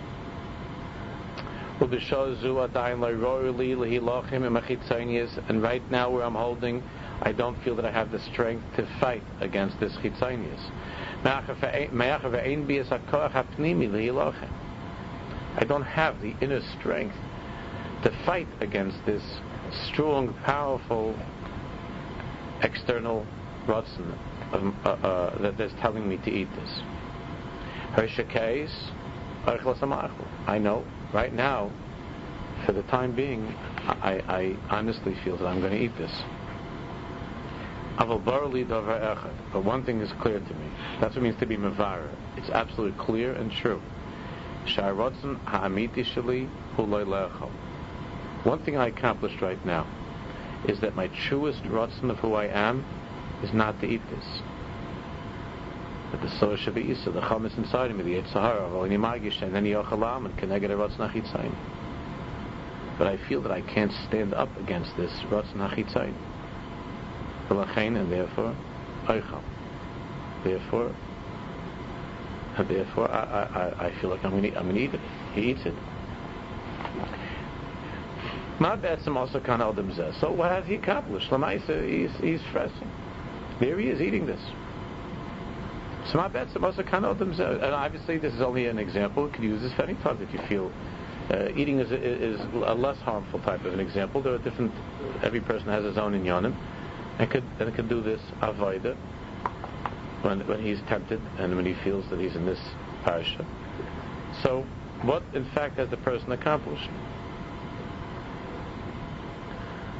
And 5.50 5.64
right 5.64 5.92
now 5.92 6.10
where 6.12 6.24
I'm 6.24 6.36
holding, 6.36 6.84
I 7.26 7.32
don't 7.32 7.56
feel 7.64 7.76
that 7.78 7.86
I 7.86 7.92
have 7.92 8.12
the 8.12 8.20
strength 8.20 8.66
to 8.76 8.86
fight 9.00 9.24
against 9.40 9.80
this 9.80 9.94
chitzonius. 9.94 10.60
I 15.56 15.64
don't 15.66 15.84
have 15.84 16.20
the 16.22 16.36
inner 16.42 16.62
strength 16.80 17.16
to 18.04 18.12
fight 18.26 18.50
against 18.60 18.98
this 19.06 19.24
strong, 19.88 20.34
powerful 20.44 21.16
external 22.62 23.26
rotzen 23.68 24.18
uh, 24.52 24.90
uh, 24.90 25.42
that 25.42 25.58
is 25.62 25.72
telling 25.80 26.08
me 26.10 26.18
to 26.18 26.30
eat 26.30 26.50
this. 26.56 26.82
I 30.46 30.58
know 30.58 30.86
right 31.14 31.34
now, 31.34 31.72
for 32.66 32.74
the 32.74 32.84
time 32.84 33.16
being, 33.16 33.48
I, 33.48 34.22
I 34.28 34.58
honestly 34.70 35.16
feel 35.24 35.38
that 35.38 35.46
I'm 35.46 35.62
going 35.62 35.72
to 35.72 35.82
eat 35.82 35.96
this. 35.98 36.12
But 37.98 39.64
one 39.64 39.84
thing 39.86 40.02
is 40.02 40.12
clear 40.22 40.40
to 40.40 40.54
me. 40.54 40.68
That's 41.00 41.16
what 41.16 41.18
it 41.18 41.22
means 41.22 41.40
to 41.40 41.46
be 41.46 41.58
mavara. 41.58 42.10
It's 42.38 42.50
absolutely 42.50 42.98
clear 43.04 43.34
and 43.34 43.52
true. 43.52 43.82
One 48.44 48.60
thing 48.64 48.78
I 48.78 48.88
accomplished 48.88 49.42
right 49.42 49.66
now 49.66 49.88
is 50.68 50.80
that 50.80 50.96
my 50.96 51.08
truest 51.08 51.64
rotzen 51.64 52.10
of 52.10 52.18
who 52.20 52.34
I 52.34 52.46
am 52.46 52.86
is 53.44 53.54
not 53.54 53.80
to 53.82 53.88
eat 53.88 54.02
this. 54.10 54.42
But 56.12 56.22
the 56.22 56.30
soul 56.40 56.56
should 56.56 56.76
be 56.76 56.82
Isa, 56.82 57.12
the 57.12 57.22
chametz 57.22 57.58
inside 57.58 57.92
of 57.92 57.98
me, 57.98 58.04
the 58.04 58.22
Yitzhahara, 58.22 58.70
Volini 58.72 58.98
Magish, 58.98 59.42
and 59.42 59.54
then 59.54 59.66
Yochalam, 59.66 60.26
and 60.26 60.38
Keneged 60.38 60.70
Rotz 60.70 60.96
Nachitzayin. 60.98 61.56
But 62.98 63.08
I 63.08 63.18
feel 63.28 63.42
that 63.42 63.52
I 63.52 63.62
can't 63.62 63.92
stand 64.08 64.34
up 64.34 64.56
against 64.58 64.96
this 64.96 65.12
Rotz 65.30 65.52
And 67.62 68.12
therefore, 68.12 68.56
Eichel. 69.08 69.44
Therefore, 70.44 70.96
therefore, 72.68 73.12
I, 73.12 73.44
I, 73.80 73.88
I 73.88 74.02
feel 74.02 74.10
like 74.10 74.24
I'm 74.24 74.32
going 74.32 74.54
to 74.54 74.80
eat 74.80 74.94
it. 74.94 75.00
He 75.34 75.52
eats 75.52 75.62
it. 75.66 75.74
My 78.60 78.76
Betzim 78.76 79.16
also 79.16 79.40
kind 79.40 79.62
of 79.62 79.76
So 80.22 80.32
what 80.32 80.52
has 80.52 80.66
he 80.66 80.76
accomplished? 80.76 81.30
Lamaisa, 81.32 81.88
he's 81.88 82.12
he's. 82.22 82.42
There 83.60 83.80
he 83.80 83.88
is 83.88 84.02
eating 84.02 84.26
this. 84.26 84.42
So 86.12 86.18
my 86.18 86.28
bet 86.28 86.50
some 86.52 86.66
also 86.66 86.84
kind 86.84 87.06
of 87.06 87.22
and 87.22 87.74
obviously 87.74 88.18
this 88.18 88.34
is 88.34 88.42
only 88.42 88.68
an 88.68 88.78
example. 88.78 89.26
You 89.28 89.32
can 89.34 89.44
use 89.44 89.62
this 89.62 89.74
for 89.74 89.84
any 89.84 89.96
time 89.96 90.22
if 90.22 90.34
you 90.34 90.40
feel 90.48 90.72
uh, 91.32 91.50
eating 91.56 91.80
is, 91.80 91.92
is 91.92 92.40
a 92.54 92.74
less 92.74 92.98
harmful 93.00 93.40
type 93.40 93.64
of 93.64 93.74
an 93.74 93.80
example. 93.80 94.22
There 94.22 94.34
are 94.34 94.40
different. 94.40 94.74
Every 95.24 95.40
person 95.40 95.68
has 95.70 95.86
his 95.86 95.98
own 95.98 96.14
inyanim, 96.14 96.54
and 97.20 97.30
could 97.30 97.44
and 97.60 97.90
do 97.90 98.02
this 98.02 98.22
avoida 98.42 98.96
when 100.24 100.46
when 100.48 100.62
he's 100.62 100.80
tempted 100.88 101.22
and 101.38 101.56
when 101.56 101.66
he 101.66 101.76
feels 101.84 102.10
that 102.10 102.20
he's 102.20 102.36
in 102.36 102.46
this 102.46 102.60
parasha. 103.04 103.46
So, 104.42 104.66
what 105.04 105.24
in 105.34 105.46
fact 105.52 105.78
has 105.78 105.90
the 105.90 105.98
person 105.98 106.32
accomplished? 106.32 106.90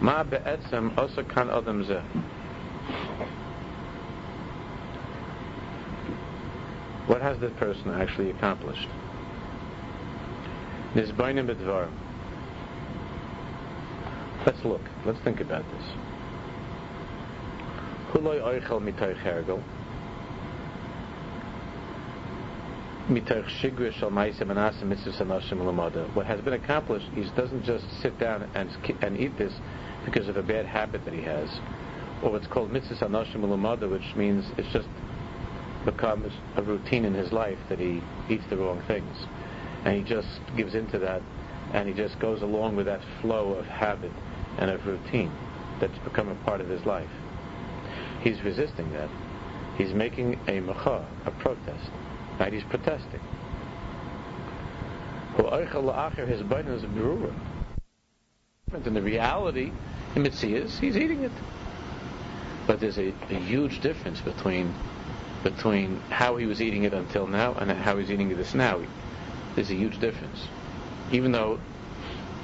Ma 0.02 0.24
be'etzem 0.24 0.98
also 0.98 1.24
kan 1.24 1.50
adam. 1.50 1.84
What 7.08 7.22
has 7.22 7.38
the 7.40 7.50
person 7.50 7.92
actually 7.92 8.30
accomplished? 8.32 8.88
Let's 14.46 14.66
look. 14.66 14.82
Let's 15.06 15.20
think 15.20 15.42
about 15.42 15.64
this. 15.72 16.13
Oichel 18.14 18.82
mitoich 18.82 19.22
hergel. 19.24 19.62
Mitoich 23.10 23.50
shal. 23.94 24.12
What 26.14 26.26
has 26.26 26.42
been 26.42 26.54
accomplished, 26.54 27.08
he 27.14 27.24
doesn't 27.36 27.64
just 27.64 27.86
sit 28.02 28.18
down 28.20 28.50
and, 28.56 28.70
and 29.02 29.20
eat 29.20 29.38
this 29.38 29.54
because 30.06 30.28
of 30.28 30.38
a 30.38 30.44
bad 30.44 30.66
habit 30.66 31.04
that 31.06 31.14
he 31.14 31.22
has, 31.22 31.50
or 32.24 32.32
what's 32.32 32.48
called 32.48 32.72
mitzvah 32.72 32.96
sanoshim 32.96 33.42
lamada, 33.42 33.90
which 33.90 34.16
means 34.16 34.46
it's 34.58 34.72
just 34.72 34.88
becomes 35.86 36.32
a 36.56 36.64
routine 36.64 37.06
in 37.06 37.14
his 37.14 37.32
life 37.32 37.58
that 37.70 37.80
he 37.80 38.02
eats 38.30 38.44
the 38.50 38.58
wrong 38.58 38.82
things. 38.88 39.18
And 39.86 39.98
he 39.98 40.04
just 40.04 40.40
gives 40.56 40.76
into 40.76 40.98
that 41.00 41.22
and 41.74 41.88
he 41.88 41.94
just 41.94 42.20
goes 42.20 42.42
along 42.42 42.76
with 42.76 42.86
that 42.86 43.02
flow 43.22 43.54
of 43.54 43.66
habit 43.66 44.12
and 44.60 44.70
of 44.70 44.86
routine 44.86 45.32
that's 45.82 45.98
become 46.00 46.30
a 46.30 46.36
part 46.46 46.62
of 46.62 46.70
his 46.70 46.86
life. 46.86 47.10
He's 48.24 48.42
resisting 48.42 48.92
that. 48.94 49.10
He's 49.78 49.94
making 49.94 50.40
a 50.48 50.62
macha, 50.62 51.06
a 51.26 51.32
protest. 51.32 51.90
Right? 52.40 52.54
He's 52.54 52.64
protesting. 52.64 53.20
His 55.36 56.42
is 56.42 56.84
And 58.74 58.96
the 58.96 59.02
reality, 59.02 59.72
in 60.16 60.24
Mitzias, 60.24 60.80
he's 60.80 60.96
eating 60.96 61.24
it. 61.24 61.32
But 62.66 62.80
there's 62.80 62.98
a, 62.98 63.14
a 63.30 63.40
huge 63.40 63.82
difference 63.82 64.22
between 64.22 64.74
between 65.44 66.00
how 66.10 66.38
he 66.38 66.46
was 66.46 66.62
eating 66.62 66.84
it 66.84 66.94
until 66.94 67.28
now 67.28 67.54
and 67.56 67.70
how 67.70 67.98
he's 67.98 68.10
eating 68.10 68.32
it 68.32 68.36
this 68.36 68.54
now. 68.54 68.82
There's 69.56 69.70
a 69.70 69.76
huge 69.76 70.00
difference. 70.00 70.48
Even 71.12 71.34
though, 71.34 71.60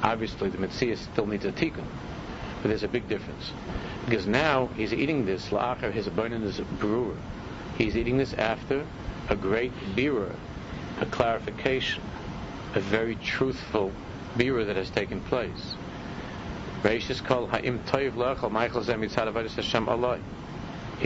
obviously, 0.03 0.49
the 0.49 0.57
Mitzvah 0.57 0.97
still 0.97 1.25
needs 1.25 1.45
a 1.45 1.53
tikkun, 1.53 1.85
but 2.61 2.69
there's 2.69 2.83
a 2.83 2.87
big 2.87 3.07
difference. 3.07 3.51
Because 4.05 4.27
now 4.27 4.67
he's 4.75 4.93
eating 4.93 5.25
this, 5.25 5.49
la'achar, 5.49 5.91
his 5.91 6.07
abundant 6.07 6.43
is 6.43 6.59
brewer. 6.79 7.15
He's 7.77 7.95
eating 7.95 8.17
this 8.17 8.33
after 8.33 8.85
a 9.29 9.35
great 9.35 9.71
birur, 9.95 10.35
a 10.99 11.05
clarification, 11.05 12.03
a 12.75 12.79
very 12.79 13.15
truthful 13.15 13.91
birur 14.35 14.65
that 14.65 14.75
has 14.75 14.89
taken 14.89 15.21
place. 15.21 15.75
He 16.81 16.89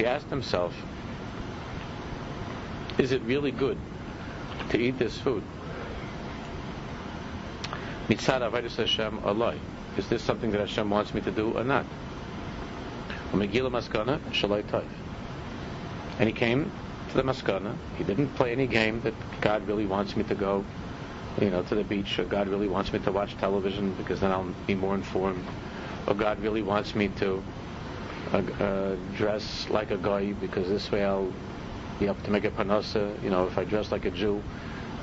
asked 0.05 0.29
himself, 0.29 0.75
is 2.97 3.11
it 3.11 3.21
really 3.23 3.51
good 3.51 3.77
to 4.69 4.79
eat 4.79 4.99
this 4.99 5.17
food? 5.17 5.43
Mitzad 8.07 8.41
Avodas 8.41 8.75
Hashem 8.75 9.19
aloi. 9.19 9.57
Is 9.97 10.07
this 10.09 10.23
something 10.23 10.51
that 10.51 10.59
Hashem 10.59 10.89
wants 10.89 11.13
me 11.13 11.21
to 11.21 11.31
do 11.31 11.51
or 11.51 11.63
not? 11.63 11.85
And 16.19 16.29
he 16.29 16.31
came 16.31 16.71
to 17.09 17.15
the 17.15 17.23
Maskana. 17.23 17.75
He 17.97 18.03
didn't 18.03 18.29
play 18.35 18.51
any 18.51 18.67
game 18.67 19.01
that 19.01 19.13
God 19.41 19.67
really 19.67 19.85
wants 19.85 20.15
me 20.15 20.23
to 20.25 20.35
go, 20.35 20.65
you 21.39 21.49
know, 21.49 21.63
to 21.63 21.75
the 21.75 21.83
beach, 21.83 22.19
or 22.19 22.25
God 22.25 22.47
really 22.47 22.67
wants 22.67 22.91
me 22.93 22.99
to 22.99 23.11
watch 23.11 23.35
television 23.37 23.93
because 23.93 24.19
then 24.19 24.31
I'll 24.31 24.53
be 24.67 24.75
more 24.75 24.95
informed, 24.95 25.45
or 26.07 26.15
God 26.15 26.39
really 26.39 26.63
wants 26.63 26.95
me 26.95 27.09
to 27.19 27.43
uh, 28.31 28.37
uh, 28.37 28.95
dress 29.15 29.67
like 29.69 29.91
a 29.91 29.97
guy 29.97 30.33
because 30.33 30.67
this 30.67 30.91
way 30.91 31.03
I'll 31.03 31.31
be 31.99 32.05
able 32.05 32.21
to 32.21 32.31
make 32.31 32.45
a 32.45 32.51
panasa. 32.51 33.21
You 33.23 33.29
know, 33.29 33.47
if 33.47 33.57
I 33.57 33.63
dress 33.63 33.91
like 33.91 34.05
a 34.05 34.11
Jew, 34.11 34.41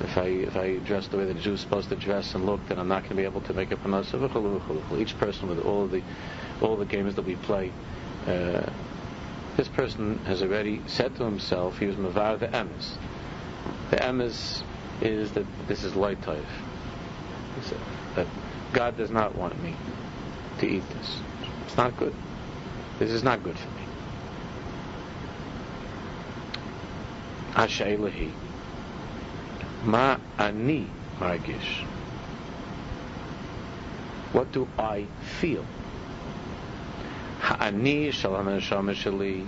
if 0.00 0.16
I 0.16 0.24
if 0.24 0.56
I 0.56 0.76
dress 0.76 1.08
the 1.08 1.18
way 1.18 1.24
the 1.26 1.34
Jew 1.34 1.52
is 1.52 1.60
supposed 1.60 1.88
to 1.90 1.96
dress 1.96 2.34
and 2.34 2.46
look, 2.46 2.60
then 2.68 2.78
I'm 2.78 2.88
not 2.88 3.00
going 3.02 3.10
to 3.10 3.16
be 3.16 3.24
able 3.24 3.42
to 3.42 3.52
make 3.52 3.70
a 3.70 3.76
panasa. 3.76 4.98
Each 4.98 5.18
person 5.18 5.48
with 5.48 5.60
all 5.60 5.86
the 5.86 6.02
all 6.60 6.76
the 6.76 6.84
games 6.86 7.14
that 7.16 7.24
we 7.24 7.36
play. 7.36 7.72
Uh, 8.26 8.70
this 9.56 9.68
person 9.68 10.18
has 10.24 10.42
already 10.42 10.80
said 10.86 11.14
to 11.16 11.24
himself 11.24 11.78
he 11.78 11.86
was 11.86 11.96
mavar 11.96 12.38
the 12.38 12.48
emes. 12.48 12.96
The 13.90 13.96
emes 13.96 14.62
is 15.02 15.32
that 15.32 15.46
this 15.68 15.84
is 15.84 15.94
light 15.94 16.22
type. 16.22 16.44
That 18.16 18.26
God 18.72 18.96
does 18.96 19.10
not 19.10 19.34
want 19.34 19.62
me 19.62 19.76
to 20.60 20.66
eat 20.66 20.88
this. 20.90 21.18
It's 21.66 21.76
not 21.76 21.96
good. 21.96 22.14
This 22.98 23.10
is 23.10 23.22
not 23.22 23.42
good 23.42 23.58
for 23.58 23.68
me. 23.68 23.86
Ashailahi. 27.52 28.32
Ma 29.84 30.16
ani 30.38 30.86
margish. 31.18 31.84
What 34.32 34.52
do 34.52 34.68
I 34.78 35.06
feel? 35.40 35.64
Ha'ani 37.40 38.10
shalom 38.10 38.46
neshama 38.46 38.94
shali 38.94 39.46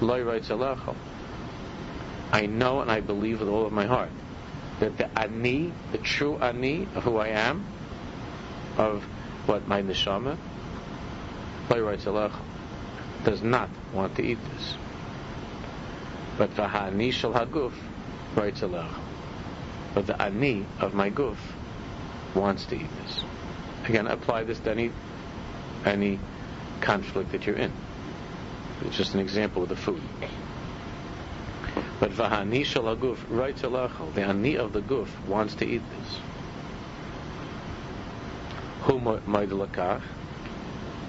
loy 0.00 0.22
alecha. 0.22 0.94
I 2.32 2.46
know 2.46 2.80
and 2.80 2.90
I 2.90 3.00
believe 3.00 3.40
with 3.40 3.48
all 3.48 3.66
of 3.66 3.72
my 3.72 3.86
heart 3.86 4.10
that 4.80 4.98
the 4.98 5.18
ani, 5.18 5.72
the 5.92 5.98
true 5.98 6.36
ani 6.38 6.86
of 6.94 7.04
who 7.04 7.16
I 7.16 7.28
am, 7.28 7.64
of 8.76 9.04
what 9.46 9.66
my 9.66 9.82
neshama, 9.82 10.36
loy 11.70 11.96
alecha, 11.96 12.40
does 13.24 13.42
not 13.42 13.70
want 13.92 14.16
to 14.16 14.22
eat 14.22 14.38
this. 14.52 14.76
But 16.36 16.54
v'ha'ani 16.54 17.12
shel 17.12 17.32
haguf 17.32 17.72
writes 18.36 18.60
alech. 18.60 19.03
But 19.94 20.06
the 20.06 20.20
ani 20.20 20.66
of 20.80 20.94
my 20.94 21.10
guf 21.10 21.36
wants 22.34 22.66
to 22.66 22.76
eat 22.76 22.90
this. 23.02 23.24
Again, 23.84 24.06
apply 24.06 24.44
this 24.44 24.58
to 24.60 24.70
any 24.70 24.90
any 25.84 26.18
conflict 26.80 27.32
that 27.32 27.46
you're 27.46 27.56
in. 27.56 27.72
It's 28.84 28.96
just 28.96 29.14
an 29.14 29.20
example 29.20 29.62
of 29.62 29.68
the 29.68 29.76
food. 29.76 30.02
But 32.00 32.10
v'ha'ani 32.10 32.64
shel 32.64 32.84
haguf 32.84 33.18
writes 33.30 33.62
alech. 33.62 34.14
The 34.14 34.22
ani 34.22 34.56
of 34.56 34.72
the 34.72 34.80
guf 34.80 35.08
wants 35.26 35.54
to 35.56 35.66
eat 35.66 35.82
this. 35.90 36.18
Who 38.82 38.98
Hu 38.98 39.20
mo'id 39.26 39.50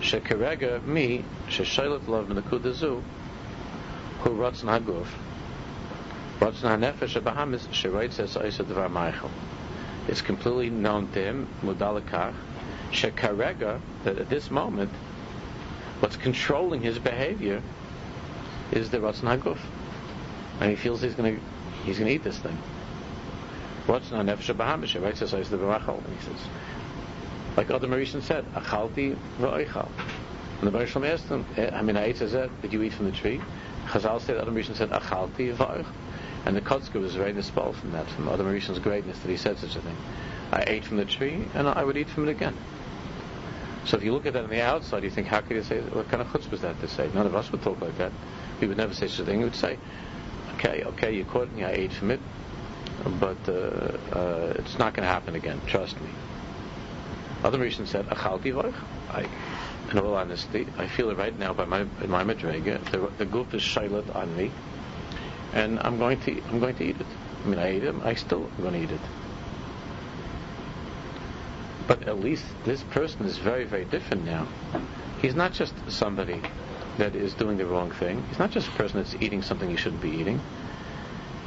shekerega 0.01 0.83
mi 0.85 1.23
sheshaylet 1.47 2.07
love 2.07 2.27
menakudazu 2.27 3.01
who 4.19 4.29
rotzen 4.29 4.69
haguf, 4.69 5.07
rotzen 5.07 5.11
hanefesh 5.11 5.11
abahamis 5.11 5.11
sheroitz 5.11 5.11
es 5.11 5.11
oisa 5.11 5.11
devar 5.11 5.11
meichel. 5.11 5.13
It's 10.07 10.21
completely 10.21 10.69
known 10.69 11.07
to 11.13 11.23
him, 11.23 11.47
mudalakach, 11.63 12.33
shekarega, 12.91 13.79
that 14.03 14.17
at 14.17 14.29
this 14.29 14.51
moment, 14.51 14.91
what's 15.99 16.17
controlling 16.17 16.81
his 16.81 16.99
behavior 16.99 17.61
is 18.71 18.89
the 18.89 18.97
rotzen 18.97 19.37
haguf. 19.37 19.57
And 20.59 20.69
he 20.69 20.75
feels 20.75 21.01
he's 21.01 21.15
going 21.15 21.35
to 21.35 21.41
he's 21.83 21.97
going 21.97 22.09
to 22.09 22.15
eat 22.15 22.23
this 22.23 22.39
thing. 22.39 22.57
Not 23.87 24.01
nefesh 24.03 24.53
abahamis 24.53 24.93
sheroitz 24.93 25.21
es 25.21 25.33
oisa 25.33 25.49
devar 25.49 25.79
meichel. 25.79 26.03
And 26.05 26.17
he 26.17 26.25
says, 26.25 26.47
like 27.57 27.69
Adam 27.71 27.91
HaRishon 27.91 28.21
said, 28.21 28.45
achalti 28.53 29.15
v'oichal. 29.39 29.89
And 30.59 30.67
the 30.67 30.71
Baruch 30.71 30.95
asked 30.95 31.27
him, 31.27 31.45
eh, 31.57 31.69
I 31.73 31.81
mean, 31.81 31.97
I 31.97 32.05
ate 32.05 32.19
did 32.19 32.71
you 32.71 32.81
eat 32.81 32.93
from 32.93 33.05
the 33.05 33.11
tree? 33.11 33.41
Chazal 33.87 34.21
said, 34.21 34.37
other 34.37 34.51
Mauritians 34.51 34.77
said, 34.77 34.89
Achalti 34.89 35.55
Yvarch. 35.55 35.85
And 36.45 36.55
the 36.55 36.62
Kotzker 36.62 37.01
was 37.01 37.15
very 37.15 37.34
dispelled 37.34 37.75
from 37.75 37.91
that, 37.91 38.10
from 38.10 38.29
other 38.29 38.43
Mauritians' 38.43 38.81
greatness, 38.81 39.19
that 39.19 39.29
he 39.29 39.38
said 39.38 39.58
such 39.58 39.75
a 39.75 39.81
thing. 39.81 39.97
I 40.51 40.63
ate 40.67 40.86
from 40.86 40.97
the 40.97 41.05
tree, 41.05 41.47
and 41.53 41.67
I 41.67 41.84
would 41.84 41.97
eat 41.97 42.10
from 42.10 42.27
it 42.27 42.31
again. 42.31 42.55
So 43.86 43.97
if 43.97 44.03
you 44.03 44.13
look 44.13 44.25
at 44.25 44.34
that 44.34 44.43
on 44.43 44.49
the 44.49 44.62
outside, 44.62 45.03
you 45.03 45.10
think, 45.10 45.27
how 45.27 45.41
could 45.41 45.58
you 45.58 45.63
say, 45.63 45.79
what 45.79 46.10
kind 46.10 46.21
of 46.21 46.27
chutzpah 46.27 46.51
was 46.51 46.62
that 46.62 46.79
to 46.81 46.88
say? 46.88 47.10
None 47.13 47.25
of 47.25 47.36
us 47.36 47.51
would 47.51 47.62
talk 47.62 47.81
like 47.81 47.97
that. 47.97 48.12
We 48.62 48.67
would 48.67 48.77
never 48.77 48.93
say 48.93 49.08
such 49.08 49.19
a 49.19 49.25
thing. 49.25 49.39
We 49.39 49.45
would 49.45 49.55
say, 49.55 49.77
okay, 50.55 50.84
okay, 50.84 51.13
you 51.13 51.25
caught 51.25 51.51
me, 51.51 51.63
I 51.63 51.71
ate 51.71 51.93
from 51.93 52.12
it, 52.12 52.19
but 53.19 53.38
uh, 53.47 53.51
uh, 53.51 54.53
it's 54.58 54.77
not 54.79 54.93
going 54.93 55.05
to 55.05 55.12
happen 55.12 55.36
again, 55.36 55.61
trust 55.67 55.99
me. 55.99 56.09
Other 57.43 57.57
Mauritians 57.57 57.88
said, 57.88 58.07
Achalti 58.07 58.53
Varch. 58.53 58.74
I 59.09 59.28
in 59.91 59.99
all 59.99 60.15
honesty, 60.15 60.67
I 60.78 60.88
feel 60.88 61.09
it 61.11 61.17
right 61.17 61.38
now 61.38 61.53
by 61.53 61.65
my 61.65 61.82
in 61.82 62.09
my 62.09 62.24
madrega. 62.24 62.84
The, 62.91 63.09
the 63.17 63.26
goof 63.26 63.53
is 63.53 63.61
shilat 63.61 64.15
on 64.15 64.36
me, 64.36 64.51
and 65.56 65.80
I'm 65.80 65.97
going 65.97 66.20
to 66.22 66.41
I'm 66.49 66.60
going 66.60 66.76
to 66.76 66.84
eat 66.84 66.99
it. 66.99 67.08
I 67.43 67.47
mean, 67.47 67.60
I 67.60 67.68
ate 67.68 67.84
it. 67.84 67.95
I 68.03 68.14
still 68.14 68.51
am 68.58 68.62
going 68.62 68.74
to 68.74 68.84
eat 68.84 68.91
it. 68.91 69.01
But 71.88 72.08
at 72.08 72.20
least 72.20 72.45
this 72.66 72.84
person 72.84 73.26
is 73.26 73.38
very 73.38 73.64
very 73.64 73.86
different 73.86 74.26
now. 74.26 74.47
He's 75.22 75.34
not 75.34 75.53
just 75.53 75.74
somebody 75.89 76.41
that 76.97 77.16
is 77.16 77.34
doing 77.34 77.58
the 77.58 77.66
wrong 77.66 77.91
thing. 77.91 78.24
He's 78.30 78.39
not 78.39 78.51
just 78.51 78.68
a 78.68 78.72
person 78.72 79.01
that's 79.01 79.16
eating 79.16 79.41
something 79.41 79.70
he 79.70 79.78
shouldn't 79.78 80.01
be 80.01 80.12
eating. 80.12 80.41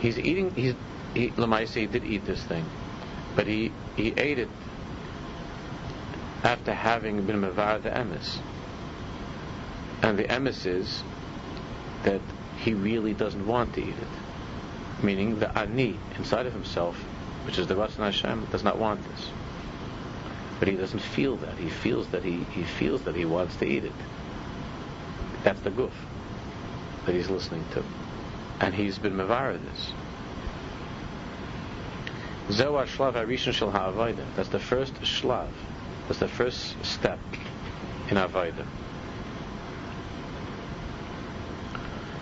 He's 0.01 0.19
eating. 0.19 0.51
He's 0.55 0.75
he, 1.15 1.31
Lamaisi 1.31 1.91
did 1.91 2.05
eat 2.05 2.25
this 2.25 2.43
thing, 2.45 2.65
but 3.37 3.47
he 3.47 3.73
he 3.97 4.15
ate 4.17 4.39
it 4.39 4.49
after 6.45 6.73
having 6.73 7.27
been 7.27 7.41
mavar 7.41 7.83
the 7.83 7.91
emes. 7.91 8.39
And 10.03 10.19
the 10.19 10.25
emes 10.25 10.65
is 10.65 11.03
that 12.05 12.21
he 12.59 12.75
really 12.75 13.15
doesn't 13.15 13.47
want 13.47 13.75
to 13.75 13.81
eat 13.81 13.89
it. 13.89 15.05
meaning 15.05 15.39
the 15.39 15.57
ani 15.57 15.97
inside 16.17 16.47
of 16.47 16.53
himself, 16.53 16.97
which 17.47 17.59
is 17.59 17.67
the 17.69 17.75
Ratzon 17.75 17.99
Hashem, 17.99 18.49
does 18.51 18.65
not 18.65 18.79
want 18.79 19.01
this. 19.09 19.31
But 20.59 20.67
he 20.69 20.75
doesn't 20.75 20.99
feel 20.99 21.37
that. 21.37 21.57
He 21.57 21.69
feels 21.69 22.09
that 22.09 22.25
he, 22.25 22.39
he 22.53 22.65
feels 22.65 23.03
that 23.03 23.15
he 23.15 23.25
wants 23.25 23.55
to 23.57 23.67
eat 23.67 23.85
it. 23.85 23.93
That's 25.45 25.61
the 25.61 25.71
goof 25.71 25.93
that 27.07 27.15
he's 27.15 27.31
listening 27.31 27.65
to. 27.75 27.85
And 28.61 28.75
he's 28.75 28.99
been 28.99 29.15
mavara 29.15 29.59
this. 29.63 29.93
Zewa 32.49 32.87
shlav 32.87 33.15
harishon 33.15 33.53
shel 33.53 33.71
ha'avayda. 33.71 34.25
That's 34.35 34.49
the 34.49 34.59
first 34.59 34.95
shlav. 34.95 35.49
That's 36.09 36.19
the 36.19 36.29
first 36.29 36.85
step 36.85 37.21
in 38.11 38.17
avayda. 38.17 38.67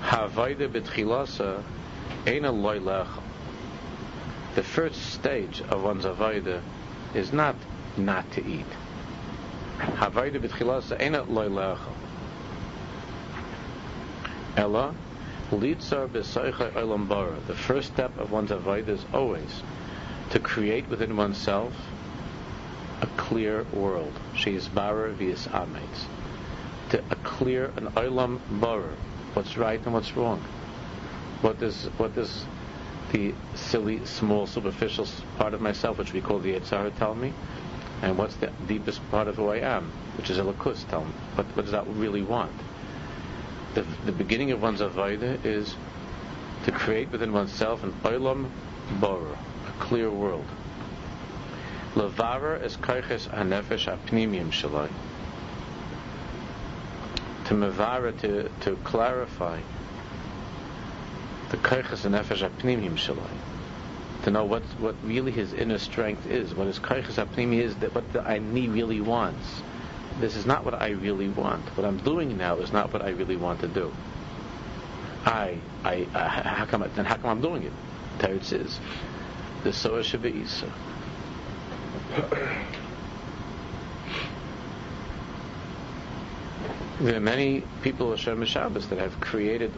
Ha'avayda 0.07 0.69
b'tchilasa 0.69 1.65
eina 2.27 2.53
loy 2.53 2.79
lecha. 2.79 3.21
The 4.55 4.63
first 4.63 5.15
stage 5.15 5.61
of 5.63 5.83
one's 5.83 6.05
avayda 6.05 6.63
is 7.13 7.33
not 7.33 7.57
not 7.97 8.31
to 8.35 8.47
eat. 8.47 8.71
Ha'avayda 9.79 10.39
b'tchilasa 10.39 11.01
eina 11.01 11.29
loy 11.29 11.49
lecha. 11.49 11.93
Ella, 14.57 14.95
litzar 15.51 16.07
b'soicha 16.07 16.71
olam 16.75 17.09
bara. 17.09 17.35
The 17.49 17.57
first 17.57 17.93
step 17.93 18.17
of 18.17 18.31
one's 18.31 18.51
avayda 18.51 18.91
is 18.91 19.05
always 19.13 19.63
to 20.31 20.39
create 20.39 20.89
within 20.89 21.17
oneself 21.17 21.75
a 23.03 23.07
clear 23.17 23.65
world. 23.73 24.13
She 24.37 24.55
is 24.55 24.69
bara 24.69 25.13
vias 25.13 25.49
amates. 25.53 26.07
To 26.91 27.03
a 27.11 27.17
clear 27.17 27.73
an 27.77 27.89
olam 27.97 28.39
bara, 28.49 28.95
what's 29.37 29.59
right 29.59 29.81
and 29.85 29.93
what's 29.93 30.17
wrong. 30.17 30.41
What 31.43 31.61
does 31.61 31.85
what 31.99 32.15
does 32.15 32.45
the 33.13 33.35
silly, 33.55 34.05
small, 34.07 34.47
superficial 34.47 35.07
part 35.37 35.53
of 35.53 35.61
myself, 35.61 35.99
which 35.99 36.13
we 36.13 36.23
call 36.23 36.39
the 36.39 36.55
Yetzer 36.55 36.79
Hara, 36.79 36.91
tell 36.91 37.15
me? 37.15 37.35
And 38.03 38.19
what's 38.19 38.37
the 38.37 38.51
deepest 38.67 39.01
part 39.11 39.29
of 39.29 39.37
who 39.37 39.49
I 39.49 39.59
am, 39.59 39.93
which 40.17 40.31
is 40.31 40.39
Elikus, 40.39 40.89
tell 40.89 41.05
me? 41.05 41.13
What, 41.35 41.47
what 41.55 41.63
does 41.63 41.73
that 41.73 41.87
really 41.87 42.23
want? 42.23 42.53
The, 43.75 43.83
the 44.07 44.13
beginning 44.13 44.51
of 44.53 44.63
one's 44.63 44.81
Avodah 44.81 45.45
is 45.45 45.77
to 46.65 46.73
create 46.73 47.13
within 47.13 47.33
oneself 47.33 47.85
an 47.85 47.93
Olam 48.05 48.51
a 49.03 49.73
clear 49.79 50.11
world. 50.11 50.47
Levara 51.95 52.63
is 52.63 52.77
kaiches 52.77 53.29
hanefesh 53.29 53.87
apnimim 53.87 54.51
shalai. 54.51 54.91
To 57.47 57.55
mevara, 57.55 58.13
to, 58.13 58.49
to 58.63 58.77
clarify 58.85 59.61
the 61.51 61.57
kaiches 61.59 62.05
hanefesh 62.05 62.49
apnimim 62.49 62.97
shalai. 62.97 63.31
To 64.25 64.31
know 64.31 64.45
what 64.45 64.65
what 64.81 64.97
really 65.05 65.31
his 65.31 65.53
inner 65.53 65.79
strength 65.79 66.27
is, 66.27 66.55
what 66.55 66.67
his 66.67 66.81
kaiches 66.81 67.25
apnimi 67.25 67.61
is, 67.61 67.77
that 67.77 67.95
what 67.95 68.13
the 68.13 68.27
ani 68.27 68.69
really 68.69 69.01
wants. 69.01 69.63
This 70.19 70.35
is 70.35 70.47
not 70.47 70.65
what 70.65 70.75
I 70.75 70.89
really 70.91 71.29
want. 71.29 71.65
What 71.77 71.87
I'm 71.87 71.99
doing 71.99 72.37
now 72.37 72.57
is 72.57 72.73
not 72.73 72.93
what 72.93 73.03
I 73.03 73.11
really 73.11 73.37
want 73.37 73.61
to 73.61 73.69
do. 73.69 73.93
I, 75.25 75.59
I, 75.85 76.07
uh, 76.15 76.29
how 76.29 76.65
come? 76.65 76.85
Then 76.95 77.05
how 77.05 77.17
come 77.17 77.31
I'm 77.31 77.41
doing 77.41 77.63
it? 77.65 77.73
Teretz 78.19 78.53
is 78.53 78.81
the 79.63 79.73
Soa 79.73 80.01
Isa. 80.01 80.73
There 87.01 87.17
are 87.17 87.21
many 87.21 87.63
people 87.83 88.13
of 88.13 88.21
Shem 88.21 88.45
Shabbos 88.45 88.89
that 88.89 88.99
have 88.99 89.21
created 89.21 89.73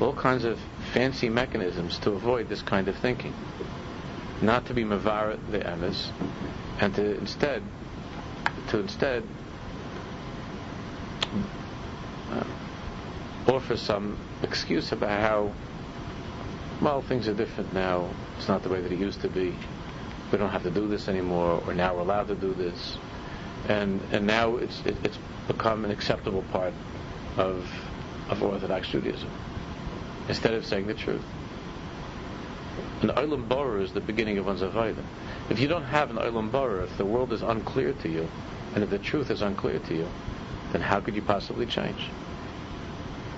all 0.00 0.14
kinds 0.14 0.44
of 0.44 0.58
fancy 0.92 1.28
mechanisms 1.28 1.98
to 2.00 2.12
avoid 2.12 2.48
this 2.48 2.62
kind 2.62 2.88
of 2.88 2.96
thinking. 2.96 3.34
Not 4.40 4.66
to 4.66 4.74
be 4.74 4.84
Mavara 4.84 5.38
the 5.50 5.58
Emes, 5.58 6.10
and 6.80 6.94
to 6.94 7.18
instead 7.18 7.62
to 8.68 8.78
instead 8.80 9.22
uh, 12.30 12.44
offer 13.48 13.76
some 13.76 14.18
excuse 14.42 14.92
about 14.92 15.20
how 15.20 15.52
well, 16.80 17.00
things 17.00 17.26
are 17.26 17.34
different 17.34 17.72
now. 17.72 18.08
It's 18.36 18.48
not 18.48 18.62
the 18.62 18.68
way 18.68 18.80
that 18.80 18.92
it 18.92 18.98
used 18.98 19.22
to 19.22 19.28
be. 19.28 19.54
We 20.30 20.38
don't 20.38 20.50
have 20.50 20.64
to 20.64 20.70
do 20.70 20.88
this 20.88 21.08
anymore, 21.08 21.62
or 21.66 21.72
now 21.72 21.94
we're 21.94 22.02
allowed 22.02 22.28
to 22.28 22.34
do 22.34 22.52
this, 22.52 22.98
and 23.68 24.00
and 24.12 24.26
now 24.26 24.56
it's 24.56 24.80
it, 24.84 24.96
it's 25.04 25.18
become 25.48 25.84
an 25.84 25.90
acceptable 25.90 26.42
part 26.52 26.74
of 27.36 27.68
of 28.28 28.42
Orthodox 28.42 28.88
Judaism. 28.88 29.30
Instead 30.28 30.54
of 30.54 30.66
saying 30.66 30.86
the 30.86 30.94
truth, 30.94 31.24
an 33.02 33.10
olam 33.10 33.48
bara 33.48 33.82
is 33.82 33.92
the 33.92 34.00
beginning 34.00 34.38
of 34.38 34.46
one's 34.46 34.62
avodah. 34.62 35.04
If 35.50 35.60
you 35.60 35.68
don't 35.68 35.84
have 35.84 36.10
an 36.10 36.16
olam 36.16 36.50
bara, 36.50 36.84
if 36.84 36.98
the 36.98 37.04
world 37.04 37.32
is 37.32 37.42
unclear 37.42 37.92
to 37.92 38.08
you, 38.08 38.28
and 38.74 38.82
if 38.82 38.90
the 38.90 38.98
truth 38.98 39.30
is 39.30 39.42
unclear 39.42 39.78
to 39.78 39.94
you, 39.94 40.08
then 40.72 40.80
how 40.80 41.00
could 41.00 41.14
you 41.14 41.22
possibly 41.22 41.66
change? 41.66 42.10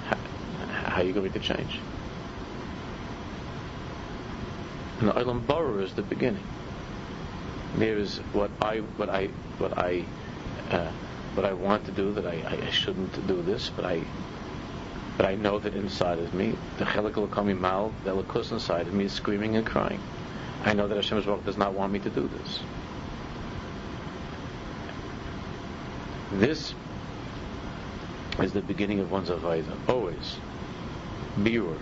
How, 0.07 0.17
how 0.17 1.03
are 1.03 1.05
you 1.05 1.13
going 1.13 1.33
to 1.33 1.39
change? 1.39 1.79
And 5.01 5.09
the 5.09 5.13
Olam 5.13 5.85
is 5.85 5.93
the 5.95 6.03
beginning. 6.03 6.43
There 7.77 7.99
is 7.99 8.19
what 8.33 8.51
I 8.61 8.79
what 8.79 9.09
I 9.09 9.27
what 9.59 9.79
I 9.79 10.05
uh, 10.71 10.91
what 11.35 11.45
I 11.45 11.53
want 11.53 11.85
to 11.87 11.93
do 11.93 12.13
that 12.13 12.27
I, 12.27 12.59
I 12.67 12.71
shouldn't 12.71 13.27
do 13.27 13.43
this, 13.43 13.71
but 13.75 13.85
I 13.85 14.03
but 15.17 15.27
I 15.27 15.35
know 15.35 15.59
that 15.59 15.75
inside 15.75 16.21
of 16.21 16.33
me, 16.33 16.55
the 16.79 16.85
chelik 16.85 17.31
kami 17.33 17.53
mal, 17.53 17.93
the 18.05 18.11
elikus 18.11 18.53
inside 18.53 18.87
of 18.87 18.95
me 18.95 19.07
is 19.07 19.13
screaming 19.13 19.57
and 19.57 19.67
crying. 19.67 20.01
I 20.65 20.75
know 20.75 20.87
that 20.87 20.95
Hashem 20.95 21.21
does 21.45 21.57
not 21.57 21.75
want 21.75 21.93
me 21.93 21.99
to 21.99 22.11
do 22.11 22.29
this. 22.29 22.61
This 26.33 26.75
is 28.41 28.53
the 28.53 28.61
beginning 28.61 29.01
of 29.01 29.11
one's 29.11 29.31
avodah. 29.31 29.77
Always, 29.89 30.37
birur, 31.37 31.79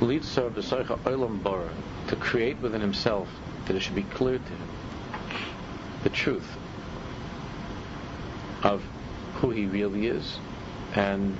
Litzar 0.00 0.50
b'soicha 0.50 0.98
olam 1.04 1.42
bara, 1.42 1.70
to 2.08 2.16
create 2.16 2.60
within 2.60 2.80
himself 2.80 3.28
that 3.66 3.76
it 3.76 3.80
should 3.80 3.94
be 3.94 4.02
clear 4.02 4.38
to 4.38 4.44
him 4.44 4.68
the 6.02 6.10
truth 6.10 6.56
of 8.62 8.82
who 9.34 9.50
he 9.50 9.66
really 9.66 10.06
is 10.06 10.38
and 10.94 11.36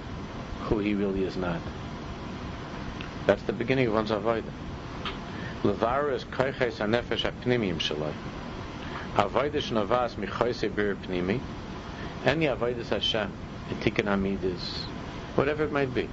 who 0.63 0.79
he 0.79 0.95
really 0.95 1.25
is 1.25 1.37
not. 1.37 1.61
That's 3.27 3.43
the 3.45 3.53
beginning 3.53 3.89
of 3.89 3.95
one's 3.95 4.11
avodah. 4.11 4.45
Levara 5.63 6.15
is 6.15 6.25
koiches 6.25 6.79
hanefesh 6.79 7.31
apnimiyim 7.31 7.79
shalai. 7.79 8.13
Avodah 9.15 9.53
shnavas 9.53 10.17
michoise 10.17 10.75
bir 10.75 10.97
pnimi. 10.97 11.41
Any 12.25 12.47
avodah 12.47 12.85
Hashem, 12.87 13.33
etikin 13.71 14.07
amidis, 14.07 14.85
whatever 15.37 15.65
it 15.65 15.73
might 15.73 15.95
be 15.95 16.09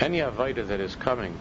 any 0.00 0.18
avodah 0.18 0.66
that 0.68 0.80
is 0.80 0.94
coming, 0.96 1.34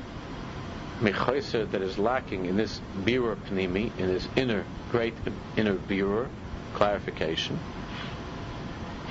mechoiser 1.01 1.70
that 1.72 1.82
is 1.82 1.97
lacking 1.97 2.45
in 2.45 2.55
this 2.55 2.80
birur 3.03 3.36
pnimi, 3.36 3.91
in 3.97 4.07
this 4.07 4.28
inner, 4.36 4.63
great 4.91 5.13
inner 5.57 5.76
birur, 5.76 6.28
clarification, 6.74 7.59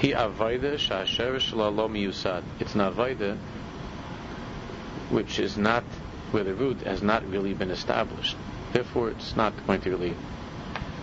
he 0.05 0.13
avodah 0.13 0.75
shasher 0.75 1.41
shalom 1.41 1.95
yusad. 1.95 2.43
It's 2.61 2.75
an 2.75 2.83
avodah 2.83 3.39
which 5.09 5.39
is 5.39 5.57
not, 5.57 5.83
where 6.31 6.45
the 6.45 6.53
root 6.53 6.83
has 6.83 7.01
not 7.01 7.27
really 7.31 7.55
been 7.55 7.71
established. 7.71 8.37
Therefore, 8.75 9.09
it's 9.11 9.35
not 9.35 9.55
going 9.67 9.81
to 9.81 9.91
really 9.91 10.15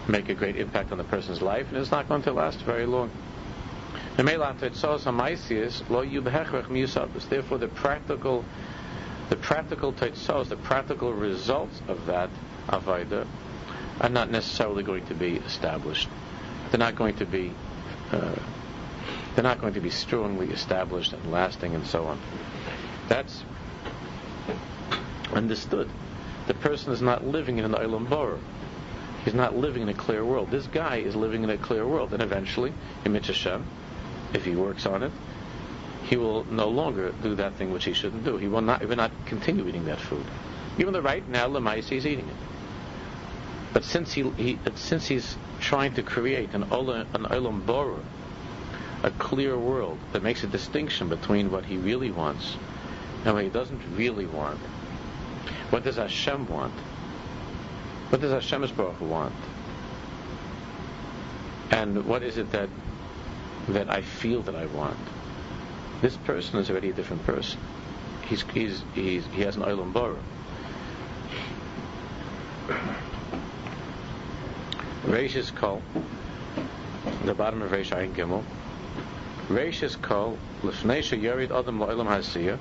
make 0.08 0.30
a 0.30 0.36
great 0.36 0.56
impact 0.56 0.92
on 0.92 1.00
the 1.00 1.04
person's 1.04 1.42
life, 1.42 1.68
and 1.70 1.78
it's 1.78 1.90
not 1.90 2.08
going 2.08 2.22
to 2.24 2.32
last 2.32 2.60
very 2.62 2.86
long. 2.86 3.10
Therefore, 4.18 4.38
the 7.58 7.72
practical, 7.74 8.46
the 9.30 9.36
practical 9.36 9.94
tetzos, 9.94 10.50
the 10.50 10.58
practical 10.58 11.12
results 11.12 11.82
of 11.88 12.06
that 12.06 12.30
avodah, 12.68 13.26
are 14.00 14.10
not 14.10 14.30
necessarily 14.30 14.84
going 14.84 15.08
to 15.08 15.16
be 15.16 15.38
established. 15.38 16.08
They're 16.70 16.78
not 16.78 16.96
going 16.96 17.16
to 17.16 17.26
be, 17.26 17.52
uh, 18.12 18.36
they're 19.36 19.44
not 19.44 19.62
going 19.62 19.74
to 19.74 19.82
be 19.82 19.90
strongly 19.90 20.50
established 20.50 21.14
and 21.14 21.32
lasting, 21.32 21.76
and 21.76 21.86
so 21.86 22.06
on. 22.06 22.20
That's 23.08 23.44
understood. 25.34 25.90
The 26.48 26.54
person 26.54 26.92
is 26.92 27.02
not 27.02 27.26
living 27.26 27.58
in 27.58 27.66
an 27.66 27.74
olam 27.74 28.10
bara. 28.10 28.40
He's 29.24 29.34
not 29.34 29.56
living 29.56 29.84
in 29.84 29.90
a 29.90 29.94
clear 29.94 30.26
world. 30.26 30.50
This 30.50 30.68
guy 30.68 30.98
is 30.98 31.16
living 31.16 31.44
in 31.44 31.50
a 31.50 31.58
clear 31.58 31.88
world, 31.88 32.14
and 32.14 32.22
eventually, 32.22 32.74
in 33.06 33.14
Hashem, 33.14 33.66
if 34.34 34.44
he 34.44 34.56
works 34.56 34.86
on 34.86 35.04
it, 35.04 35.12
he 36.04 36.18
will 36.18 36.44
no 36.46 36.68
longer 36.68 37.14
do 37.22 37.36
that 37.36 37.54
thing 37.56 37.72
which 37.72 37.86
he 37.86 37.94
shouldn't 37.94 38.26
do. 38.26 38.38
He 38.38 38.48
will 38.48 38.62
not, 38.62 38.82
he 38.82 38.88
will 38.88 38.96
not 38.96 39.12
continue 39.26 39.68
eating 39.68 39.86
that 39.86 40.00
food. 40.00 40.26
Even 40.80 40.94
though 40.94 41.02
right 41.02 41.28
now, 41.30 41.48
Lemais 41.48 41.92
is 41.92 42.06
eating 42.06 42.28
it. 42.28 42.36
But 43.74 43.84
since 43.84 44.12
he, 44.12 44.30
he 44.32 44.60
since 44.76 45.08
he's 45.08 45.38
trying 45.60 45.94
to 45.94 46.04
create 46.04 46.54
an 46.54 46.66
olam, 46.66 47.14
an 47.14 47.26
olam 47.26 47.62
a 49.04 49.12
clear 49.12 49.58
world 49.58 49.98
that 50.14 50.22
makes 50.22 50.44
a 50.44 50.48
distinction 50.48 51.10
between 51.10 51.52
what 51.52 51.66
he 51.66 51.78
really 51.78 52.12
wants 52.12 52.56
and 53.26 53.34
what 53.34 53.44
he 53.44 53.50
doesn't 53.50 53.82
really 53.96 54.26
want, 54.26 54.60
What 55.70 55.84
does 55.84 55.96
Hashem 55.96 56.48
want? 56.48 56.74
What 58.10 58.20
does 58.20 58.32
Hashem's 58.32 58.72
Baruch 58.72 59.00
want? 59.00 59.34
And 61.72 62.06
what 62.06 62.24
is 62.24 62.38
it 62.38 62.52
that 62.52 62.70
that 63.70 63.90
I 63.90 64.02
feel 64.02 64.42
that 64.44 64.56
I 64.56 64.66
want? 64.66 64.98
This 66.02 66.18
person 66.18 66.60
is 66.60 66.70
already 66.70 66.90
a 66.90 66.94
different 66.94 67.24
person. 67.26 67.60
He's, 68.28 68.42
he's, 68.54 68.84
he's, 68.94 69.26
he 69.28 69.42
has 69.44 69.56
an 69.56 69.62
Olam 69.62 69.94
Bara. 69.94 70.18
Reish 75.06 75.36
is 75.36 75.52
called 75.52 75.84
the 77.24 77.34
bottom 77.34 77.62
of 77.62 77.72
Reish 77.72 77.92
Ayin 77.92 78.14
Gimel. 78.14 78.44
Reish 79.52 79.84
is 79.84 79.98
called 79.98 80.40
Lefnesha 80.62 81.22
Yarid 81.22 81.52
Adam 81.52 81.80
Hasiyah. 81.80 82.58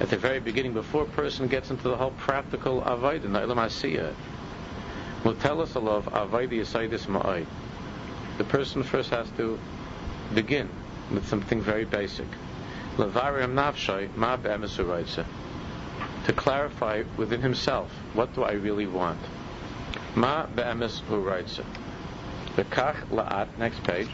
At 0.00 0.10
the 0.10 0.16
very 0.16 0.40
beginning, 0.40 0.72
before 0.72 1.04
a 1.04 1.06
person 1.06 1.46
gets 1.46 1.70
into 1.70 1.84
the 1.84 1.96
whole 1.96 2.10
practical 2.10 2.82
avoid 2.82 3.24
in 3.24 3.32
the 3.32 3.38
Ilam 3.38 3.58
Hasiyah, 3.58 4.12
will 5.24 5.36
tell 5.36 5.60
us 5.60 5.76
a 5.76 5.78
love 5.78 6.08
avoid 6.12 6.50
Yasaidis 6.50 7.06
Ma'ay. 7.06 7.46
The 8.36 8.44
person 8.44 8.82
first 8.82 9.10
has 9.10 9.30
to 9.36 9.60
begin 10.34 10.68
with 11.12 11.28
something 11.28 11.60
very 11.60 11.84
basic. 11.84 12.26
Levarim 12.96 13.54
Nafshay 13.54 14.12
Ma 14.16 14.36
To 16.26 16.32
clarify 16.32 17.04
within 17.16 17.42
himself, 17.42 17.92
what 18.12 18.34
do 18.34 18.42
I 18.42 18.52
really 18.52 18.88
want? 18.88 19.20
Ma 20.16 20.46
be'emes 20.46 21.00
huraitza. 22.56 22.64
V'kach 22.64 22.96
la'at, 23.10 23.48
next 23.58 23.82
page, 23.84 24.08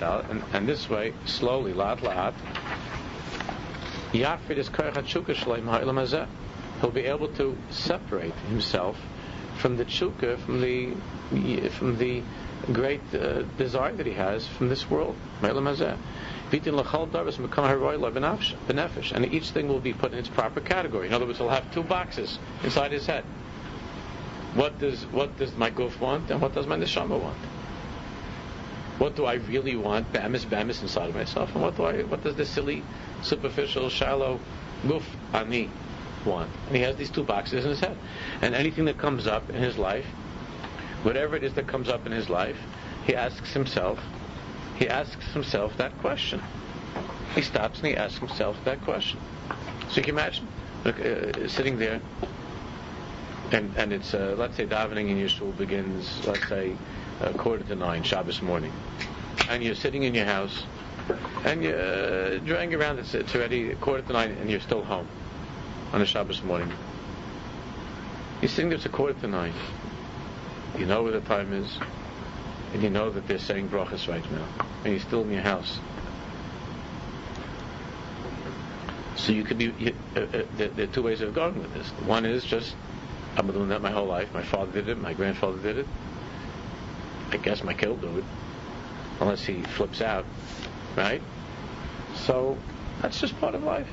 Dal, 0.00 0.20
and, 0.30 0.42
and 0.52 0.68
this 0.68 0.90
way, 0.90 1.12
slowly, 1.26 1.72
la'at 1.72 1.98
la'at, 1.98 2.34
Yafrid 4.12 4.58
is. 4.58 4.68
He'll 6.80 6.90
be 6.90 7.02
able 7.02 7.28
to 7.28 7.56
separate 7.70 8.34
himself 8.48 8.96
from 9.58 9.76
the 9.76 9.84
tshuka, 9.84 10.38
from 10.38 10.60
the 10.60 10.90
from 11.70 11.98
the 11.98 12.22
great 12.72 13.00
uh, 13.14 13.42
desire 13.58 13.92
that 13.92 14.06
he 14.06 14.12
has 14.12 14.46
from 14.46 14.68
this 14.68 14.88
world. 14.90 15.16
And 15.42 16.08
each 19.32 19.50
thing 19.50 19.68
will 19.68 19.80
be 19.80 19.92
put 19.92 20.12
in 20.12 20.18
its 20.18 20.28
proper 20.28 20.60
category. 20.60 21.06
In 21.06 21.14
other 21.14 21.26
words, 21.26 21.38
he'll 21.38 21.48
have 21.48 21.72
two 21.72 21.82
boxes 21.82 22.38
inside 22.62 22.92
his 22.92 23.06
head. 23.06 23.24
What 24.54 24.78
does 24.78 25.04
what 25.06 25.36
does 25.36 25.56
my 25.56 25.70
goof 25.70 26.00
want, 26.00 26.30
and 26.30 26.40
what 26.40 26.54
does 26.54 26.66
my 26.66 26.76
neshama 26.76 27.20
want? 27.20 27.36
What 28.98 29.16
do 29.16 29.24
I 29.24 29.34
really 29.34 29.76
want? 29.76 30.12
Bamis, 30.12 30.44
bamis 30.44 30.82
inside 30.82 31.08
of 31.08 31.14
myself, 31.14 31.52
and 31.54 31.62
what 31.62 31.76
do 31.76 31.84
I? 31.84 32.02
What 32.02 32.22
does 32.22 32.36
this 32.36 32.48
silly, 32.48 32.82
superficial, 33.22 33.88
shallow 33.88 34.40
goof 34.86 35.04
ani 35.32 35.70
want? 36.24 36.50
And 36.68 36.76
he 36.76 36.82
has 36.82 36.96
these 36.96 37.10
two 37.10 37.24
boxes 37.24 37.64
in 37.64 37.70
his 37.70 37.80
head, 37.80 37.96
and 38.40 38.54
anything 38.54 38.84
that 38.84 38.98
comes 38.98 39.26
up 39.26 39.50
in 39.50 39.62
his 39.62 39.76
life, 39.78 40.06
whatever 41.02 41.34
it 41.36 41.42
is 41.42 41.54
that 41.54 41.66
comes 41.66 41.88
up 41.88 42.06
in 42.06 42.12
his 42.12 42.30
life, 42.30 42.58
he 43.06 43.14
asks 43.16 43.52
himself. 43.52 43.98
He 44.78 44.88
asks 44.88 45.32
himself 45.32 45.76
that 45.76 45.96
question. 45.98 46.40
He 47.34 47.42
stops 47.42 47.78
and 47.78 47.88
he 47.88 47.96
asks 47.96 48.18
himself 48.18 48.56
that 48.64 48.80
question. 48.82 49.18
So 49.90 49.96
you 49.96 50.02
can 50.02 50.14
imagine 50.14 50.48
look, 50.84 51.00
uh, 51.00 51.48
sitting 51.48 51.78
there 51.78 52.00
and 53.52 53.76
and 53.76 53.92
it's 53.92 54.14
uh, 54.14 54.34
let's 54.38 54.56
say 54.56 54.66
davening 54.66 55.10
in 55.10 55.18
Yeshua 55.18 55.56
begins 55.56 56.26
let's 56.26 56.48
say 56.48 56.76
a 57.20 57.32
quarter 57.34 57.64
to 57.64 57.74
nine 57.74 58.02
Shabbos 58.02 58.42
morning, 58.42 58.72
and 59.48 59.62
you're 59.62 59.74
sitting 59.74 60.02
in 60.02 60.14
your 60.14 60.24
house, 60.24 60.64
and 61.44 61.62
you're 61.62 61.78
uh, 61.78 62.38
driving 62.38 62.74
around. 62.74 62.98
It's, 62.98 63.14
it's 63.14 63.34
already 63.34 63.74
quarter 63.76 64.02
to 64.02 64.12
nine, 64.12 64.32
and 64.32 64.50
you're 64.50 64.60
still 64.60 64.82
home 64.82 65.08
on 65.92 66.02
a 66.02 66.06
Shabbos 66.06 66.42
morning. 66.42 66.72
You're 68.40 68.48
sitting 68.48 68.68
there. 68.68 68.76
It's 68.76 68.86
a 68.86 68.90
quarter 68.90 69.18
to 69.20 69.28
nine. 69.28 69.54
You 70.78 70.86
know 70.86 71.02
where 71.02 71.12
the 71.12 71.20
time 71.20 71.52
is, 71.52 71.78
and 72.72 72.82
you 72.82 72.90
know 72.90 73.10
that 73.10 73.26
they're 73.28 73.38
saying 73.38 73.68
brachas 73.68 74.08
right 74.08 74.28
now, 74.32 74.46
and 74.84 74.92
you're 74.92 75.00
still 75.00 75.22
in 75.22 75.30
your 75.30 75.42
house. 75.42 75.78
So 79.16 79.32
you 79.32 79.44
could 79.44 79.58
be. 79.58 79.94
Uh, 80.16 80.20
uh, 80.20 80.44
there, 80.56 80.68
there 80.68 80.84
are 80.84 80.92
two 80.92 81.02
ways 81.02 81.20
of 81.20 81.32
going 81.32 81.58
with 81.60 81.72
this. 81.72 81.88
One 82.06 82.26
is 82.26 82.44
just 82.44 82.74
been 83.36 83.52
doing 83.52 83.68
that 83.68 83.82
my 83.82 83.90
whole 83.90 84.06
life. 84.06 84.32
My 84.32 84.42
father 84.42 84.72
did 84.72 84.88
it. 84.88 84.98
My 84.98 85.12
grandfather 85.12 85.58
did 85.58 85.78
it. 85.78 85.86
I 87.30 87.36
guess 87.36 87.62
my 87.64 87.72
do 87.72 88.18
it, 88.18 88.24
unless 89.20 89.44
he 89.44 89.62
flips 89.62 90.00
out, 90.00 90.24
right? 90.96 91.22
So 92.14 92.56
that's 93.02 93.20
just 93.20 93.38
part 93.40 93.54
of 93.54 93.62
life. 93.62 93.88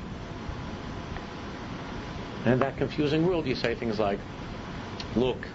And 2.45 2.53
in 2.53 2.59
that 2.59 2.77
confusing 2.77 3.25
world, 3.25 3.45
you 3.45 3.55
say 3.55 3.75
things 3.75 3.99
like, 3.99 4.19
"Look, 5.15 5.47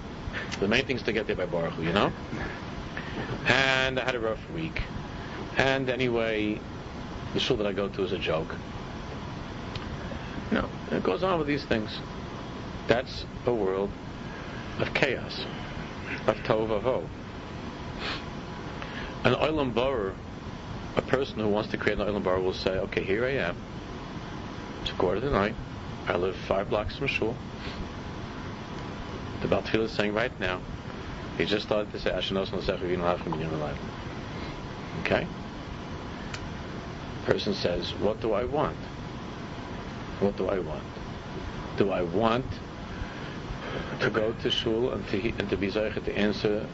the 0.61 0.69
main 0.69 0.85
thing 0.85 0.97
is 0.97 1.03
to 1.03 1.13
get 1.13 1.27
there 1.27 1.37
by 1.37 1.47
Baruch 1.47 1.79
you 1.79 1.93
know." 1.93 2.13
And 3.47 3.99
I 3.99 4.05
had 4.05 4.15
a 4.15 4.21
rough 4.21 4.51
week. 4.51 4.83
And 5.57 5.89
anyway, 5.89 6.61
the 7.33 7.41
shul 7.41 7.57
that 7.57 7.67
I 7.67 7.73
go 7.73 7.89
to 7.89 8.03
is 8.05 8.13
a 8.13 8.19
joke. 8.19 8.55
No, 10.51 10.69
it 10.91 11.03
goes 11.03 11.23
on 11.23 11.39
with 11.39 11.47
these 11.47 11.65
things. 11.65 12.01
That's 12.87 13.25
a 13.47 13.53
world 13.53 13.91
of 14.79 14.93
chaos, 14.95 15.45
of 16.27 16.37
tovavo. 16.45 17.09
An 19.25 19.35
oilam 19.35 19.75
bar, 19.75 20.15
a 20.97 21.03
person 21.03 21.41
who 21.41 21.49
wants 21.49 21.71
to 21.71 21.77
create 21.77 21.99
an 21.99 22.07
oilam 22.07 22.23
bar 22.23 22.41
will 22.41 22.55
say, 22.55 22.79
okay, 22.79 23.03
here 23.03 23.25
I 23.25 23.33
am. 23.33 23.57
It's 24.83 24.91
a 24.91 24.95
quarter 24.95 25.21
to 25.21 25.31
night. 25.31 25.55
I 26.07 26.17
live 26.17 26.37
five 26.37 26.71
blocks 26.71 26.97
from 26.97 27.09
shul. 27.09 27.37
The 29.43 29.49
Baal 29.49 29.63
Tefillah 29.63 29.85
is 29.85 29.93
saying 29.93 30.15
right 30.15 30.39
now, 30.39 30.61
he 31.37 31.45
just 31.45 31.67
started 31.67 31.91
to 31.93 31.99
say, 31.99 32.11
Ashenos 32.11 32.53
life. 33.61 33.79
Okay? 35.03 35.27
Person 37.25 37.55
says, 37.55 37.93
what 37.95 38.21
do 38.21 38.33
I 38.33 38.45
want? 38.45 38.77
What 40.21 40.37
do 40.37 40.49
I 40.49 40.59
want? 40.59 40.85
Do 41.77 41.91
I 41.91 42.03
want 42.03 42.47
to 44.01 44.11
go 44.11 44.33
to 44.33 44.51
shul 44.51 44.93
and 44.93 45.07
to, 45.09 45.29
and 45.39 45.51
to 45.51 45.57
be 45.57 45.71
zeicha 45.71 46.03
to 46.05 46.17
answer 46.17 46.67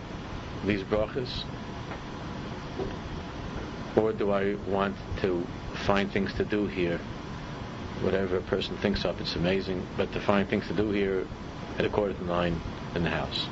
these 0.66 0.82
brachas? 0.82 1.44
Or 3.96 4.12
do 4.12 4.30
I 4.30 4.54
want 4.66 4.96
to 5.20 5.46
find 5.86 6.10
things 6.10 6.32
to 6.34 6.44
do 6.44 6.66
here? 6.66 6.98
Whatever 8.00 8.38
a 8.38 8.40
person 8.40 8.76
thinks 8.78 9.04
of, 9.04 9.20
it's 9.20 9.36
amazing, 9.36 9.86
but 9.96 10.12
to 10.12 10.20
find 10.20 10.48
things 10.48 10.66
to 10.68 10.74
do 10.74 10.90
here 10.90 11.26
at 11.78 11.84
a 11.84 11.88
quarter 11.90 12.14
to 12.14 12.24
nine 12.24 12.60
in 12.94 13.04
the 13.04 13.10
house. 13.10 13.46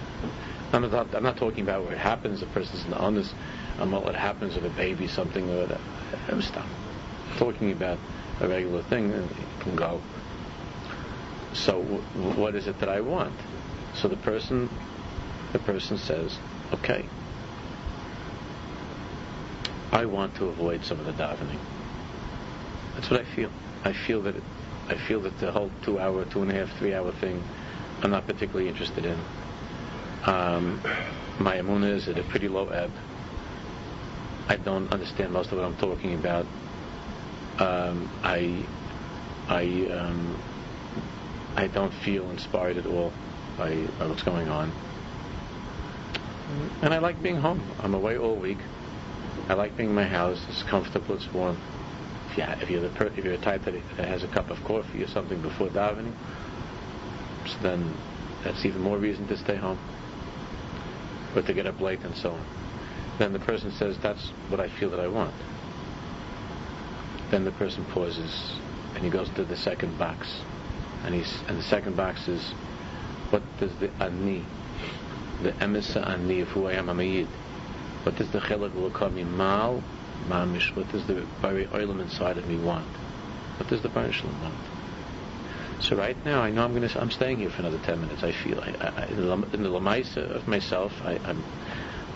I'm 0.73 0.89
not, 0.91 1.15
I'm 1.15 1.23
not 1.23 1.37
talking 1.37 1.63
about 1.63 1.83
where 1.85 1.93
it 1.93 1.99
happens, 1.99 2.41
the 2.41 2.47
person's 2.47 2.85
the 2.85 2.97
honest, 2.97 3.35
um, 3.79 3.93
what 3.93 4.15
happens 4.15 4.55
with 4.55 4.65
a 4.65 4.71
baby, 4.71 5.09
something, 5.09 5.49
or 5.51 5.67
that. 5.67 5.81
I'm 6.29 6.43
stop. 6.43 6.67
talking 7.39 7.73
about 7.73 7.99
a 8.41 8.49
regular 8.49 8.83
thing, 8.83 9.13
and 9.13 9.31
it 9.31 9.61
can 9.61 9.77
go. 9.77 10.01
So, 11.53 11.83
w- 11.83 12.41
what 12.41 12.55
is 12.55 12.67
it 12.67 12.79
that 12.81 12.89
I 12.89 13.01
want? 13.01 13.35
So 13.95 14.09
the 14.09 14.17
person, 14.17 14.71
the 15.53 15.59
person 15.59 15.99
says, 15.99 16.39
okay, 16.75 17.07
I 19.93 20.05
want 20.05 20.35
to 20.37 20.47
avoid 20.47 20.85
some 20.85 21.01
of 21.01 21.07
the 21.07 21.12
davening. 21.12 21.59
That's 22.95 23.11
what 23.11 23.21
I 23.21 23.25
feel. 23.25 23.51
I 23.85 23.93
feel 23.93 24.23
that 24.23 24.37
I 24.89 24.97
feel 24.97 25.21
that 25.21 25.39
the 25.39 25.53
whole 25.53 25.71
two-hour, 25.85 26.25
two 26.27 26.43
and 26.43 26.51
a 26.51 26.55
half, 26.55 26.77
three-hour 26.79 27.12
thing, 27.12 27.43
I'm 28.03 28.11
not 28.11 28.27
particularly 28.27 28.68
interested 28.68 29.05
in. 29.05 29.18
Um, 30.27 30.81
my 31.39 31.57
amuna 31.57 31.95
is 31.95 32.09
at 32.09 32.18
a 32.18 32.23
pretty 32.25 32.49
low 32.49 32.68
ebb. 32.68 32.91
I 34.49 34.57
don't 34.57 34.93
understand 34.93 35.33
most 35.33 35.53
of 35.53 35.59
what 35.59 35.64
I'm 35.64 35.77
talking 35.77 36.14
about. 36.14 36.45
Um, 37.59 38.11
I, 38.23 38.64
I, 39.49 39.87
um, 39.93 40.37
I 41.57 41.68
don't 41.68 41.93
feel 41.93 42.31
inspired 42.31 42.77
at 42.77 42.87
all 42.87 43.12
by, 43.57 43.77
by 43.99 44.07
what's 44.09 44.23
going 44.23 44.49
on. 44.49 44.73
And 46.82 46.94
I 46.94 46.98
like 46.98 47.22
being 47.22 47.36
home. 47.36 47.62
I'm 47.78 47.94
away 47.94 48.16
all 48.16 48.36
week. 48.36 48.59
I 49.48 49.55
like 49.55 49.76
being 49.76 49.90
in 49.90 49.94
my 49.94 50.05
house. 50.05 50.44
It's 50.48 50.62
comfortable. 50.62 51.14
It's 51.14 51.32
warm. 51.32 51.59
If, 52.30 52.38
you, 52.38 52.44
if 52.44 52.70
you're 52.70 52.80
the 52.80 52.88
per, 52.90 53.07
if 53.07 53.24
you're 53.24 53.34
a 53.34 53.38
type 53.38 53.64
that, 53.64 53.74
that 53.96 54.09
has 54.09 54.22
a 54.22 54.28
cup 54.28 54.51
of 54.51 54.62
coffee 54.64 55.03
or 55.03 55.09
something 55.09 55.40
before 55.42 55.68
davening, 55.68 56.12
so 57.46 57.57
then 57.61 57.94
that's 58.44 58.64
even 58.64 58.80
more 58.80 58.98
reason 58.98 59.26
to 59.28 59.36
stay 59.36 59.57
home, 59.57 59.78
or 61.34 61.42
to 61.42 61.53
get 61.53 61.66
up 61.66 61.80
late 61.80 62.01
and 62.05 62.14
so 62.14 62.30
on. 62.30 62.44
Then 63.18 63.32
the 63.32 63.40
person 63.40 63.72
says, 63.72 63.98
"That's 63.98 64.28
what 64.48 64.61
I 64.61 64.68
feel 64.68 64.90
that 64.90 65.01
I 65.01 65.09
want." 65.09 65.34
Then 67.30 67.44
the 67.44 67.53
person 67.53 67.84
pauses 67.86 68.53
and 68.94 69.05
he 69.05 69.11
goes 69.11 69.28
to 69.30 69.44
the 69.44 69.57
second 69.57 69.98
box, 69.98 70.40
and 71.05 71.14
he's 71.14 71.38
and 71.48 71.59
the 71.59 71.62
second 71.62 71.96
box 71.96 72.28
is, 72.28 72.53
"What 73.30 73.42
does 73.59 73.74
the 73.76 73.90
ani, 74.01 74.44
the 75.43 75.53
emisa 75.53 76.07
ani 76.07 76.41
of 76.41 76.49
who 76.49 76.66
I 76.66 76.72
am, 76.74 76.88
I'm 76.88 77.01
a 77.01 77.05
yid." 77.05 77.28
What 78.03 78.16
does 78.16 78.30
the 78.30 78.41
chilek 78.41 78.74
l'kami 78.74 79.26
mal 79.26 79.82
mamish? 80.26 80.74
What 80.74 80.91
does 80.91 81.07
the 81.07 81.16
very 81.43 81.66
oilam 81.66 82.01
inside 82.01 82.38
of 82.38 82.49
me 82.49 82.57
want? 82.57 82.86
What 83.59 83.68
does 83.68 83.82
the 83.82 83.91
Baruch 83.91 84.24
want? 84.43 84.55
So 85.80 85.97
right 85.97 86.16
now, 86.24 86.41
I 86.41 86.51
know 86.51 86.64
I'm 86.64 86.74
going 86.74 86.88
to. 86.88 87.01
I'm 87.01 87.11
staying 87.11 87.38
here 87.38 87.51
for 87.51 87.61
another 87.61 87.78
ten 87.78 88.01
minutes. 88.01 88.22
I 88.22 88.32
feel. 88.32 88.59
I, 88.61 88.70
I, 88.80 89.05
in 89.07 89.62
the 89.62 89.68
lamaisa 89.68 90.30
of 90.34 90.49
myself, 90.49 90.93
I, 91.05 91.18
I'm. 91.24 91.43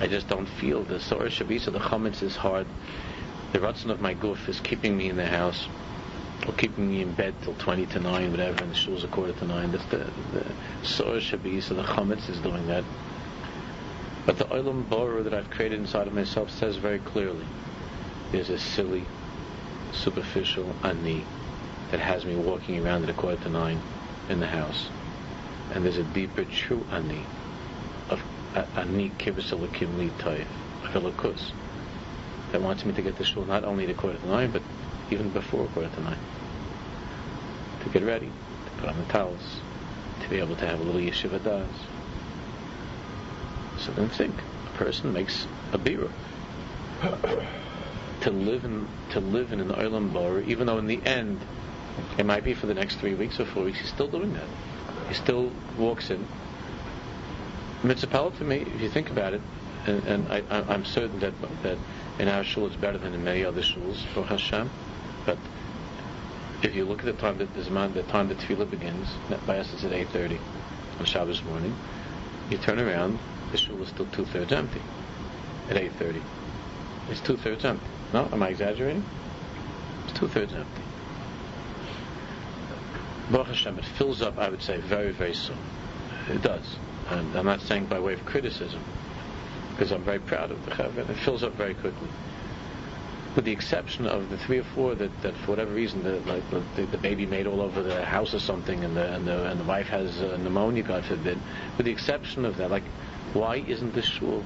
I 0.00 0.06
just 0.06 0.28
don't 0.28 0.46
feel 0.46 0.82
the 0.84 0.94
sorah 0.94 1.28
shabisa. 1.28 1.72
The 1.72 1.78
chametz 1.78 2.22
is 2.22 2.36
hard. 2.36 2.66
The 3.52 3.58
ratzon 3.58 3.90
of 3.90 4.00
my 4.00 4.14
goof 4.14 4.48
is 4.48 4.60
keeping 4.60 4.96
me 4.96 5.08
in 5.08 5.16
the 5.16 5.26
house, 5.26 5.68
or 6.46 6.54
keeping 6.54 6.90
me 6.90 7.02
in 7.02 7.12
bed 7.12 7.34
till 7.42 7.54
twenty 7.54 7.86
to 7.86 8.00
nine, 8.00 8.30
whatever. 8.30 8.62
And 8.62 8.70
the 8.70 8.74
shul's 8.74 9.04
a 9.04 9.08
quarter 9.08 9.32
to 9.34 9.44
nine. 9.46 9.72
That's 9.72 9.84
the 9.86 9.98
the 10.32 10.44
sorah. 10.82 11.20
The 11.30 11.82
chametz 11.82 12.28
is 12.30 12.38
doing 12.40 12.66
that. 12.68 12.84
But 14.26 14.38
the 14.38 14.44
olam 14.46 14.88
borer 14.88 15.22
that 15.22 15.34
I've 15.34 15.50
created 15.50 15.78
inside 15.78 16.06
of 16.06 16.14
myself 16.14 16.50
says 16.50 16.76
very 16.76 16.98
clearly, 16.98 17.46
there's 18.32 18.48
a 18.50 18.58
silly, 18.58 19.04
superficial 19.92 20.74
ani 20.82 21.24
that 21.90 22.00
has 22.00 22.24
me 22.24 22.34
walking 22.34 22.84
around 22.84 23.04
at 23.04 23.10
a 23.10 23.12
quarter 23.12 23.42
to 23.42 23.48
nine 23.50 23.80
in 24.28 24.40
the 24.40 24.46
house. 24.46 24.88
And 25.72 25.84
there's 25.84 25.98
a 25.98 26.04
deeper, 26.04 26.44
true 26.44 26.86
ani 26.90 27.24
of 28.08 28.22
ani 28.76 29.12
kibbutz 29.18 29.52
li 29.52 30.10
toiv, 30.18 30.46
of 30.94 31.54
that 32.52 32.62
wants 32.62 32.84
me 32.84 32.92
to 32.92 33.02
get 33.02 33.16
to 33.16 33.24
shul 33.24 33.44
not 33.44 33.64
only 33.64 33.84
at 33.84 33.90
a 33.90 33.94
quarter 33.94 34.18
to 34.18 34.26
nine, 34.26 34.50
but 34.50 34.62
even 35.10 35.28
before 35.30 35.64
a 35.64 35.68
quarter 35.68 35.88
to 35.88 36.00
nine. 36.00 36.18
To 37.82 37.88
get 37.88 38.02
ready, 38.04 38.30
to 38.64 38.70
put 38.78 38.88
on 38.88 38.98
the 38.98 39.04
towels, 39.04 39.60
to 40.20 40.28
be 40.30 40.38
able 40.38 40.56
to 40.56 40.66
have 40.66 40.80
a 40.80 40.82
little 40.84 41.00
yeshiva 41.00 41.42
das. 41.42 41.68
So 43.84 43.92
think, 44.08 44.34
a 44.66 44.78
person 44.78 45.12
makes 45.12 45.46
a 45.72 45.78
bira. 45.78 46.10
to 48.22 48.30
live 48.30 48.64
in 48.64 48.88
to 49.10 49.20
live 49.20 49.52
in 49.52 49.60
an 49.60 49.68
olam 49.68 50.10
bar, 50.10 50.40
even 50.40 50.66
though 50.66 50.78
in 50.78 50.86
the 50.86 51.02
end 51.04 51.38
it 52.16 52.24
might 52.24 52.44
be 52.44 52.54
for 52.54 52.64
the 52.66 52.72
next 52.72 52.96
three 52.96 53.14
weeks 53.14 53.38
or 53.38 53.44
four 53.44 53.64
weeks, 53.64 53.80
he's 53.80 53.90
still 53.90 54.08
doing 54.08 54.32
that. 54.32 54.48
He 55.08 55.14
still 55.14 55.52
walks 55.76 56.10
in. 56.10 56.26
Mitzvah 57.82 58.32
to 58.38 58.44
me, 58.44 58.60
if 58.60 58.80
you 58.80 58.88
think 58.88 59.10
about 59.10 59.34
it, 59.34 59.42
and, 59.86 60.02
and 60.04 60.32
I, 60.32 60.74
am 60.74 60.86
certain 60.86 61.20
that 61.20 61.34
that 61.62 61.76
in 62.18 62.28
our 62.28 62.42
shul 62.42 62.66
it's 62.66 62.76
better 62.76 62.96
than 62.96 63.12
in 63.12 63.22
many 63.22 63.44
other 63.44 63.60
shuls 63.60 64.02
for 64.14 64.24
Hashem, 64.24 64.70
but 65.26 65.36
if 66.62 66.74
you 66.74 66.86
look 66.86 67.00
at 67.00 67.04
the 67.04 67.12
time 67.12 67.36
that 67.36 67.52
the 67.52 68.02
time 68.04 68.28
that 68.28 68.38
Tefillah 68.38 68.70
begins, 68.70 69.08
by 69.46 69.58
us 69.58 69.74
it's 69.74 69.84
at 69.84 69.92
8.30 69.92 70.38
on 71.00 71.04
Shabbos 71.04 71.44
morning, 71.44 71.76
you 72.48 72.56
turn 72.56 72.80
around, 72.80 73.18
the 73.54 73.58
shul 73.58 73.80
is 73.82 73.88
still 73.90 74.06
two 74.06 74.24
thirds 74.24 74.50
empty 74.50 74.82
at 75.70 75.76
8:30. 75.76 76.20
It's 77.08 77.20
two 77.20 77.36
thirds 77.36 77.64
empty. 77.64 77.86
No, 78.12 78.28
am 78.32 78.42
I 78.42 78.48
exaggerating? 78.48 79.04
It's 80.04 80.18
two 80.18 80.26
thirds 80.26 80.52
empty. 80.52 80.82
Baruch 83.30 83.46
Hashem, 83.46 83.78
it 83.78 83.84
fills 83.84 84.22
up. 84.22 84.38
I 84.38 84.48
would 84.48 84.60
say 84.60 84.78
very, 84.78 85.12
very 85.12 85.34
soon. 85.34 85.58
It 86.28 86.42
does, 86.42 86.76
and 87.10 87.36
I'm 87.36 87.46
not 87.46 87.60
saying 87.60 87.86
by 87.86 88.00
way 88.00 88.14
of 88.14 88.24
criticism, 88.26 88.82
because 89.70 89.92
I'm 89.92 90.02
very 90.02 90.18
proud 90.18 90.50
of 90.50 90.64
the 90.64 90.72
Chavre. 90.72 91.08
It 91.08 91.16
fills 91.18 91.44
up 91.44 91.52
very 91.52 91.74
quickly 91.74 92.08
with 93.36 93.44
the 93.44 93.52
exception 93.52 94.06
of 94.06 94.30
the 94.30 94.38
three 94.38 94.58
or 94.58 94.64
four 94.74 94.94
that, 94.94 95.10
that 95.22 95.34
for 95.38 95.50
whatever 95.50 95.72
reason, 95.72 96.04
the, 96.04 96.20
like 96.20 96.48
the, 96.50 96.86
the, 96.86 96.98
baby 96.98 97.26
made 97.26 97.48
all 97.48 97.60
over 97.60 97.82
the 97.82 98.04
house 98.04 98.32
or 98.32 98.38
something, 98.38 98.84
and 98.84 98.96
the 98.96 99.12
and 99.12 99.26
the, 99.26 99.50
and 99.50 99.58
the 99.58 99.64
wife 99.64 99.88
has 99.88 100.22
uh, 100.22 100.36
pneumonia, 100.36 100.84
God 100.84 101.04
forbid. 101.04 101.36
With 101.76 101.86
the 101.86 101.90
exception 101.90 102.44
of 102.44 102.56
that, 102.58 102.70
like 102.70 102.84
why 103.34 103.56
isn't 103.56 103.94
the 103.94 104.02
shul 104.02 104.44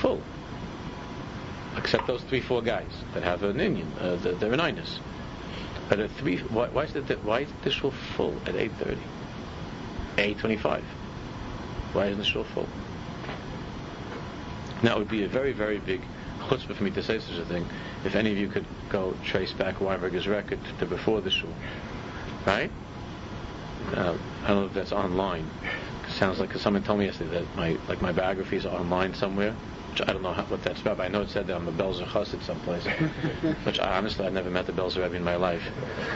full? 0.00 0.22
Except 1.76 2.06
those 2.06 2.22
three, 2.22 2.40
four 2.40 2.62
guys 2.62 2.90
that 3.14 3.22
have 3.22 3.42
an 3.42 3.60
Indian, 3.60 3.92
uh, 4.00 4.16
they're 4.16 4.52
an. 4.52 4.82
But 5.88 6.00
at 6.00 6.10
three, 6.12 6.38
why, 6.38 6.68
why 6.68 6.84
is 6.84 6.92
the 6.92 7.02
why 7.22 7.40
is 7.40 7.48
the 7.62 7.70
shul 7.70 7.92
full 8.16 8.34
at 8.46 8.56
eight 8.56 8.72
thirty? 8.72 9.00
Eight 10.18 10.38
twenty-five. 10.38 10.84
Why 11.92 12.06
isn't 12.06 12.18
the 12.18 12.24
shul 12.24 12.44
full? 12.44 12.68
Now 14.82 14.96
it 14.96 14.98
would 14.98 15.08
be 15.08 15.24
a 15.24 15.28
very, 15.28 15.52
very 15.52 15.78
big 15.78 16.02
chutzpah 16.40 16.74
for 16.74 16.84
me 16.84 16.90
to 16.92 17.02
say 17.02 17.18
such 17.18 17.38
a 17.38 17.44
thing. 17.44 17.66
If 18.04 18.14
any 18.14 18.32
of 18.32 18.38
you 18.38 18.48
could 18.48 18.66
go 18.88 19.14
trace 19.24 19.52
back 19.52 19.76
Weinberger's 19.76 20.28
record 20.28 20.58
to 20.78 20.86
before 20.86 21.20
the 21.20 21.30
shul, 21.30 21.52
right? 22.46 22.70
Uh, 23.94 24.16
I 24.44 24.48
don't 24.48 24.60
know 24.60 24.66
if 24.66 24.74
that's 24.74 24.92
online 24.92 25.48
sounds 26.16 26.40
like 26.40 26.52
someone 26.54 26.82
told 26.82 26.98
me 26.98 27.04
yesterday 27.04 27.40
that 27.40 27.56
my 27.56 27.76
like 27.88 28.00
my 28.00 28.12
biography 28.12 28.56
is 28.56 28.66
online 28.66 29.14
somewhere. 29.14 29.54
Which 29.90 30.02
I 30.06 30.12
don't 30.12 30.22
know 30.22 30.32
how, 30.32 30.42
what 30.44 30.62
that's 30.62 30.80
about, 30.80 30.98
but 30.98 31.04
I 31.04 31.08
know 31.08 31.22
it 31.22 31.30
said 31.30 31.46
that 31.46 31.56
I'm 31.56 31.68
a 31.68 31.72
Belzer 31.72 32.06
Chassid 32.06 32.42
someplace. 32.42 32.84
which 33.64 33.78
I, 33.80 33.96
honestly 33.96 34.26
I've 34.26 34.32
never 34.32 34.50
met 34.50 34.66
the 34.66 34.72
Belzer 34.72 35.02
Rebbe 35.02 35.14
in 35.14 35.24
my 35.24 35.36
life. 35.36 35.62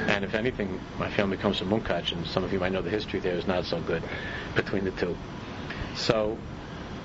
And 0.07 0.25
if 0.25 0.35
anything, 0.35 0.81
my 0.99 1.11
family 1.11 1.37
comes 1.37 1.59
from 1.59 1.71
Munkach, 1.71 2.13
and 2.13 2.27
some 2.27 2.45
of 2.45 2.53
you 2.53 2.59
might 2.59 2.73
know 2.73 2.83
the 2.83 2.91
history 2.91 3.21
there 3.21 3.37
is 3.37 3.47
not 3.47 3.65
so 3.65 3.81
good 3.81 4.03
between 4.55 4.85
the 4.85 4.91
two. 4.91 5.17
So, 5.95 6.37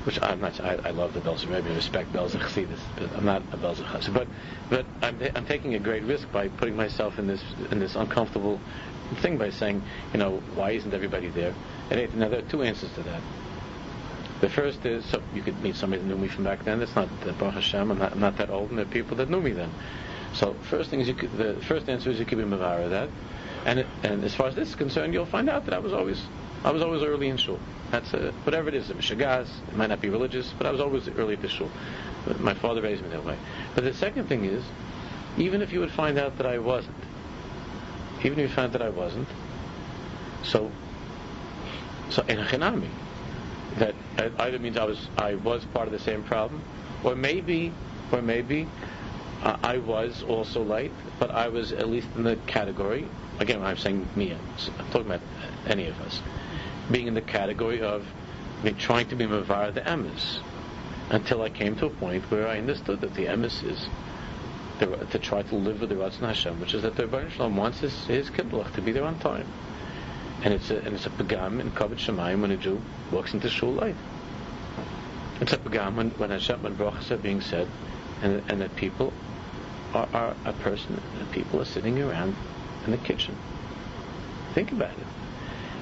which 0.03 0.21
I'm 0.21 0.41
not. 0.41 0.59
I, 0.59 0.75
I 0.83 0.89
love 0.91 1.13
the 1.13 1.21
Belzer 1.21 1.53
Rebbe, 1.53 1.69
I 1.69 1.75
respect 1.75 2.11
Belzer 2.11 2.39
Chassidus, 2.39 2.79
but 2.97 3.11
I'm 3.15 3.25
not 3.25 3.41
a 3.51 3.57
Belzer 3.57 3.85
Chassid. 3.85 4.13
But 4.13 4.27
but 4.69 4.85
I'm 5.01 5.17
I'm 5.35 5.45
taking 5.45 5.75
a 5.75 5.79
great 5.79 6.03
risk 6.03 6.31
by 6.31 6.47
putting 6.49 6.75
myself 6.75 7.19
in 7.19 7.27
this 7.27 7.43
in 7.71 7.79
this 7.79 7.95
uncomfortable 7.95 8.59
thing 9.21 9.37
by 9.37 9.49
saying, 9.49 9.83
you 10.13 10.19
know, 10.19 10.41
why 10.55 10.71
isn't 10.71 10.93
everybody 10.93 11.29
there? 11.29 11.53
And 11.89 12.15
now 12.15 12.29
there 12.29 12.39
are 12.39 12.49
two 12.49 12.63
answers 12.63 12.91
to 12.93 13.03
that. 13.03 13.21
The 14.41 14.49
first 14.49 14.85
is 14.85 15.05
so 15.05 15.21
you 15.33 15.41
could 15.41 15.61
meet 15.63 15.75
somebody 15.75 16.01
that 16.01 16.07
knew 16.07 16.17
me 16.17 16.27
from 16.27 16.43
back 16.43 16.63
then. 16.65 16.81
It's 16.81 16.95
not 16.95 17.07
the 17.21 17.31
Baruch 17.33 17.55
Hashem. 17.55 17.91
I'm 17.91 17.97
not, 17.97 18.11
I'm 18.11 18.19
not 18.19 18.37
that 18.37 18.49
old, 18.49 18.69
and 18.69 18.77
there 18.77 18.85
are 18.85 18.89
people 18.89 19.17
that 19.17 19.29
knew 19.29 19.39
me 19.39 19.51
then. 19.51 19.71
So 20.33 20.53
first 20.69 20.89
thing 20.89 20.99
is 20.99 21.07
could, 21.15 21.31
the 21.37 21.53
first 21.61 21.87
answer 21.87 22.09
is 22.09 22.19
you 22.19 22.25
could 22.25 22.37
be 22.37 22.43
mavara 22.43 22.89
that, 22.89 23.09
and 23.65 23.79
it, 23.79 23.87
and 24.03 24.23
as 24.23 24.35
far 24.35 24.47
as 24.47 24.55
this 24.55 24.69
is 24.69 24.75
concerned, 24.75 25.13
you'll 25.13 25.25
find 25.25 25.49
out 25.49 25.65
that 25.65 25.73
I 25.73 25.79
was 25.79 25.93
always 25.93 26.21
I 26.65 26.71
was 26.71 26.81
always 26.81 27.03
early 27.03 27.29
in 27.29 27.37
shul. 27.37 27.59
That's 27.91 28.13
a, 28.13 28.31
whatever 28.43 28.67
it 28.69 28.75
is, 28.75 28.89
a 28.89 28.95
shagaz. 28.95 29.47
It 29.69 29.77
might 29.77 29.87
not 29.87 30.01
be 30.01 30.09
religious, 30.09 30.51
but 30.57 30.67
I 30.67 30.71
was 30.71 30.81
always 30.81 31.07
early 31.07 31.37
to 31.37 31.47
shul. 31.47 31.69
My 32.39 32.55
father 32.55 32.81
raised 32.81 33.03
me 33.03 33.09
that 33.09 33.23
way. 33.23 33.37
But 33.75 33.83
the 33.83 33.93
second 33.93 34.27
thing 34.27 34.45
is, 34.45 34.63
even 35.37 35.61
if 35.61 35.71
you 35.71 35.79
would 35.79 35.91
find 35.91 36.17
out 36.17 36.37
that 36.37 36.47
I 36.47 36.57
wasn't, 36.57 36.95
even 38.23 38.39
if 38.39 38.49
you 38.49 38.55
find 38.55 38.73
that 38.73 38.81
I 38.81 38.89
wasn't, 38.89 39.27
so 40.43 40.71
so 42.09 42.23
in 42.27 42.37
Chinami, 42.39 42.89
that 43.77 43.95
either 44.17 44.59
means 44.59 44.77
I 44.77 44.85
was 44.85 45.07
I 45.17 45.35
was 45.35 45.65
part 45.65 45.87
of 45.87 45.91
the 45.91 45.99
same 45.99 46.23
problem, 46.23 46.61
or 47.03 47.15
maybe 47.15 47.73
or 48.11 48.21
maybe 48.21 48.67
uh, 49.43 49.57
I 49.63 49.77
was 49.79 50.23
also 50.23 50.63
late, 50.63 50.91
but 51.19 51.31
I 51.31 51.49
was 51.49 51.71
at 51.71 51.89
least 51.89 52.07
in 52.15 52.23
the 52.23 52.35
category. 52.47 53.07
Again, 53.39 53.61
I'm 53.61 53.77
saying 53.77 54.07
me. 54.15 54.31
I'm 54.31 54.85
talking 54.91 55.07
about 55.07 55.21
any 55.67 55.87
of 55.87 55.99
us 56.01 56.21
being 56.89 57.07
in 57.07 57.13
the 57.13 57.21
category 57.21 57.81
of 57.81 58.05
trying 58.77 59.07
to 59.07 59.15
be 59.15 59.25
mavar 59.25 59.73
the 59.73 59.81
emes 59.81 60.39
until 61.09 61.41
I 61.41 61.49
came 61.49 61.75
to 61.77 61.85
a 61.85 61.89
point 61.89 62.23
where 62.31 62.47
I 62.47 62.57
understood 62.57 63.01
that 63.01 63.13
the 63.13 63.25
emes 63.25 63.63
is 63.63 63.87
to 64.79 65.19
try 65.19 65.41
to 65.43 65.55
live 65.55 65.81
with 65.81 65.89
the 65.89 65.95
Ratzon 65.95 66.21
Hashem, 66.21 66.59
which 66.59 66.73
is 66.73 66.81
that 66.81 66.95
the 66.95 67.05
Rebbe 67.07 67.29
Shalom 67.29 67.55
wants 67.55 67.79
his, 67.79 68.05
his 68.05 68.29
Kiddush 68.29 68.71
to 68.73 68.81
be 68.81 68.91
there 68.91 69.03
on 69.03 69.17
time. 69.19 69.47
And 70.43 70.53
it's 70.53 70.69
a, 70.69 70.77
and 70.77 70.95
it's 70.95 71.05
a 71.05 71.09
pagam 71.09 71.59
in 71.59 71.71
Kavod 71.71 71.97
Shemayim 71.97 72.41
when 72.41 72.51
a 72.51 72.57
Jew 72.57 72.81
walks 73.11 73.33
into 73.33 73.49
shul 73.49 73.73
late. 73.73 73.95
It's 75.41 75.53
a 75.53 75.57
pagam 75.57 75.95
when, 75.95 76.09
when 76.11 76.29
Hashem, 76.29 76.61
when 76.61 76.75
brachas 76.75 77.11
are 77.11 77.17
being 77.17 77.41
said, 77.41 77.67
and, 78.21 78.43
and 78.49 78.61
that 78.61 78.75
people 78.75 79.13
are, 79.93 80.07
are 80.13 80.35
a 80.45 80.53
person, 80.53 81.01
and 81.19 81.31
people 81.31 81.61
are 81.61 81.65
sitting 81.65 82.01
around 82.01 82.35
in 82.85 82.91
the 82.91 82.97
kitchen. 82.97 83.35
Think 84.53 84.71
about 84.71 84.91
it. 84.91 85.07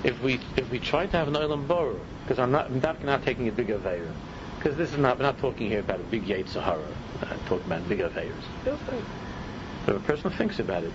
If 0.03 0.21
we 0.21 0.39
if 0.57 0.69
we 0.69 0.79
try 0.79 1.05
to 1.05 1.17
have 1.17 1.27
an 1.27 1.35
olam 1.35 1.67
borrow, 1.67 1.99
because 2.23 2.39
I'm 2.39 2.51
not 2.51 2.65
I'm 2.67 2.79
not, 2.79 3.03
not 3.03 3.23
taking 3.23 3.47
a 3.47 3.51
big 3.51 3.67
aveira, 3.67 4.11
because 4.57 4.75
this 4.75 4.91
is 4.91 4.97
not 4.97 5.17
we're 5.17 5.23
not 5.23 5.37
talking 5.37 5.69
here 5.69 5.79
about 5.79 5.99
a 5.99 6.03
big 6.03 6.25
Yetzer 6.25 6.61
Hara. 6.61 6.83
I'm 7.21 7.39
talking 7.41 7.65
about 7.65 7.87
big 7.87 7.99
aveiras. 7.99 8.33
But 8.65 9.95
if 9.95 9.95
a 9.95 9.99
person 9.99 10.31
thinks 10.31 10.59
about 10.59 10.83
it 10.83 10.91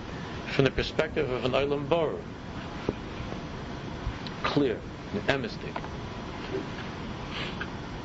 from 0.55 0.65
the 0.65 0.71
perspective 0.71 1.31
of 1.31 1.45
an 1.45 1.53
olam 1.53 1.89
borrow, 1.89 2.19
clear, 4.59 4.81
emistic. 5.29 5.73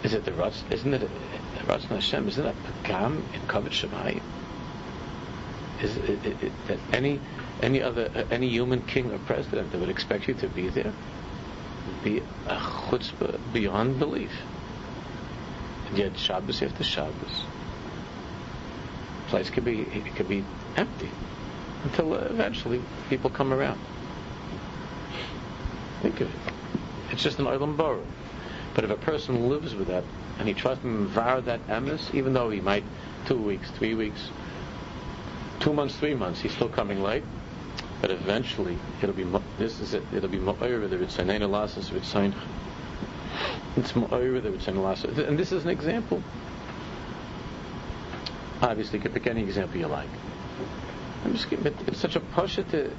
Is 0.03 0.13
it 0.13 0.23
the 0.23 0.33
Ratz? 0.33 0.63
Isn't 0.69 0.93
it 0.93 1.01
the 1.01 1.65
Ratz 1.65 1.85
Hashem? 1.85 2.27
Isn't 2.27 2.45
it 2.45 2.55
a 2.55 2.87
Pagam 2.87 3.23
in 3.33 3.41
Kavod 3.47 3.71
Shemayim? 3.71 4.21
Is 5.81 5.97
it, 5.97 6.21
that 6.67 6.79
any 6.91 7.19
any 7.61 7.81
other 7.81 8.11
uh, 8.15 8.23
any 8.29 8.47
human 8.49 8.83
king 8.83 9.11
or 9.11 9.17
president 9.19 9.71
that 9.71 9.79
would 9.79 9.89
expect 9.89 10.27
you 10.27 10.35
to 10.35 10.47
be 10.47 10.69
there 10.69 10.93
would 11.87 12.03
be 12.03 12.19
a 12.47 12.55
chutzpah 12.55 13.39
beyond 13.51 13.97
belief. 13.97 14.31
And 15.87 15.97
yet 15.97 16.17
Shabbos 16.17 16.61
after 16.61 16.83
Shabbos, 16.83 17.45
place 19.27 19.49
could 19.49 19.65
be 19.65 19.81
it 19.81 20.15
could 20.15 20.29
be 20.29 20.45
empty 20.75 21.09
until 21.83 22.13
uh, 22.13 22.17
eventually 22.29 22.81
people 23.09 23.31
come 23.31 23.51
around. 23.51 23.79
Think 26.03 26.19
of 26.19 26.27
it. 26.27 26.53
It's 27.11 27.23
just 27.23 27.39
an 27.39 27.45
olam 27.45 27.77
borrow. 27.77 28.03
But 28.75 28.83
if 28.83 28.89
a 28.89 28.97
person 28.97 29.47
lives 29.47 29.73
with 29.73 29.87
that 29.87 30.03
and 30.37 30.49
he 30.49 30.53
tries 30.53 30.77
to 30.79 30.83
devour 30.83 31.39
that 31.41 31.65
emes, 31.67 32.13
even 32.13 32.33
though 32.33 32.49
he 32.49 32.59
might 32.59 32.83
two 33.25 33.37
weeks, 33.37 33.71
three 33.71 33.95
weeks, 33.95 34.29
two 35.61 35.71
months, 35.71 35.95
three 35.95 36.13
months, 36.13 36.41
he's 36.41 36.51
still 36.51 36.67
coming 36.67 37.01
late. 37.01 37.23
but 38.01 38.11
eventually 38.11 38.77
it'll 39.01 39.15
be 39.15 39.25
this 39.57 39.79
is 39.79 39.93
it. 39.93 40.03
It'll 40.13 40.27
be 40.27 40.37
ma'ir 40.37 40.89
the 40.89 40.97
ritzaneinu 40.97 41.49
lasas 41.49 41.89
ritzain. 41.89 42.33
It's 43.77 43.93
ma'ir 43.93 44.43
the 44.43 44.49
ritzaneinu 44.49 44.83
lasas, 44.83 45.25
and 45.25 45.39
this 45.39 45.53
is 45.53 45.63
an 45.63 45.69
example. 45.69 46.21
Obviously, 48.61 48.99
you 48.99 49.03
could 49.03 49.13
pick 49.13 49.25
any 49.27 49.41
example 49.41 49.79
you 49.79 49.87
like. 49.87 50.09
I'm 51.23 51.31
just 51.31 51.49
giving 51.49 51.67
it, 51.67 51.75
it's 51.87 51.99
such 52.01 52.17
a 52.17 52.19
pasha 52.19 52.63
to 52.63 52.91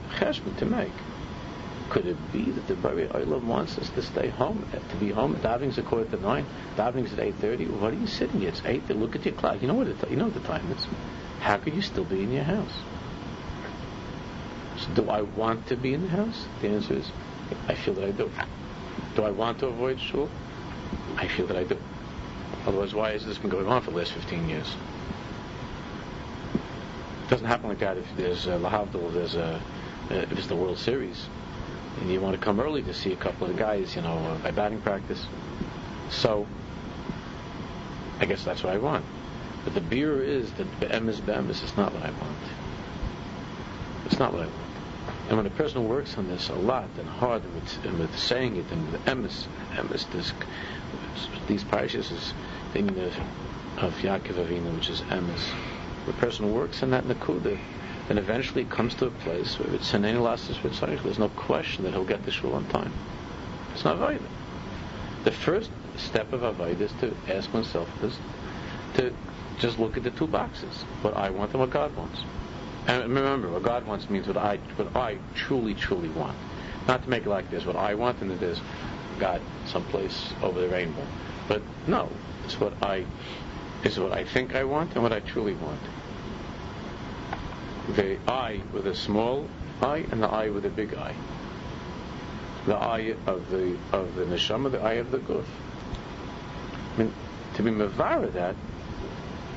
to 0.57 0.65
make. 0.65 0.93
Could 1.95 2.07
it 2.07 2.33
be 2.33 2.51
that 2.51 2.67
the 2.67 2.75
Bari 2.75 3.07
Olam 3.07 3.45
wants 3.45 3.79
us 3.79 3.89
to 3.91 4.03
stay 4.03 4.29
home, 4.29 4.67
to 4.73 4.97
be 4.97 5.13
home? 5.13 5.37
Davening's 5.37 5.79
a 5.79 5.83
quarter 5.83 6.11
to 6.11 6.21
nine. 6.21 6.45
Davening's 6.77 7.13
at 7.13 7.21
eight 7.21 7.37
thirty. 7.37 7.67
What 7.67 7.93
are 7.93 7.97
you 7.97 8.09
sitting 8.09 8.41
here? 8.41 8.49
It's 8.49 8.63
eight. 8.65 8.91
Look 8.91 9.15
at 9.15 9.25
your 9.25 9.35
clock. 9.35 9.63
You 9.63 9.69
know 9.69 9.75
what? 9.75 9.87
It, 9.87 10.11
you 10.11 10.17
know 10.17 10.25
what 10.25 10.35
the 10.35 10.41
time 10.41 10.69
is. 10.73 10.89
How 11.39 11.57
could 11.57 11.73
you 11.73 11.83
still 11.83 12.03
be 12.03 12.25
in 12.25 12.33
your 12.33 12.43
house? 12.43 12.73
So 14.77 14.89
do 14.95 15.09
I 15.09 15.21
want 15.21 15.69
to 15.69 15.77
be 15.77 15.95
in 15.95 16.03
the 16.03 16.09
house? 16.09 16.47
The 16.63 16.71
answer 16.71 16.95
is, 16.95 17.13
I 17.69 17.77
feel 17.77 17.95
that 17.95 18.07
I 18.07 18.11
do. 18.11 18.29
Do 19.15 19.23
I 19.23 19.31
want 19.31 19.61
to 19.61 19.69
avoid 19.69 20.01
shul? 20.01 20.29
I 21.17 21.29
feel 21.29 21.47
that 21.47 21.57
I 21.57 21.63
do. 21.63 21.79
Otherwise, 22.67 22.93
why 22.93 23.13
has 23.13 23.25
this 23.25 23.39
been 23.39 23.51
going 23.51 23.69
on 23.69 23.83
for 23.83 23.93
the 23.93 23.99
last 23.99 24.15
15 24.15 24.49
years? 24.49 24.75
It 26.55 27.31
doesn't 27.31 27.47
happen 27.47 27.69
like 27.69 27.79
that 27.79 27.99
if 27.99 28.07
there's 28.17 28.49
a 28.49 28.59
Lahavdil, 28.59 29.13
there's 29.13 29.37
a, 29.37 29.63
uh, 30.11 30.15
if 30.15 30.33
it's 30.33 30.49
the 30.49 30.57
World 30.57 30.79
Series 30.79 31.29
and 32.01 32.11
you 32.11 32.21
want 32.21 32.35
to 32.35 32.41
come 32.41 32.61
early 32.61 32.83
to 32.83 32.95
see 32.95 33.13
a 33.13 33.17
couple 33.17 33.47
of 33.47 33.57
guys, 33.57 33.95
you 33.97 34.03
know, 34.03 34.17
uh, 34.17 34.39
by 34.39 34.51
batting 34.51 34.81
practice. 34.81 35.27
So, 36.11 36.47
I 38.21 38.27
guess 38.27 38.45
that's 38.45 38.63
what 38.63 38.73
I 38.73 38.79
want. 38.79 39.05
But 39.65 39.75
the 39.75 39.81
beer 39.81 40.23
is 40.23 40.53
that 40.55 40.81
be'emes 40.81 41.21
be'emes 41.25 41.63
is 41.63 41.77
not 41.77 41.93
what 41.93 42.03
I 42.03 42.11
want. 42.11 42.39
It's 44.07 44.19
not 44.19 44.33
what 44.33 44.43
I 44.43 44.47
want. 44.47 44.65
And 45.29 45.39
when 45.39 45.47
a 45.47 45.51
person 45.51 45.89
works 45.89 46.19
on 46.19 46.29
this 46.29 46.51
a 46.51 46.55
lot 46.55 46.89
and 46.99 47.09
hard 47.09 47.43
and 47.45 47.55
with, 47.55 47.85
and 47.87 47.99
with 47.99 48.19
saying 48.19 48.57
it 48.57 48.67
and 48.71 48.93
with 48.93 49.03
emes, 49.07 49.47
emes, 49.73 50.11
this, 50.13 50.33
these 51.47 51.65
parashas 51.65 52.13
is 52.13 52.35
thing 52.73 52.91
of 53.79 53.95
Yaakov 54.03 54.35
Avinu, 54.35 54.75
which 54.75 54.91
is 54.91 55.01
emes. 55.03 55.51
The 56.07 56.13
person 56.15 56.53
works 56.53 56.83
in 56.83 56.91
that 56.91 57.05
nakuda, 57.05 57.59
then 58.09 58.19
eventually 58.19 58.63
it 58.63 58.71
comes 58.71 58.95
to 58.97 59.07
a 59.07 59.11
place 59.11 59.59
where 59.59 59.73
it's 59.75 59.93
Lasses 59.93 60.59
There's 60.63 61.19
no 61.19 61.31
question 61.31 61.85
that 61.85 61.93
he'll 61.93 62.05
get 62.05 62.25
the 62.25 62.31
shul 62.31 62.55
on 62.55 62.67
time. 62.67 62.93
It's 63.73 63.85
not 63.85 63.97
Avodah. 63.97 64.21
The 65.25 65.33
first 65.33 65.71
step 65.97 66.33
of 66.33 66.43
Avodah 66.43 66.81
is 66.81 66.93
to 67.01 67.15
ask 67.29 67.53
oneself 67.55 67.89
is 68.03 68.19
to 68.95 69.13
just 69.59 69.79
look 69.79 69.97
at 69.97 70.03
the 70.03 70.11
two 70.11 70.27
boxes, 70.27 70.83
what 71.01 71.17
I 71.17 71.31
want 71.31 71.53
and 71.53 71.61
what 71.61 71.71
God 71.71 71.97
wants. 71.97 72.21
And 72.87 73.03
remember, 73.03 73.49
what 73.49 73.63
God 73.63 73.87
wants 73.87 74.11
means 74.11 74.27
what 74.27 74.37
I 74.37 74.59
what 74.77 74.95
I 74.95 75.19
truly, 75.35 75.75
truly 75.75 76.11
want. 76.11 76.37
Not 76.87 77.03
to 77.05 77.09
make 77.09 77.25
it 77.25 77.31
like 77.31 77.51
this, 77.51 77.65
what 77.65 77.77
I 77.77 77.95
want 77.95 78.21
and 78.21 78.31
it 78.31 78.43
is 78.43 78.61
God 79.19 79.41
someplace 79.65 80.35
over 80.43 80.61
the 80.61 80.69
rainbow. 80.69 81.07
But 81.49 81.63
no, 81.87 82.11
it's 82.45 82.61
what 82.61 82.75
I 82.83 83.07
is 83.83 83.99
what 83.99 84.13
I 84.13 84.25
think 84.25 84.55
I 84.55 84.65
want 84.65 84.93
and 84.95 85.03
what 85.03 85.13
I 85.13 85.21
truly 85.21 85.55
want 85.55 85.81
the 87.91 88.19
eye 88.31 88.61
with 88.73 88.87
a 88.87 88.95
small 88.95 89.49
eye 89.83 90.05
and 90.11 90.23
the 90.23 90.29
eye 90.29 90.49
with 90.51 90.65
a 90.65 90.71
big 90.71 90.95
eye. 90.95 91.15
The 92.67 92.77
eye 92.77 93.15
of 93.27 93.51
the 93.51 93.77
of 93.93 94.15
the 94.15 94.25
neshama, 94.25 94.71
the 94.71 94.81
eye 94.81 94.95
of 94.95 95.11
the 95.11 95.19
guf. 95.19 95.45
I 96.95 96.99
mean, 96.99 97.13
to 97.55 97.63
be 97.63 97.71
mavara 97.71 98.33
that 98.33 98.57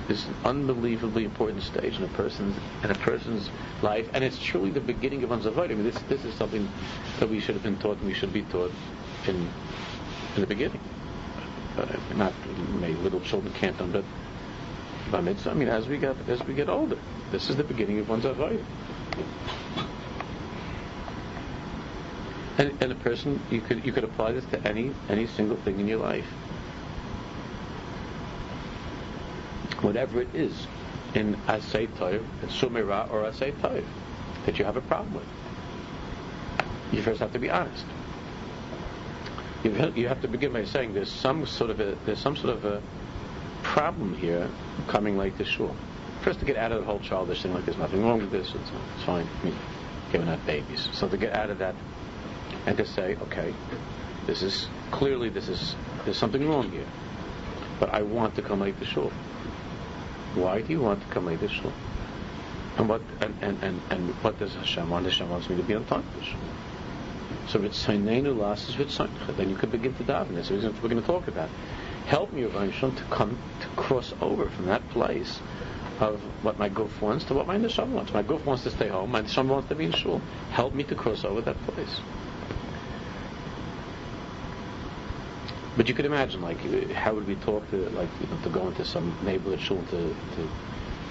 is 0.10 0.26
an 0.26 0.36
unbelievably 0.46 1.26
important 1.26 1.64
stage 1.64 1.98
in 1.98 2.04
a 2.04 2.08
person's 2.10 2.58
in 2.84 2.92
a 2.92 2.96
person's 2.96 3.50
life, 3.82 4.10
and 4.14 4.24
it's 4.24 4.40
truly 4.40 4.72
the 4.72 4.82
beginning 4.82 5.24
of 5.24 5.30
one's 5.30 5.46
avodah. 5.46 5.72
I 5.72 5.76
mean, 5.76 5.84
this 5.84 6.00
this 6.10 6.26
is 6.26 6.34
something 6.36 6.68
that 7.20 7.30
we 7.30 7.40
should 7.40 7.56
have 7.56 7.64
been 7.64 7.78
taught, 7.78 7.98
and 7.98 8.08
we 8.08 8.14
should 8.14 8.34
be 8.34 8.44
taught 8.44 8.72
in 9.28 9.48
in 10.36 10.42
the 10.42 10.48
beginning. 10.48 10.82
Uh, 11.78 11.86
not 12.16 12.34
maybe 12.80 12.96
little 12.96 13.20
children 13.22 13.54
can't 13.54 13.78
but 13.92 14.04
I 15.14 15.22
mean, 15.22 15.70
as 15.70 15.88
we 15.88 15.98
get 15.98 16.16
as 16.28 16.44
we 16.44 16.54
get 16.54 16.70
older. 16.70 16.98
This 17.32 17.50
is 17.50 17.56
the 17.56 17.64
beginning 17.64 18.00
of 18.00 18.10
one's 18.10 18.26
avodah. 18.26 18.64
And, 22.58 22.76
and 22.82 22.92
a 22.92 22.96
person, 22.96 23.40
you 23.52 23.62
could 23.62 23.86
you 23.86 23.92
could 23.92 24.04
apply 24.04 24.32
this 24.34 24.46
to 24.46 24.68
any 24.68 24.92
any 25.10 25.28
single 25.28 25.58
thing 25.58 25.80
in 25.80 25.88
your 25.88 26.00
life. 26.00 26.26
Whatever 29.82 30.22
it 30.22 30.34
is, 30.34 30.68
in 31.14 31.36
asay 31.48 31.88
toiv, 31.88 32.24
sumira 32.48 33.10
or 33.12 33.22
asay 33.24 33.54
toiv, 33.54 33.86
that 34.46 34.58
you 34.58 34.66
have 34.66 34.76
a 34.76 34.82
problem 34.82 35.14
with. 35.14 35.28
You 36.92 37.02
first 37.02 37.20
have 37.20 37.32
to 37.34 37.40
be 37.40 37.50
honest. 37.50 37.86
You 39.64 39.94
you 39.96 40.08
have 40.08 40.22
to 40.22 40.28
begin 40.28 40.54
by 40.54 40.66
saying 40.66 40.94
there's 40.94 41.12
some 41.12 41.46
sort 41.46 41.70
of 41.70 41.80
a 41.80 41.96
there's 42.06 42.20
some 42.20 42.36
sort 42.36 42.56
of 42.56 42.66
a 42.66 42.82
problem 43.78 44.16
here 44.16 44.50
coming 44.88 45.20
late 45.20 45.38
to 45.38 45.46
shul 45.46 45.76
first 46.24 46.40
to 46.40 46.46
get 46.46 46.58
out 46.58 46.72
of 46.72 46.80
the 46.80 46.86
whole 46.86 47.00
childish 47.00 47.44
thing, 47.44 47.54
like 47.54 47.64
there's 47.64 47.78
nothing 47.78 48.04
wrong 48.04 48.20
with 48.20 48.32
this, 48.32 48.48
it's, 48.48 48.72
it's 48.96 49.04
fine. 49.06 49.28
I 49.46 49.54
giving 50.12 50.28
out 50.28 50.46
babies. 50.46 50.90
So 50.94 51.08
to 51.08 51.16
get 51.16 51.34
out 51.34 51.50
of 51.50 51.60
that 51.60 51.76
and 52.66 52.76
to 52.78 52.86
say, 52.86 53.16
okay, 53.22 53.54
this 54.26 54.42
is 54.42 54.68
clearly 54.92 55.30
this 55.30 55.48
is 55.48 55.76
there's 56.04 56.18
something 56.18 56.48
wrong 56.50 56.72
here, 56.72 56.88
but 57.80 57.94
I 57.94 58.02
want 58.02 58.36
to 58.36 58.42
come 58.42 58.62
late 58.62 58.80
to 58.80 58.86
shul. 58.86 59.12
Why 60.36 60.62
do 60.62 60.74
you 60.74 60.82
want 60.82 61.02
to 61.02 61.08
come 61.14 61.28
late 61.28 61.40
to 61.42 61.48
shul? 61.48 61.72
And 62.78 62.90
what 62.90 63.02
and, 63.22 63.36
and, 63.42 63.64
and, 63.64 63.82
and 63.90 64.10
what 64.24 64.40
does 64.40 64.54
Hashem 64.56 64.90
want? 64.90 65.06
Hashem 65.06 65.30
wants 65.30 65.50
me 65.50 65.56
to 65.56 65.64
be 65.64 65.76
on 65.76 65.86
time 65.86 66.04
to 66.18 66.26
shul. 66.26 66.40
So 67.48 67.60
if 67.60 67.66
it's 67.66 67.86
Sainenu 67.86 68.36
Las 68.36 68.68
is 68.68 68.76
Then 69.38 69.50
you 69.50 69.56
could 69.56 69.72
begin 69.72 69.94
to 69.96 70.04
daven. 70.04 70.36
That's 70.36 70.50
what 70.50 70.84
we're 70.84 70.90
going 70.90 71.02
to 71.02 71.08
talk 71.08 71.28
about. 71.28 71.50
Help 72.08 72.32
me, 72.32 72.46
Rav 72.46 72.80
to 72.80 73.04
come 73.10 73.38
to 73.60 73.68
cross 73.76 74.14
over 74.22 74.48
from 74.50 74.68
that 74.68 74.88
place 74.92 75.42
of 76.00 76.22
what 76.42 76.58
my 76.58 76.70
guf 76.70 77.02
wants 77.02 77.26
to 77.26 77.34
what 77.34 77.48
my 77.48 77.58
neshama 77.58 77.90
wants. 77.90 78.14
My 78.14 78.24
guf 78.24 78.46
wants 78.46 78.64
to 78.64 78.72
stay 78.72 78.88
home. 78.88 79.12
My 79.12 79.24
neshama 79.24 79.50
wants 79.50 79.68
to 79.68 79.76
be 79.76 79.84
in 79.84 79.92
shul. 79.92 80.22
Help 80.52 80.74
me 80.74 80.86
to 80.86 80.96
cross 80.96 81.26
over 81.26 81.42
that 81.42 81.62
place. 81.68 82.00
But 85.76 85.90
you 85.90 85.94
could 85.94 86.06
imagine, 86.06 86.42
like, 86.42 86.60
how 86.92 87.14
would 87.14 87.28
we 87.28 87.36
talk 87.36 87.70
to, 87.72 87.90
like, 87.90 88.10
you 88.22 88.28
know, 88.28 88.38
to 88.42 88.50
go 88.50 88.70
into 88.70 88.86
some 88.86 89.14
neighborhood 89.24 89.60
shul 89.60 89.84
to, 89.92 90.16
to 90.38 90.50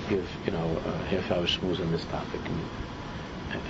give, 0.09 0.27
you 0.47 0.53
know, 0.53 0.81
a 0.87 0.97
half 1.05 1.31
hour 1.31 1.47
schmooze 1.47 1.79
on 1.79 1.93
this 1.93 2.07
topic. 2.07 2.41
And, 2.47 3.61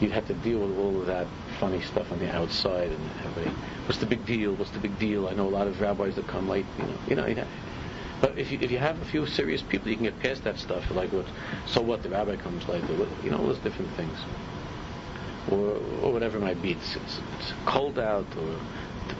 you'd 0.00 0.12
have 0.12 0.26
to 0.26 0.34
deal 0.34 0.60
with 0.60 0.78
all 0.78 1.00
of 1.00 1.06
that 1.06 1.26
funny 1.60 1.80
stuff 1.82 2.10
on 2.10 2.18
the 2.18 2.34
outside 2.34 2.90
and 2.90 3.10
everybody, 3.24 3.54
what's 3.86 3.98
the 3.98 4.06
big 4.06 4.24
deal? 4.26 4.54
What's 4.54 4.70
the 4.72 4.80
big 4.80 4.98
deal? 4.98 5.28
I 5.28 5.34
know 5.34 5.46
a 5.46 5.50
lot 5.50 5.66
of 5.66 5.80
rabbis 5.80 6.16
that 6.16 6.26
come 6.26 6.48
late, 6.48 6.66
you 6.78 6.84
know, 6.84 6.98
you 7.08 7.16
know, 7.16 7.26
you 7.26 7.34
know 7.36 7.46
but 8.20 8.36
if 8.38 8.52
you, 8.52 8.58
if 8.60 8.70
you 8.70 8.78
have 8.78 9.00
a 9.00 9.04
few 9.06 9.26
serious 9.26 9.62
people, 9.62 9.88
you 9.88 9.96
can 9.96 10.04
get 10.04 10.20
past 10.20 10.44
that 10.44 10.58
stuff. 10.58 10.90
Like, 10.90 11.10
what, 11.12 11.26
so 11.66 11.80
what? 11.80 12.02
The 12.02 12.10
rabbi 12.10 12.36
comes 12.36 12.68
later. 12.68 12.86
You 13.24 13.30
know, 13.30 13.38
all 13.38 13.46
those 13.46 13.58
different 13.58 13.90
things, 13.92 14.18
or 15.50 15.80
or 16.02 16.12
whatever 16.12 16.36
it 16.36 16.42
might 16.42 16.60
be. 16.60 16.72
It's, 16.72 16.96
it's, 16.96 17.20
it's 17.38 17.52
cold 17.64 17.98
out, 17.98 18.26
or 18.36 18.60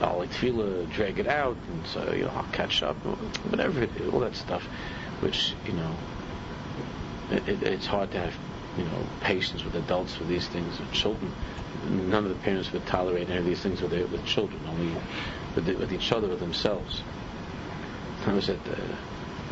I'll 0.01 0.19
like 0.19 0.31
feel 0.31 0.85
drag 0.87 1.17
it 1.17 1.27
out, 1.27 1.57
and 1.67 1.87
so 1.87 2.13
you 2.13 2.25
know 2.25 2.31
I'll 2.35 2.51
catch 2.51 2.83
up, 2.83 2.95
whatever 3.49 3.81
it 3.81 3.89
is, 3.97 4.13
all 4.13 4.19
that 4.19 4.35
stuff, 4.35 4.63
which 5.21 5.55
you 5.65 5.73
know, 5.73 5.95
it, 7.31 7.49
it, 7.49 7.63
it's 7.63 7.87
hard 7.87 8.11
to 8.11 8.19
have 8.19 8.35
you 8.77 8.83
know 8.83 9.05
patience 9.21 9.63
with 9.63 9.75
adults 9.75 10.15
for 10.15 10.23
these 10.23 10.47
things. 10.47 10.79
With 10.79 10.91
children, 10.91 11.31
none 11.89 12.23
of 12.23 12.29
the 12.29 12.35
parents 12.43 12.71
would 12.71 12.85
tolerate 12.85 13.29
any 13.29 13.39
of 13.39 13.45
these 13.45 13.61
things 13.61 13.81
with 13.81 13.91
their, 13.91 14.05
with 14.07 14.25
children, 14.25 14.61
only 14.67 14.93
with, 15.55 15.65
the, 15.65 15.75
with 15.75 15.91
each 15.91 16.11
other, 16.11 16.27
with 16.27 16.39
themselves. 16.39 17.01
I 18.25 18.33
was 18.33 18.49
at 18.49 18.59
uh, 18.67 18.75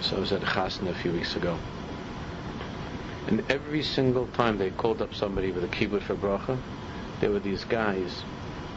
so 0.01 0.17
I 0.17 0.19
was 0.19 0.31
at 0.31 0.41
Chasna 0.41 0.89
a 0.89 0.93
few 0.93 1.11
weeks 1.11 1.35
ago, 1.35 1.57
and 3.27 3.43
every 3.51 3.83
single 3.83 4.27
time 4.27 4.57
they 4.57 4.69
called 4.71 5.01
up 5.01 5.13
somebody 5.13 5.51
with 5.51 5.63
a 5.63 5.67
kibbud 5.67 6.03
for 6.03 6.15
bracha, 6.15 6.57
there 7.19 7.31
were 7.31 7.39
these 7.39 7.63
guys 7.65 8.23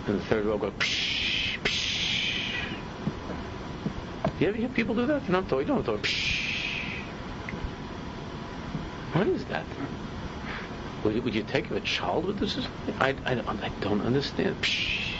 in 0.09 0.15
the 0.17 0.25
third 0.25 0.47
row 0.47 0.59
go 0.59 0.71
psh 0.73 1.59
psh. 1.61 2.33
Do 4.39 4.45
you 4.45 4.49
ever 4.49 4.57
hear 4.57 4.69
people 4.69 4.95
do 4.95 5.07
that? 5.07 5.23
You 5.27 5.33
don't 5.33 5.51
you 5.51 5.65
don't 5.65 5.85
talk 5.85 6.01
psh. 6.01 6.43
What 9.13 9.27
is 9.27 9.45
that? 9.47 9.67
Would 11.05 11.15
you, 11.15 11.23
would 11.23 11.35
you 11.35 11.43
take 11.43 11.71
a 11.71 11.81
child 11.81 12.27
with 12.27 12.39
this? 12.39 12.59
I, 13.01 13.11
I, 13.25 13.33
I 13.33 13.71
don't 13.81 14.01
understand. 14.03 14.61
Psh. 14.63 15.13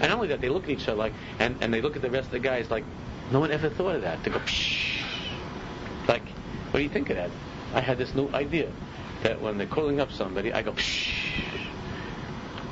And 0.00 0.08
not 0.10 0.12
only 0.12 0.28
that, 0.28 0.40
they 0.40 0.48
look 0.48 0.64
at 0.64 0.70
each 0.70 0.88
other 0.88 0.96
like, 0.96 1.14
and, 1.38 1.56
and 1.60 1.72
they 1.72 1.80
look 1.80 1.96
at 1.96 2.02
the 2.02 2.10
rest 2.10 2.26
of 2.26 2.32
the 2.32 2.40
guys 2.40 2.70
like, 2.70 2.84
no 3.30 3.40
one 3.40 3.50
ever 3.50 3.70
thought 3.70 3.96
of 3.96 4.02
that. 4.02 4.22
To 4.24 4.30
go, 4.30 4.38
Psh. 4.40 5.00
like, 6.08 6.28
what 6.70 6.78
do 6.78 6.82
you 6.82 6.88
think 6.88 7.10
of 7.10 7.16
that? 7.16 7.30
I 7.72 7.80
had 7.80 7.98
this 7.98 8.14
new 8.14 8.28
idea 8.32 8.70
that 9.22 9.40
when 9.40 9.56
they're 9.56 9.66
calling 9.66 10.00
up 10.00 10.10
somebody, 10.12 10.52
I 10.52 10.62
go, 10.62 10.72
Psh. 10.72 11.12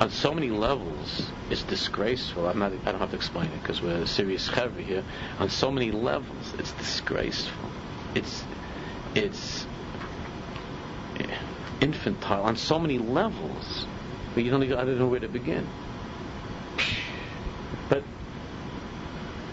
on 0.00 0.10
so 0.10 0.34
many 0.34 0.50
levels, 0.50 1.30
it's 1.48 1.62
disgraceful. 1.62 2.48
I'm 2.48 2.58
not, 2.58 2.72
I 2.84 2.90
don't 2.92 3.00
have 3.00 3.10
to 3.10 3.16
explain 3.16 3.46
it 3.46 3.62
because 3.62 3.80
we're 3.80 4.02
a 4.02 4.06
serious 4.06 4.48
chevra 4.48 4.80
here. 4.80 5.04
On 5.38 5.48
so 5.48 5.70
many 5.70 5.92
levels, 5.92 6.54
it's 6.58 6.72
disgraceful. 6.72 7.70
It's, 8.14 8.42
it's, 9.14 9.66
infantile 11.82 12.44
on 12.44 12.56
so 12.56 12.78
many 12.78 12.96
levels 12.98 13.86
that 14.34 14.42
you 14.42 14.50
don't 14.50 14.62
even, 14.62 14.78
I 14.78 14.84
don't 14.84 14.98
know 14.98 15.08
where 15.08 15.20
to 15.20 15.28
begin. 15.28 15.66
But 17.88 18.04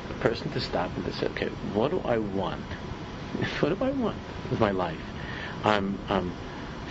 a 0.10 0.14
person 0.22 0.52
to 0.52 0.62
stop 0.62 0.96
and 0.96 1.06
to 1.06 1.14
say, 1.14 1.26
okay, 1.28 1.50
what 1.74 1.92
do 1.92 2.00
I 2.02 2.20
want? 2.20 2.62
what 3.60 3.78
do 3.78 3.84
I 3.84 3.90
want 3.92 4.18
with 4.50 4.60
my 4.60 4.72
life? 4.72 5.02
I'm, 5.64 5.98
I'm 6.08 6.32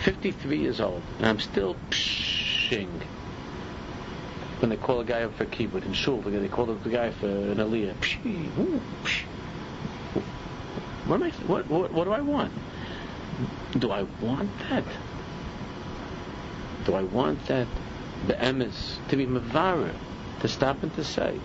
53 0.03 0.57
years 0.57 0.81
old 0.81 1.01
and 1.17 1.27
I'm 1.27 1.39
still 1.39 1.75
pshing. 1.89 3.01
When 4.59 4.69
they 4.69 4.77
call 4.77 4.99
a 4.99 5.05
guy 5.05 5.23
up 5.23 5.33
for 5.35 5.45
kibbud 5.45 5.85
in 5.85 5.93
shul, 5.93 6.19
they 6.19 6.47
call 6.49 6.69
up 6.69 6.83
the 6.83 6.89
guy 6.89 7.11
for 7.11 7.27
an 7.27 7.57
aliyah. 7.57 7.95
What, 11.05 11.15
am 11.15 11.23
I, 11.23 11.29
what, 11.47 11.67
what, 11.69 11.93
what 11.93 12.03
do 12.03 12.11
I 12.11 12.19
want? 12.19 12.51
Do 13.79 13.91
I 13.91 14.03
want 14.21 14.49
that? 14.69 14.83
Do 16.89 16.95
I 16.95 17.03
want 17.03 17.45
that 17.45 17.67
the 18.25 18.33
emes 18.33 18.97
to 19.09 19.15
be 19.15 19.27
mavara, 19.27 19.93
to 20.39 20.47
stop 20.47 20.81
and 20.81 20.91
to 20.95 21.03
say? 21.03 21.39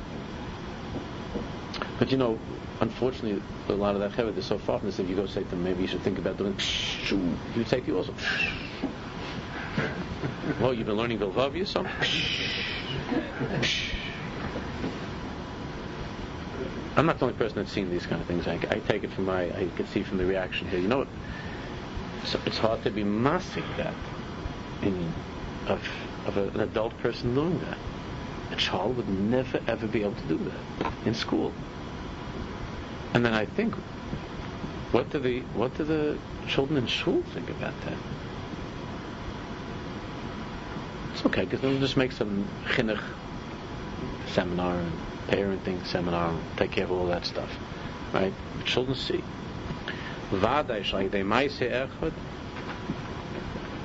But 1.98 2.10
you 2.10 2.16
know, 2.16 2.38
unfortunately, 2.80 3.42
a 3.68 3.74
lot 3.74 3.94
of 3.94 4.00
that 4.00 4.14
cheved 4.14 4.38
is 4.38 4.46
so 4.46 4.56
far 4.56 4.78
from 4.78 4.88
this. 4.88 4.98
If 4.98 5.06
you 5.06 5.14
go 5.14 5.26
say 5.26 5.42
to 5.42 5.48
them, 5.50 5.62
maybe 5.62 5.82
you 5.82 5.86
should 5.86 6.00
think 6.00 6.16
about 6.16 6.38
doing, 6.38 6.56
you 7.10 7.36
would 7.58 7.68
say 7.68 7.80
to 7.80 7.86
you 7.86 7.98
also, 7.98 8.14
well, 10.60 10.72
you've 10.72 10.86
been 10.86 10.96
learning 10.96 11.18
Bilvavi 11.18 11.60
or 11.60 11.66
something. 11.66 11.92
I'm 16.96 17.04
not 17.04 17.18
the 17.18 17.26
only 17.26 17.36
person 17.36 17.56
that's 17.56 17.70
seen 17.70 17.90
these 17.90 18.06
kind 18.06 18.22
of 18.22 18.26
things. 18.26 18.46
I, 18.46 18.54
I 18.70 18.78
take 18.78 19.04
it 19.04 19.12
from 19.12 19.26
my, 19.26 19.42
I 19.42 19.68
can 19.76 19.86
see 19.88 20.04
from 20.04 20.16
the 20.16 20.24
reaction 20.24 20.68
here. 20.68 20.78
You 20.78 20.88
know, 20.88 21.06
it's, 22.22 22.34
it's 22.46 22.56
hard 22.56 22.82
to 22.84 22.90
be 22.90 23.04
massing 23.04 23.66
that 23.76 23.92
in 24.84 25.12
of 25.66 25.82
of 26.26 26.36
an 26.36 26.60
adult 26.60 26.96
person 26.98 27.34
doing 27.34 27.58
that. 27.60 27.78
A 28.52 28.56
child 28.56 28.96
would 28.96 29.08
never 29.08 29.60
ever 29.66 29.86
be 29.86 30.02
able 30.02 30.14
to 30.14 30.28
do 30.28 30.38
that 30.38 30.92
in 31.04 31.14
school. 31.14 31.52
And 33.14 33.24
then 33.24 33.32
I 33.32 33.46
think, 33.46 33.74
what 34.92 35.10
do 35.10 35.18
the 35.18 35.40
what 35.54 35.76
do 35.76 35.84
the 35.84 36.18
children 36.46 36.78
in 36.78 36.88
school 36.88 37.22
think 37.32 37.50
about 37.50 37.74
that? 37.82 37.98
It's 41.12 41.24
okay 41.26 41.44
because 41.44 41.60
they'll 41.60 41.78
just 41.78 41.96
make 41.96 42.12
some 42.12 42.46
chinuch 42.66 43.02
seminar 44.26 44.76
and 44.76 44.92
parenting 45.28 45.84
seminar 45.86 46.30
and 46.30 46.42
take 46.56 46.72
care 46.72 46.84
of 46.84 46.92
all 46.92 47.06
that 47.06 47.24
stuff, 47.24 47.50
right? 48.12 48.32
Children 48.64 48.96
see. 48.96 49.22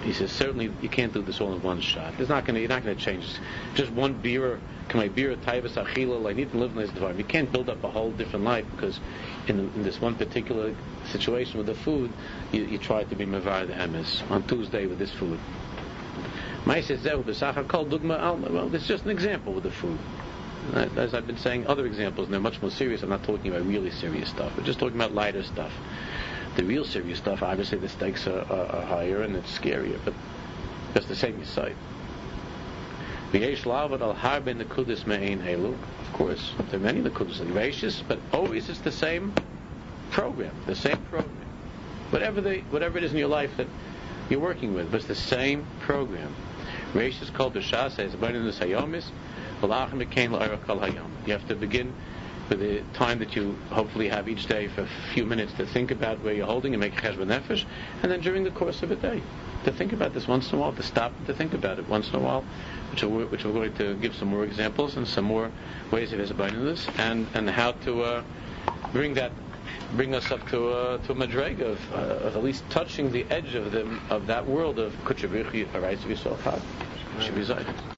He 0.10 0.16
says, 0.16 0.32
certainly 0.32 0.74
you 0.82 0.90
can't 0.90 1.14
do 1.14 1.22
this 1.22 1.40
all 1.40 1.54
in 1.54 1.62
one 1.62 1.82
shot. 1.82 2.16
It's 2.18 2.30
not 2.30 2.44
to, 2.48 2.60
you're 2.60 2.68
not 2.68 2.84
going 2.84 2.98
to 2.98 3.04
change. 3.04 3.28
Just 3.76 3.92
one 3.92 4.16
beer, 4.16 4.60
can 4.88 5.00
my 5.00 5.08
beer 5.08 5.36
taivas 5.36 5.74
achila, 5.74 6.28
I 6.28 6.34
need 6.34 6.52
to 6.52 6.58
live 6.58 6.72
in 6.72 6.78
this 6.78 6.90
environment. 6.90 7.20
You 7.20 7.26
can't 7.26 7.52
build 7.52 7.70
up 7.70 7.84
a 7.84 7.92
whole 7.92 8.12
different 8.14 8.44
life 8.44 8.66
because 8.72 9.00
in, 9.48 9.60
in 9.60 9.84
this 9.84 10.02
one 10.02 10.16
particular 10.16 10.74
situation 11.12 11.60
with 11.60 11.68
the 11.68 11.76
food, 11.76 12.12
you, 12.52 12.64
you 12.64 12.80
try 12.80 13.04
to 13.04 13.16
be 13.16 13.28
mavar 13.28 13.68
the 13.68 13.74
emes 13.74 14.28
on 14.32 14.42
Tuesday 14.48 14.88
with 14.88 14.98
this 14.98 15.12
food. 15.12 15.40
Well, 16.66 16.76
it's 16.76 16.88
just 18.88 19.06
an 19.06 19.12
example 19.12 19.54
with 19.54 19.64
the 19.64 19.70
food. 19.70 20.00
As 20.74 21.14
I've 21.14 21.28
been 21.28 21.38
saying, 21.38 21.68
other 21.68 21.86
examples, 21.86 22.26
and 22.26 22.34
they're 22.34 22.42
much 22.42 22.60
more 22.64 22.72
serious. 22.72 23.04
I'm 23.04 23.10
not 23.10 23.24
talking 23.24 23.52
about 23.52 23.68
really 23.68 23.92
serious 23.92 24.30
stuff. 24.30 24.58
We're 24.58 24.64
just 24.64 24.80
talking 24.80 24.96
about 24.96 25.14
lighter 25.14 25.44
stuff 25.44 25.72
the 26.60 26.66
real 26.66 26.84
serious 26.84 27.18
stuff, 27.18 27.42
obviously 27.42 27.78
the 27.78 27.88
stakes 27.88 28.28
are, 28.28 28.42
are, 28.52 28.66
are 28.66 28.86
higher 28.86 29.22
and 29.22 29.34
it's 29.34 29.58
scarier, 29.58 29.98
but 30.04 30.14
that's 30.94 31.06
the 31.06 31.16
same 31.16 31.40
elu. 35.40 35.74
Of 35.74 36.14
course, 36.14 36.54
there 36.70 36.78
are 36.78 36.84
many 36.84 37.02
nekudis 37.02 37.40
and 37.40 37.54
gracious, 37.54 38.04
but 38.06 38.20
always 38.34 38.68
it's 38.70 38.82
the 38.82 38.92
same 38.92 39.34
program, 40.12 40.54
the 40.66 40.76
same 40.76 40.98
program. 41.10 41.46
Whatever 42.10 42.42
the 42.42 42.60
whatever 42.72 42.98
it 42.98 43.06
is 43.06 43.14
in 43.14 43.20
your 43.20 43.30
life 43.30 43.56
that 43.56 43.68
you're 44.30 44.42
working 44.42 44.74
with, 44.74 44.92
but 44.92 44.98
it's 44.98 45.08
the 45.08 45.16
same 45.16 45.66
program. 45.80 46.36
Gracious 46.92 47.30
called 47.30 47.54
b'shas 47.54 47.96
says, 47.96 48.14
"Abundant 48.16 48.54
hayomis, 48.56 49.06
v'lachem 49.62 50.04
mekain 50.04 50.32
la'arakal. 50.38 50.94
You 51.26 51.34
have 51.34 51.48
to 51.48 51.56
begin 51.56 51.94
for 52.50 52.56
the 52.56 52.82
time 52.94 53.20
that 53.20 53.36
you 53.36 53.56
hopefully 53.70 54.10
have 54.10 54.28
each 54.28 54.48
day 54.48 54.68
for 54.68 54.82
a 54.82 54.90
few 55.14 55.24
minutes 55.24 55.54
to 55.54 55.66
think 55.68 55.92
about 55.92 56.20
where 56.22 56.34
you're 56.34 56.48
holding 56.48 56.74
and 56.74 56.82
make 56.82 56.96
cheshbon 56.96 57.28
nefesh, 57.28 57.64
and 58.02 58.12
then 58.12 58.20
during 58.20 58.44
the 58.44 58.50
course 58.52 58.82
of 58.82 58.90
a 58.90 58.96
day 58.96 59.22
to 59.64 59.72
think 59.72 59.94
about 59.94 60.14
this 60.14 60.28
once 60.28 60.52
in 60.52 60.58
a 60.58 60.62
while, 60.62 60.74
to 60.74 60.82
stop 60.82 61.14
and 61.20 61.28
to 61.28 61.34
think 61.34 61.54
about 61.54 61.78
it 61.78 61.88
once 61.88 62.10
in 62.10 62.16
a 62.16 62.20
while, 62.20 62.44
which, 62.92 63.04
are, 63.04 63.08
which 63.08 63.46
we're 63.46 63.54
going 63.54 63.74
to 63.76 63.96
give 63.98 64.16
some 64.16 64.28
more 64.30 64.44
examples 64.44 64.98
and 64.98 65.08
some 65.08 65.26
more 65.26 65.52
ways 65.92 66.12
of 66.12 66.18
this, 66.18 66.88
and 66.98 67.28
and 67.36 67.50
how 67.50 67.72
to 67.72 68.02
uh, 68.02 68.24
bring 68.92 69.14
that 69.14 69.32
bring 69.96 70.16
us 70.16 70.32
up 70.32 70.48
to 70.50 70.70
uh, 70.70 70.98
to 71.00 71.12
a 71.12 71.16
madreg 71.16 71.62
of, 71.62 71.80
uh, 71.94 72.28
of 72.28 72.36
at 72.36 72.44
least 72.44 72.64
touching 72.72 73.12
the 73.12 73.26
edge 73.30 73.54
of 73.54 73.72
the 73.72 73.88
of 74.10 74.26
that 74.26 74.46
world 74.46 74.80
of 74.80 74.92
kuchabrichi 75.04 75.68
arais 75.74 76.00
v'yisol 76.00 76.36
chag. 76.38 76.62